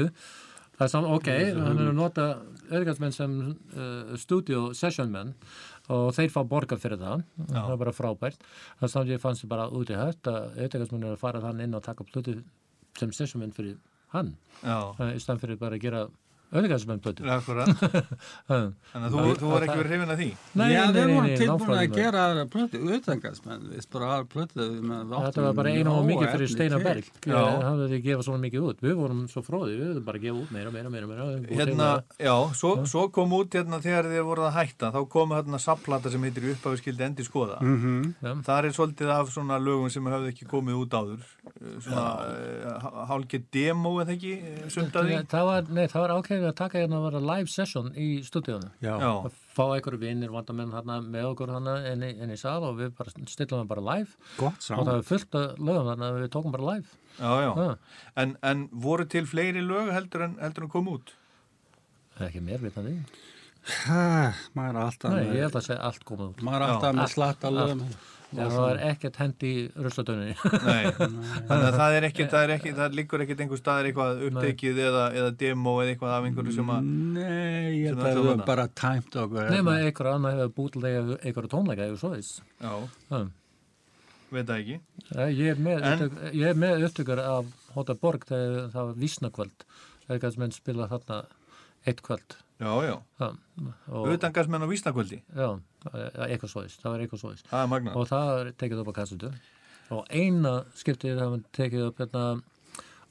[0.75, 2.25] Það er samt, ok, hann er að nota
[2.73, 3.35] auðvitaðsmenn sem
[3.77, 5.35] uh, studio session menn
[5.93, 7.23] og þeir fá borga fyrir það.
[7.53, 8.43] Það er bara frábært.
[8.81, 11.45] Það er samt ég fannst það bara út í hætt að auðvitaðsmenn er að fara
[11.45, 12.39] þann inn og taka plötu
[12.99, 13.77] sem session menn fyrir
[14.17, 14.33] hann.
[14.65, 16.03] Já, uh, í stann fyrir bara að gera
[16.55, 17.68] auðvitaðsmenn plötu akkurat.
[18.52, 20.28] uh, Þannig að þú, þú var ekki verið hrifin að því?
[20.55, 24.10] Nei, Já, nei, við nei, vorum nei, tilbúin að gera aðra plötu, utangarsmenn, við bara
[24.14, 24.68] aðra plötu.
[25.14, 27.10] Þetta var bara einu og mikið fyrir Steinar Berg.
[27.24, 27.35] Já.
[27.35, 28.85] Það hafði því gefa svona mikið út.
[28.85, 31.26] Við vorum svo fróði, við höfum bara að gefa út meira, meira, meira, meira.
[31.51, 31.90] Hérna,
[32.22, 36.12] já, svo, svo kom út hérna þegar þið voruð að hætta, þá kom hérna sapplata
[36.12, 37.59] sem heitir upphafi skildi endi skoða.
[37.64, 38.43] Mhm.
[38.47, 41.26] Það er svolítið af svona lögum sem hafði ekki komið út áður.
[41.85, 45.18] Svona uh, hálkið demo eða ekki, eh, að því.
[45.31, 45.86] Það var, nei,
[46.45, 48.69] ákveðið að taka hérna að vera live session í stúdíónu.
[48.85, 52.93] Að fá einhverju vinnir, vandamenn hérna með okkur hérna inn í, í sal og við
[52.99, 56.33] bara stillum það bara live Gott og það var fullt af lögum þannig að við
[56.35, 56.97] tókum bara live.
[57.19, 57.51] já, já.
[57.65, 57.77] Já.
[58.23, 61.15] En, en voru til fleiri lög heldur en, heldur en kom út?
[62.19, 63.21] Er ekki mér við þannig.
[64.55, 66.43] Maður er alltaf Nei, ég held að segja allt komið út.
[66.45, 66.99] maður er alltaf Já.
[66.99, 67.87] með slatta lögum.
[68.35, 70.35] Og það var ekkert hendi í rusladöninni.
[70.69, 74.81] Nei, þannig að það er ekki, það er það liggur ekkert einhver staðar eitthvað upptekið
[74.89, 78.47] eða, eða demo eða eitthvað af einhverju sem að, Nei, ég held að við þarna.
[78.51, 79.48] bara tæmt okkur.
[79.55, 82.32] Nefna einhver annar hefur bútilega einhverju tónleika eða svo þess.
[82.59, 82.74] já,
[83.12, 83.28] Það.
[84.35, 84.78] veit það ekki.
[85.39, 88.98] Ég er með, En- upptök, ég er með upptökur af Hóta Borg þegar það var
[89.05, 89.69] vísnakvöld
[90.09, 91.20] eitthvað sem menn spila þarna
[91.86, 93.31] eitt kvöld Já, já.
[94.14, 95.48] Utangarsmenn á vísnakvöldi, já,
[96.28, 97.97] eitthvað svoðist það var eitthvað svoðist það er magnað.
[97.98, 99.31] og það er tekið upp á kassutu
[99.94, 102.22] og eina skiptið það var tekið upp hérna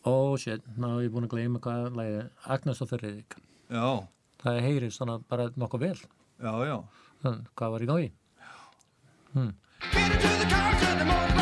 [0.09, 2.23] oh shit, ná ég er búin að gleyma hvað lægi,
[2.55, 3.37] Agnes og Friðrik.
[3.71, 3.87] Já,
[4.43, 5.99] það heyrir svona bara nokkuð vel.
[6.43, 6.77] Já, já.
[7.23, 8.11] Þann, hvað var í gangi?
[9.93, 11.32] Get into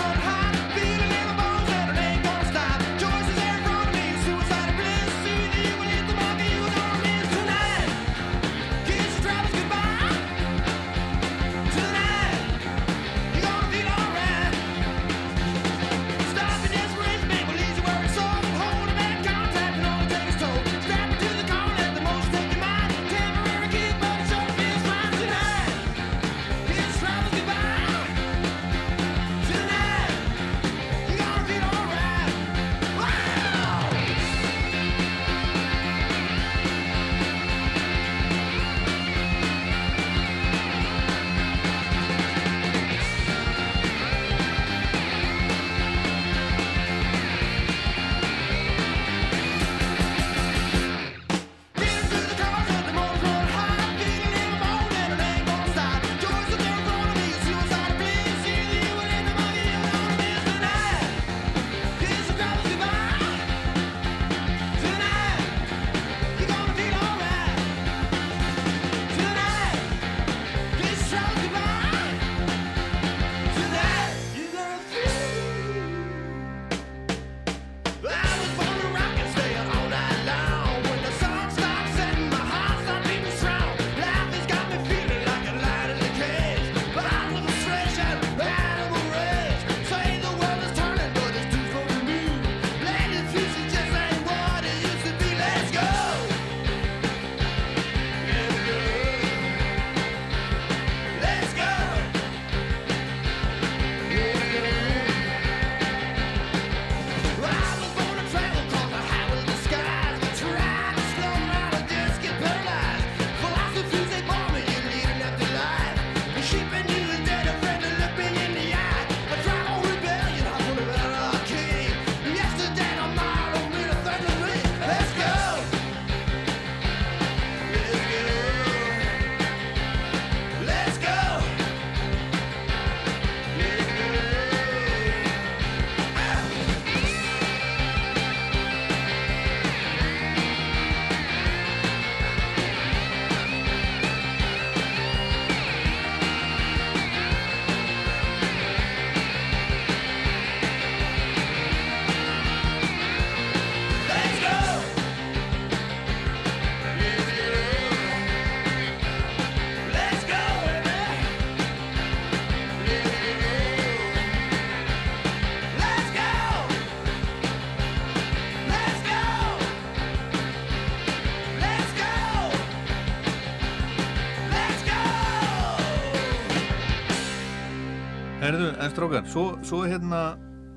[178.94, 180.22] strákar, svo, svo hérna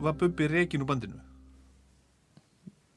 [0.04, 1.20] var Bubbi reikin úr bandinu.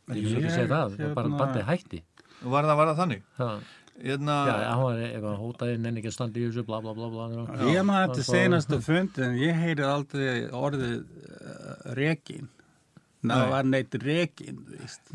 [0.07, 1.99] Ég vil ekki segja það, það var bara hérna- bandið hætti.
[2.43, 3.23] Var það, var það þannig?
[3.41, 3.49] Já,
[3.97, 7.07] Hérna, já, hann var eitthvað hótaði, nenni ekki að standa í þessu, bla bla bla
[7.09, 7.23] bla.
[7.73, 12.45] Ég maður eftir svo- senastu fundin, ég heyri aldrei orðið uh, rekin.
[13.17, 13.49] Það Nei.
[13.49, 13.95] var neitt.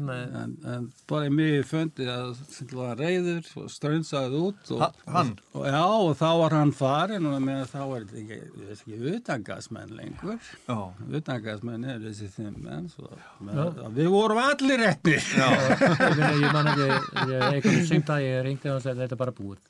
[0.02, 0.16] Nei.
[0.42, 4.72] En, en bara í mjög fundi að það var reyður og strönsaði út.
[4.74, 5.30] Og, Ha- hann?
[5.54, 8.38] Og, já, og þá var hann farin og með þá er þetta ekki,
[8.74, 10.50] ekki, utangasmenn lengur.
[10.66, 10.76] já,
[11.20, 13.06] Utangasmenn er þessi fimm menn, svo
[13.46, 15.22] með, við vorum allir réttir.
[15.38, 15.48] já,
[16.42, 16.90] Ég man ekki,
[17.30, 19.62] ég einhvern semt að ég ringdi og hann sagði þetta er bara búið.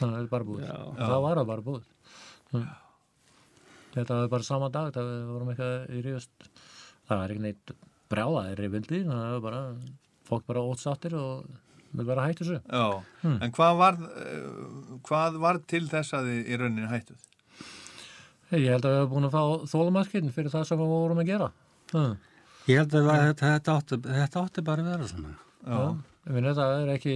[0.00, 0.66] Það er bara búið.
[1.04, 2.72] Það var það bara búið.
[3.94, 6.48] Þetta var bara sama dag, það vorum eitthvað í ríðast.
[7.08, 7.74] Það var ekki neitt
[8.12, 9.60] brjálaðir í vildi, það var bara,
[10.28, 11.46] fólk bara ótsáttir og
[11.94, 12.60] við bara hættu þessu.
[12.64, 13.02] já.
[13.22, 13.38] Hmm.
[13.44, 17.30] En hvað var, uh, hvað var til þess að þið í rauninni hættuð?
[18.54, 21.30] Ég held að við hefum búin að fá þólumarkinn fyrir það sem við vorum að
[21.32, 21.48] gera.
[21.94, 22.12] Mm.
[22.68, 25.32] Ég held að þetta, þetta, átti, þetta átti bara að vera svona.
[25.64, 25.78] Já,
[26.24, 26.46] Ég er
[26.94, 27.14] ekki,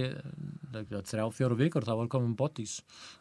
[0.69, 2.75] það er ekki þrjá, fjóru vikur, það var komin bodies.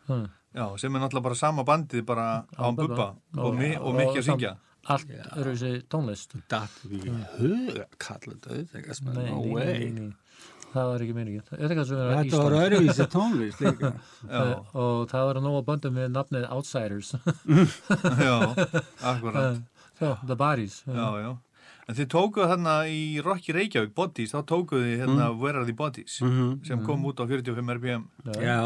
[0.08, 0.26] Mm.
[0.58, 3.06] já, sem er náttúrulega bara sama bandið bara á Bubba
[3.38, 4.52] og, mi og mikið að sam- syngja.
[4.88, 6.34] Allt eru þessi tónlist.
[6.48, 8.38] Datt við að kalla.
[9.14, 9.72] Nei, No way.
[9.88, 10.14] nei, nei.
[10.68, 11.44] Það var ekki meiningin.
[11.48, 13.90] Þetta var öðruvísi tónlist líka.
[14.28, 14.42] Já,
[14.76, 17.14] Og það var að böndum með nafnið Outsiders.
[18.26, 18.34] já,
[19.00, 19.62] akkurat.
[20.02, 20.82] Já, The Bodies.
[20.86, 21.30] Já, já.
[21.88, 25.72] En þið tókuð þarna í Rocky Reykjavík Bodies, þá tókuð þið hérna Where are the
[25.72, 28.04] Bodies sem kom út á 45 rpm.
[28.36, 28.60] Já,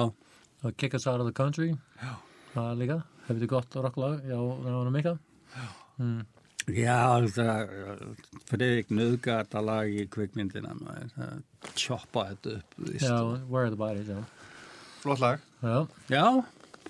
[0.62, 1.70] Og Kick Us Out of the Country.
[2.02, 2.16] Já.
[2.56, 2.98] Það líka.
[3.30, 4.18] Hefði gott rocklag.
[4.26, 4.90] Já, það var
[5.98, 6.24] mikið.
[6.78, 6.98] já,
[7.34, 7.72] það
[8.46, 10.72] Fredrik Nöðgata lag í kvikmyndina
[11.74, 13.06] tjoppa þetta upp, þú veist.
[13.08, 13.18] Já,
[13.50, 14.22] Where are the Bodies, já.
[15.02, 15.40] Flott lag.
[15.62, 16.44] Já, Já,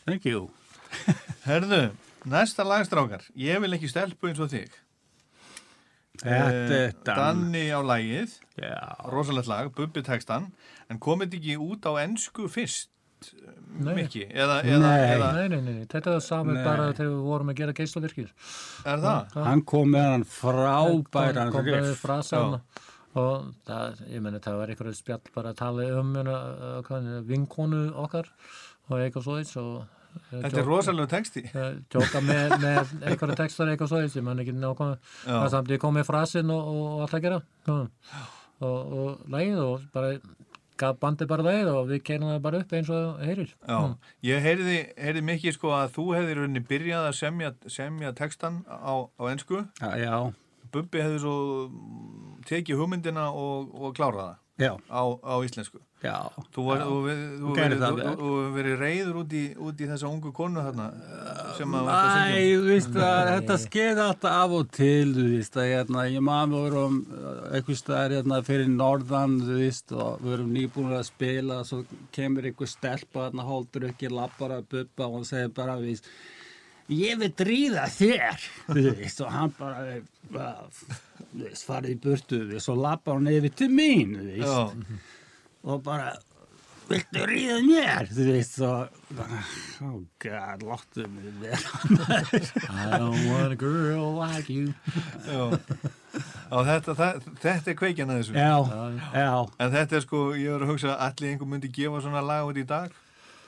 [0.05, 0.51] thank you.
[1.47, 1.83] Herðu,
[2.29, 3.25] næsta lagstrákar.
[3.37, 4.71] Ég vil ekki stelpu eins og þig.
[6.23, 7.17] Þetta Eh, er Dan.
[7.17, 8.77] Danni á lagið, Já,
[9.11, 10.51] rosalegt lag, Bubbi textan,
[10.93, 12.92] en komið ekki út á ensku fyrst,
[13.83, 13.95] Nei.
[13.97, 14.25] Mikki?
[14.29, 15.05] Eða, eða, Nei.
[15.15, 15.87] eða nei, nei, nei, nei.
[15.93, 16.65] Þetta er saman Nei.
[16.67, 18.33] bara þegar við vorum að gera geislavirkir.
[18.93, 19.37] er það?
[19.47, 22.03] hann kom með hann frábæran kom með riff.
[22.05, 22.59] frasan
[23.15, 28.29] og það, ég meni það var einhverju spjall bara að tala um uh, vinkonu okkar
[28.89, 31.43] og eitthvað svoðis og eh, Þetta er rosalega texti.
[31.53, 35.83] eh, djóka með, með einhverju textar eitthvað svoðis, ég man ekki nákvæmlega það samt ég
[35.85, 37.77] kom með frasin og, og allt að gera Já.
[38.65, 40.15] og, og lægið og bara
[40.83, 43.55] gaf bandið bara lægið og við keirum það bara upp eins og það heyrir.
[43.71, 43.79] Já,
[44.29, 44.77] ég heyrði,
[45.07, 49.65] heyrði mikið sko að þú hefði rauninni byrjað að semja, semja textan á, á ensku.
[49.81, 50.15] Já, já,
[50.73, 51.35] Bubbi hefði svo
[51.69, 54.37] mm, tekið hugmyndina og, og klárað það.
[54.37, 55.81] já, á, á íslensku.
[56.03, 56.19] já.
[56.53, 56.85] Þú var, Já.
[56.85, 58.13] þú, við, þú, Þú gerðir verið, það þú, vel.
[58.13, 60.87] þú, þú verið reyður út í, út í þessa ungu konu þarna
[61.57, 61.95] syngja
[62.33, 66.25] Æ, þú veist að þetta skeið alltaf af og til, þú veist að hérna, ég
[66.27, 66.99] maður vorum
[67.55, 71.83] eitthvað staðar hérna fyrir norðan, þú veist, og við vorum nýbúin að spila, svo
[72.19, 76.11] kemur einhver stelpa hérna, holdur ekki lappar að buppa og hann segir bara, veist,
[76.93, 79.97] ég vil dríða þér, þú veist, og hann bara,
[80.35, 81.01] uh,
[81.67, 84.61] farið í burtu, þú veist, svo lappar hann yfir til mín, þú veist, Já,
[85.73, 86.11] og bara
[86.91, 88.09] viltu ríða mér?
[88.13, 88.89] Þú veist og
[89.87, 91.71] oh god, láttu mig vera
[92.93, 94.75] I don't want a girl like you.
[95.25, 95.61] Já,
[96.53, 98.35] þetta, það, þetta er kveikjan að þessu.
[98.37, 98.57] já,
[99.17, 99.31] já.
[99.63, 102.51] En þetta er sko, ég var að hugsa að allir einhver myndi gefa svona lag
[102.51, 102.93] út í dag?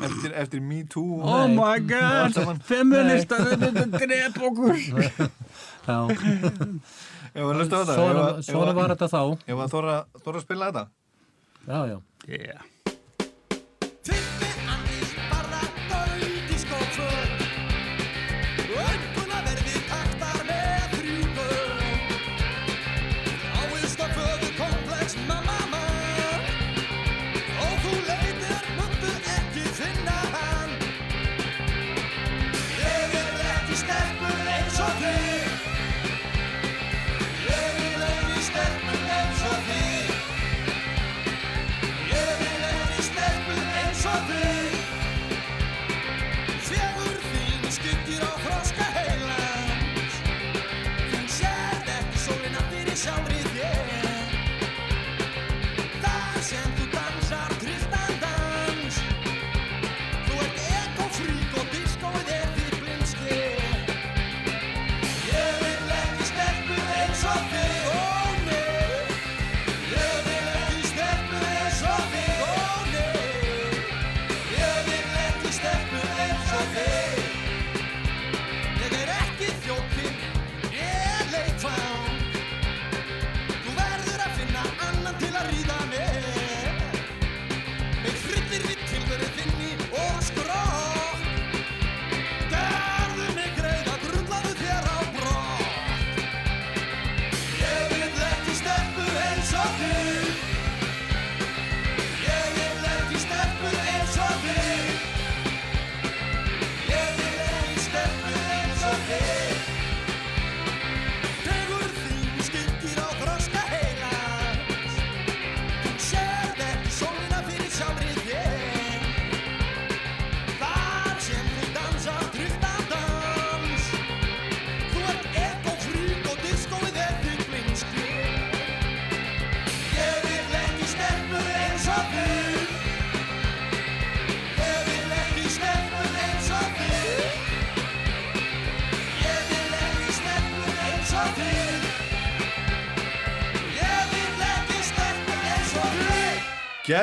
[0.04, 1.20] Eftir, eftir Me Too?
[1.20, 2.56] Og oh my Allt god, saman.
[2.66, 4.80] feministar þetta drep okkur.
[5.86, 5.98] Já,
[7.34, 7.94] Ég var að hlusta á þetta.
[7.98, 8.24] svona,
[8.74, 9.72] var- þetta þá Ég var að
[10.24, 10.84] þóra að spila þetta.
[11.66, 11.98] Já, já
[12.28, 12.62] yeah.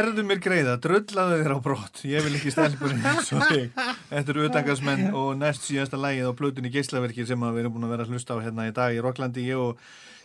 [0.01, 1.99] Gerðu mér greiða, drullaðu þér á brott.
[2.09, 3.67] Ég vil ekki stelpunni eins og þig.
[4.09, 7.93] Þetta eru utangarsmenn og næst síðasta lægið á plötunni geislaverkir sem við erum búin að
[7.93, 9.43] vera að hlusta á hérna í dag í Rocklandi.
[9.45, 9.83] Ég og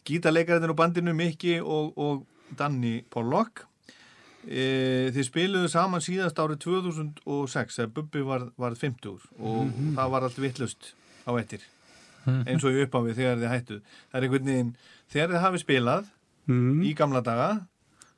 [0.09, 2.25] gítarleikarinn á bandinu Mikki og, og
[2.57, 3.67] Danny Pollock.
[4.49, 9.13] E, Þið spiluðu saman síðast árið 2006 þegar Bubbi var, var 50
[9.43, 10.93] og það var allt vittlust
[11.29, 11.65] á ettir
[12.47, 14.71] eins og í uppáfi þegar þið hættu Það er einhvern veginn,
[15.13, 16.13] þegar þið hafi spilað
[16.47, 16.79] Mm.
[16.87, 17.47] í gamla daga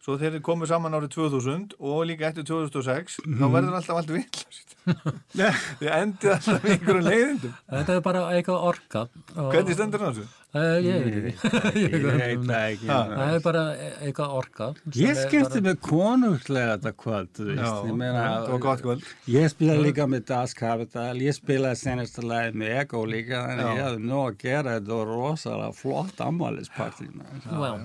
[0.09, 4.13] svo þegar þið komu saman árið 2000 og líka eftir 2006 þá verður alltaf allt
[4.17, 4.75] villast
[5.37, 9.03] þið endið alltaf í einhverjum leiðindum Þetta er bara eitthvað orka.
[9.37, 10.29] og- hvernig stendur það þessu?
[10.57, 12.87] Eh, Ég veit ekki.
[12.89, 13.63] Það er bara
[14.01, 14.69] eitthvað orka.
[14.97, 17.61] Ég skemmti bara- mig konungslega þetta kvöld, þú veist.
[17.61, 21.83] Já, ég meina, það var gott kvöld Ég spila líka með Das Kapital, ég spilaði
[21.83, 23.77] senasta lagi með Ego líka, þannig Já.
[23.77, 27.77] ég hafði nóg að gera þetta og rosalega flott Og svo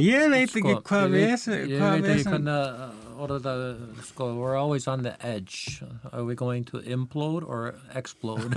[0.00, 4.04] ég veit ekki sko, hvað vesen, Ég hvað veit ekki vesen, hvernig að orða þetta,
[4.08, 5.82] sko, we're always on the edge.
[6.12, 8.56] Are we going to implode or explode?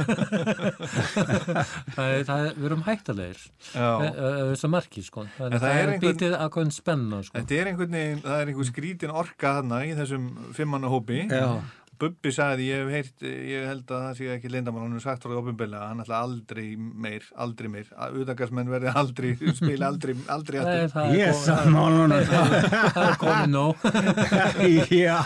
[1.96, 3.44] það það við erum hættulegir.
[3.76, 3.90] Já.
[4.54, 5.26] Þessu marki, sko.
[5.38, 7.38] Það það er einhvern- bítið ákveðin spenna, sko.
[7.40, 11.48] þetta er einhvern veginn, það er einhver skrítin orka þarna í þessum fimmanna hópi Já.
[12.06, 15.26] Bubbi sagði, ég hef heyrt ég held að það sé ekki leyndamál hann hefur sagt
[15.26, 17.90] frá því ofinbeglega, hann ætla aldrei meir aldrei meir,
[18.22, 22.56] utangarsmenn verði aldrei spila aldrei, aldrei Nei, aftur það er Ég komið- sammálunum það.
[23.06, 23.74] er komið nóg.
[25.06, 25.20] Já.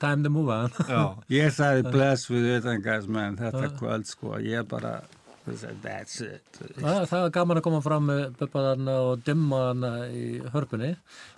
[0.00, 0.70] Time to move on.
[0.88, 1.02] Já,
[1.32, 4.96] Ég sagði bless við utangarsmenn þetta kvöld sko, ég bara,
[5.82, 6.58] that's it.
[6.78, 10.90] Það, það er gaman að koma fram með bubbaðarna og dimmaðarna í hörpunni.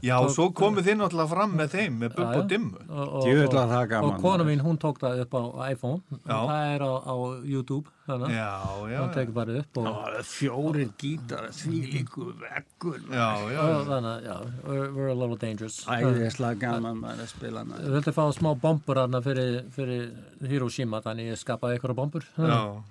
[0.07, 2.49] Já, svo komu þið náttúrulega fram með þeim, með Bubba og já.
[2.55, 2.85] Dimmu.
[2.87, 3.27] Og, og,
[3.57, 5.43] var og- Og kona mín, hún tók það upp á
[5.73, 6.01] iPhone.
[6.23, 6.39] Já.
[6.47, 7.15] Það er á, á
[7.45, 7.91] YouTube.
[8.07, 8.31] Þannig.
[8.39, 8.51] Já,
[8.87, 13.01] já, Hún tekur bara upp og, Og fjórir gítar, því líku vekkur.
[13.11, 15.81] já, já, og þannig, að, we're, we're a little dangerous.
[15.91, 17.81] Æðislega gaman maður að spila hana.
[17.83, 20.13] Við vildi fá smá bombur hana fyrir, fyrir
[20.47, 22.23] Hiroshima, þannig ég skapaði ykkur bombur.
[22.39, 22.83] já.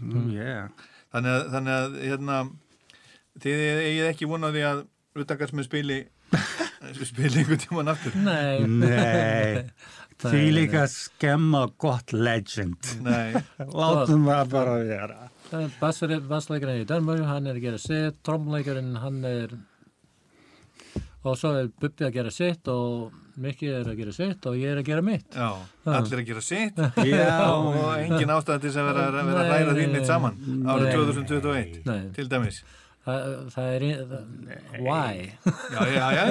[0.00, 0.88] Mm, yeah.
[1.12, 2.38] Þannig að, þannig að, hérna,
[3.42, 4.84] þið eigið ekki vonaði að
[5.22, 5.98] utangarsmenn spili,
[7.10, 8.16] spili einhvern tíman aftur.
[8.16, 8.64] Nei.
[8.64, 9.66] Nei,
[10.22, 12.94] því líka skemma gott legend.
[13.04, 13.34] Nei,
[13.82, 15.28] Látum það bara vera.
[15.82, 19.52] Bassleikarinn í Dönmur, hann er að gera sitt, trommleikarinn, hann er
[21.22, 23.12] og svo er Bubbi að gera sitt og
[23.42, 25.32] Mikki er að gera sitt og ég er að gera mitt.
[25.32, 25.48] já,
[25.88, 30.36] allir að gera sitt Já, og engin ástæði að vera, að ræða þín mitt saman
[30.66, 30.96] árið Nei.
[30.98, 32.00] 2021, Nei.
[32.16, 32.62] til dæmis.
[33.02, 33.84] Það, það er,
[34.78, 35.24] why?
[35.74, 36.26] Já, já, já,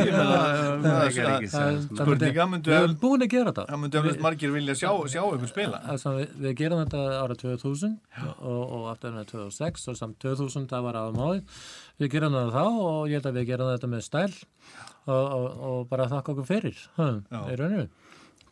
[1.83, 3.65] spurninga, Við erum búin að gera þetta.
[3.67, 5.81] það myndu eflust margir vilja sjá, sjá ykkur spila.
[5.91, 10.69] Altså, við, við gerum þetta árið 2000 og, og aftur með 2006 og samt 2000
[10.71, 11.59] það var áður máið.
[11.99, 15.49] Við gerum þetta þá og ég held að við gerum þetta með stæl og, og,
[15.71, 16.79] og bara þakka okkur fyrir.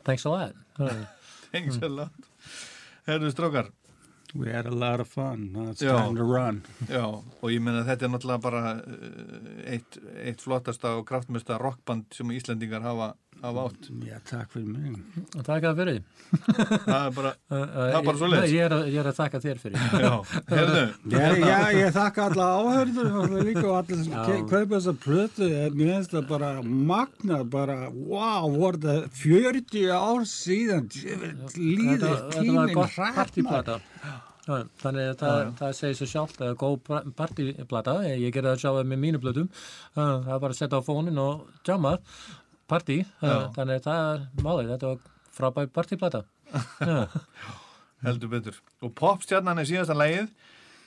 [0.03, 0.59] Thanks a lot.
[1.53, 2.27] Thanks a lot.
[3.07, 3.71] Herðu strókar,
[4.35, 5.51] we had a lot of fun.
[5.53, 5.97] Now it's Já.
[5.97, 6.61] time to run.
[6.87, 7.05] Já,
[7.41, 12.31] og ég meina þetta er náttúrulega bara uh, eitt, eitt flottasta og kraftmesta rockband sem
[12.35, 13.87] Íslendingar hafa, hafa átt.
[14.05, 14.97] Já, takk fyrir mig.
[15.47, 15.99] Takk að fyrir.
[16.85, 18.43] Það er bara, Uh, uh, Það er bara ég- svoleiðis.
[18.43, 19.85] Nei, Ég er, að- ég er að þakka þér fyrir.
[20.05, 20.11] já,
[20.51, 25.49] herðu, Já, ég þakka alla áhörður og líka og allir sem kaupa þessa plötu.
[25.79, 26.51] Mér finnst það bara
[26.93, 30.89] magna, bara, wow, voru það 40 ár síðan,
[31.57, 33.79] líður þetta var tíminn gott hratt, partíplata.
[34.03, 34.17] Já,
[34.81, 38.87] Þannig að það, það segir sér sjálft að góð pra- partíplata, ég gerði það sjálf
[38.89, 39.49] með mínu blöðum,
[39.93, 41.91] það er bara að setja á fónin og jamma,
[42.69, 45.01] partí, þannig að það er málið, þetta var
[45.39, 46.23] frábæð partíplata.
[46.89, 47.03] Já.
[48.05, 48.61] heldur betur.
[48.85, 50.31] Og popstjarnan er síðasta lægið,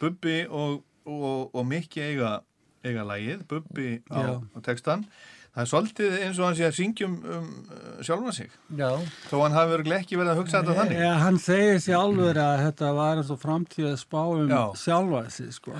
[0.01, 2.41] Bubbi og, og, og Mikki eiga,
[2.83, 5.07] eiga lægið, Bubbi á, á textan.
[5.53, 8.53] Það er svolítið eins og hann sé að syngjum um uh, sjálfa sig.
[8.73, 8.89] Já,
[9.29, 11.03] Þó hann hafi verið ekki verið að hugsa þetta þannig.
[11.05, 14.63] Ja, hann segir sjálfur að þetta var eins og framtíð að spá um Já.
[14.81, 15.75] sjálfa sig, sko.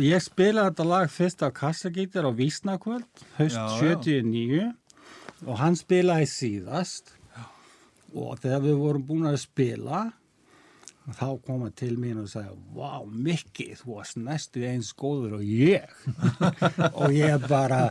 [0.00, 3.64] Ég spilaði þetta lag fyrst á kassagítar á Vísnakvöld, já.
[3.76, 4.70] 79
[5.42, 7.14] og hann spilaði síðast.
[8.14, 10.04] Og þegar við vorum búin að spila
[11.12, 15.44] þá kom hann til mín og sagði Vá, Mikki, þú varst næstu eins góður og
[15.44, 15.90] ég.
[17.00, 17.90] Og ég bara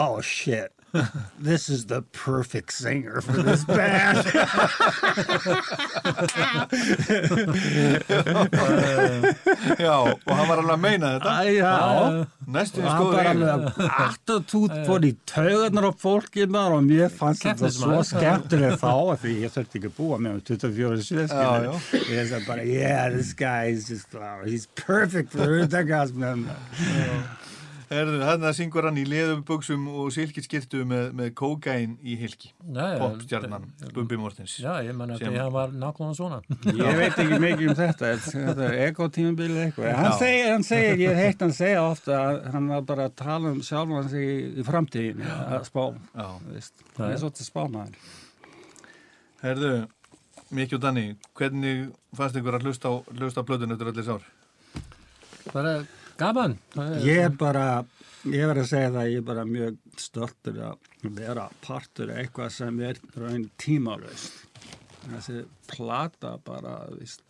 [0.00, 0.72] Oh shit,
[1.38, 4.18] this is the perfect singer for this band.
[9.78, 11.32] Já, og hann var alveg að meina þetta.
[11.52, 11.72] Já,
[12.52, 13.56] Næstu og eins hann góður bara eiginlega.
[13.56, 13.66] með
[14.06, 18.92] attitút fór í taugarnar á fólki maður og mér fannst þetta svo skemmtilega þá
[19.22, 21.74] því ég þurfti ekki að búa með um 24 Já, sviðskilur
[22.12, 26.42] ég sagði bara, yeah, this guy is just wow, he's perfect for utangasmenn
[26.82, 27.18] Herðu,
[27.92, 32.50] hann að syngur hann í leðum buksum og silkiskirtu með, með kókain í hilki.
[32.64, 34.54] Popstjarnan, Bubbi Mortens.
[34.62, 36.38] Já, ég menna að hann var nákvæmlega svona.
[36.72, 39.90] Ég veit ekki mikið um þetta, þetta er ekotímabilið eitthvað.
[40.00, 43.16] Hann segir, hann segir, ég hef heitt hann segja ofta að hann var bara að
[43.22, 45.82] tala um sjálfan sig í, í framtíðin, að spá,
[46.16, 46.28] Já.
[46.50, 46.74] veist.
[46.82, 48.12] Já, Það er svolítið spánaður.
[49.42, 49.72] Herðu,
[50.52, 51.06] Mikki og Danni,
[51.38, 54.26] hvernig fannst ykkur að hlusta á, hlusta á plötun eftir allir sár?
[55.52, 55.72] Bara
[56.22, 56.54] gaman.
[56.76, 57.66] Það er- Ég er bara,
[58.24, 59.76] ég verð að segja það, ég er bara mjög
[60.06, 60.88] stoltur að
[61.18, 64.40] vera partur af eitthvað sem er raun tímalöst.
[65.02, 67.24] Þessi plata bara, víst,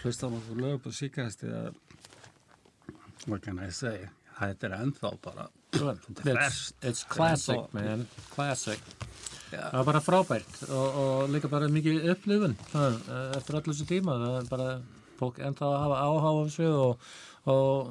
[0.00, 1.74] hlusta á nokkuð lög på síkast að,
[3.28, 4.06] what can I say,
[4.38, 6.74] þetta er ennþá bara, It's, best.
[6.82, 8.06] it's classic, man.
[8.34, 8.80] Classic.
[9.50, 12.96] Það var bara frábært og, og líka bara mikið upplifun það,
[13.36, 14.16] eftir allir þessu tíma.
[14.22, 14.66] Það er bara
[15.20, 17.10] fólk ennþá að hafa áhuga á þessu og,
[17.54, 17.90] og,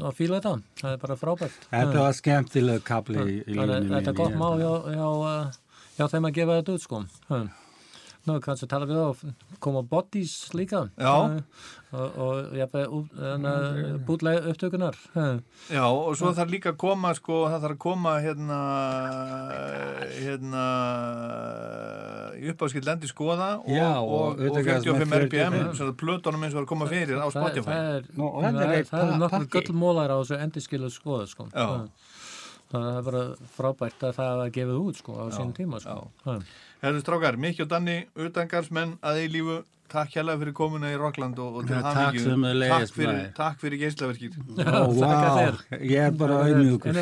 [0.00, 0.54] og fíla þetta.
[0.82, 1.68] Það er bara frábært.
[1.70, 5.06] þetta var skemmtileg kapli í, í Það er, lífinu þetta er gott held hjá, hjá,
[5.30, 7.06] uh, hjá þeim að gefa þetta út sko.
[8.26, 10.80] Nú, kannski tala við þá, koma bodies líka.
[10.98, 11.12] Já.
[11.14, 14.98] Uh, og, og ég hef bútlega upptökunar.
[15.70, 18.58] Já, og svo þarf líka að koma, sko, það þarf að koma hérna,
[20.16, 20.64] hérna,
[22.40, 25.78] í uppáskill lendi skoða og, Já, og, og og, utangarðs 45 með RPM, 45.
[25.78, 27.70] sem það plötunum eins og að koma fyrir á Spotify.
[27.70, 31.50] það er, og er er nokkur gullmólar á þessu endiskilu skoðu sko.
[31.54, 31.66] Já.
[32.66, 33.24] Það- er bara
[33.54, 36.10] frábært að það var gefið út sko á sínum tíma sko.
[36.26, 36.40] Já.
[36.84, 39.56] Herðu strákar, Mikki og Danni, utangarsmenn að eilífu,
[39.92, 43.30] takk hérlega fyrir komuna í Rockland og, og til Ja, takk Takk fyrir, maður.
[43.38, 44.30] takk fyrir geislaverkir.
[44.60, 45.60] Ó, vá, þér.
[45.80, 47.00] ég er bara auðmjúkur.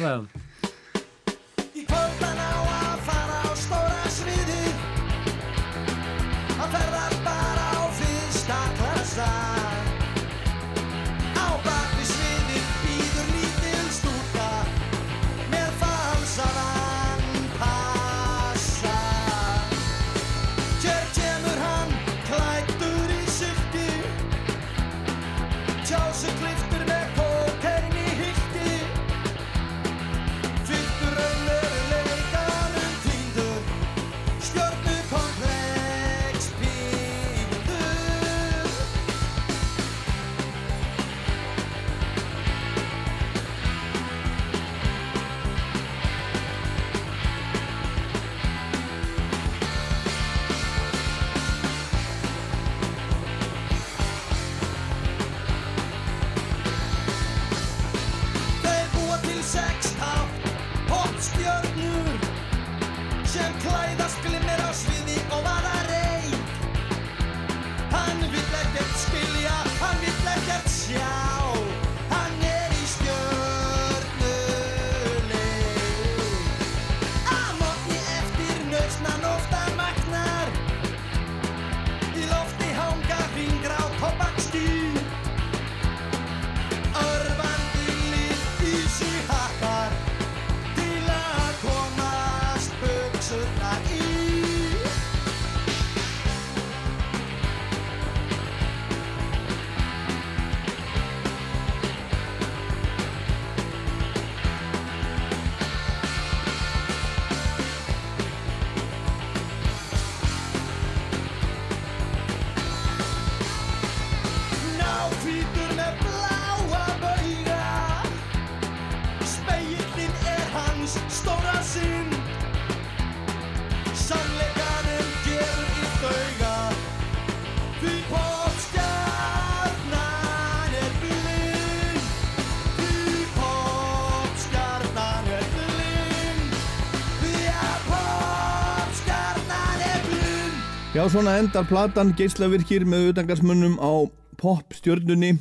[140.94, 144.06] Já, svona endar platan geislavirkir með utangarsmönnum á
[144.38, 145.32] popstjörnunni.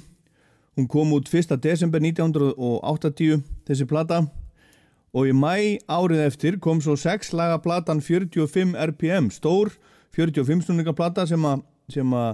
[0.74, 1.54] Hún kom út 1.
[1.62, 4.24] desember 1980, þessi plata.
[5.14, 9.70] Og í mæ árið eftir kom svo 6 laga platan 45 RPM, stór
[10.18, 12.34] 45 snúninga plata sem, a, sem a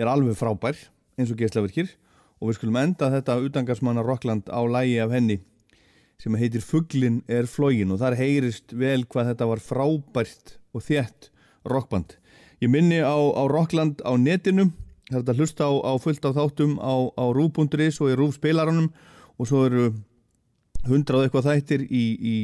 [0.00, 0.80] er alveg frábær,
[1.20, 1.92] eins og geislavirkir.
[2.40, 5.42] Og við skulum enda þetta utangarsmanna Rockland á lægi af henni
[6.16, 11.34] sem heitir Fuglin er flógin og þar heyrist vel hvað þetta var frábært og þétt
[11.68, 12.16] rockband.
[12.62, 14.70] Ég minni á, á Rockland á netinu,
[15.10, 18.90] það er að hlusta á, á fullt af þáttum á, á rúf.is og í rúfspilaranum
[19.38, 19.86] og svo eru
[20.88, 22.36] hundrað eitthvað þættir í, í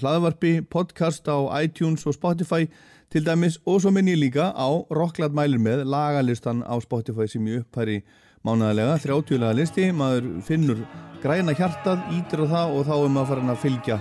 [0.00, 2.68] hlaðvarpi, podcast á iTunes og Spotify
[3.12, 3.58] til dæmis.
[3.66, 8.00] Og svo minni ég líka á Rockland mælir með lagalistan á Spotify sem ég upphæri
[8.46, 10.84] mánaðarlega, 30 laga listi, maður finnur
[11.22, 14.00] græna hjartað, ítir á það og þá er maður farin að fylgja,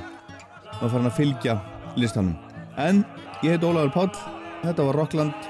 [0.77, 1.60] maður farin að fylgja
[1.98, 2.35] listanum.
[2.77, 3.02] En
[3.41, 4.26] ég heit Ólafur Páll,
[4.61, 5.49] þetta var Rockland,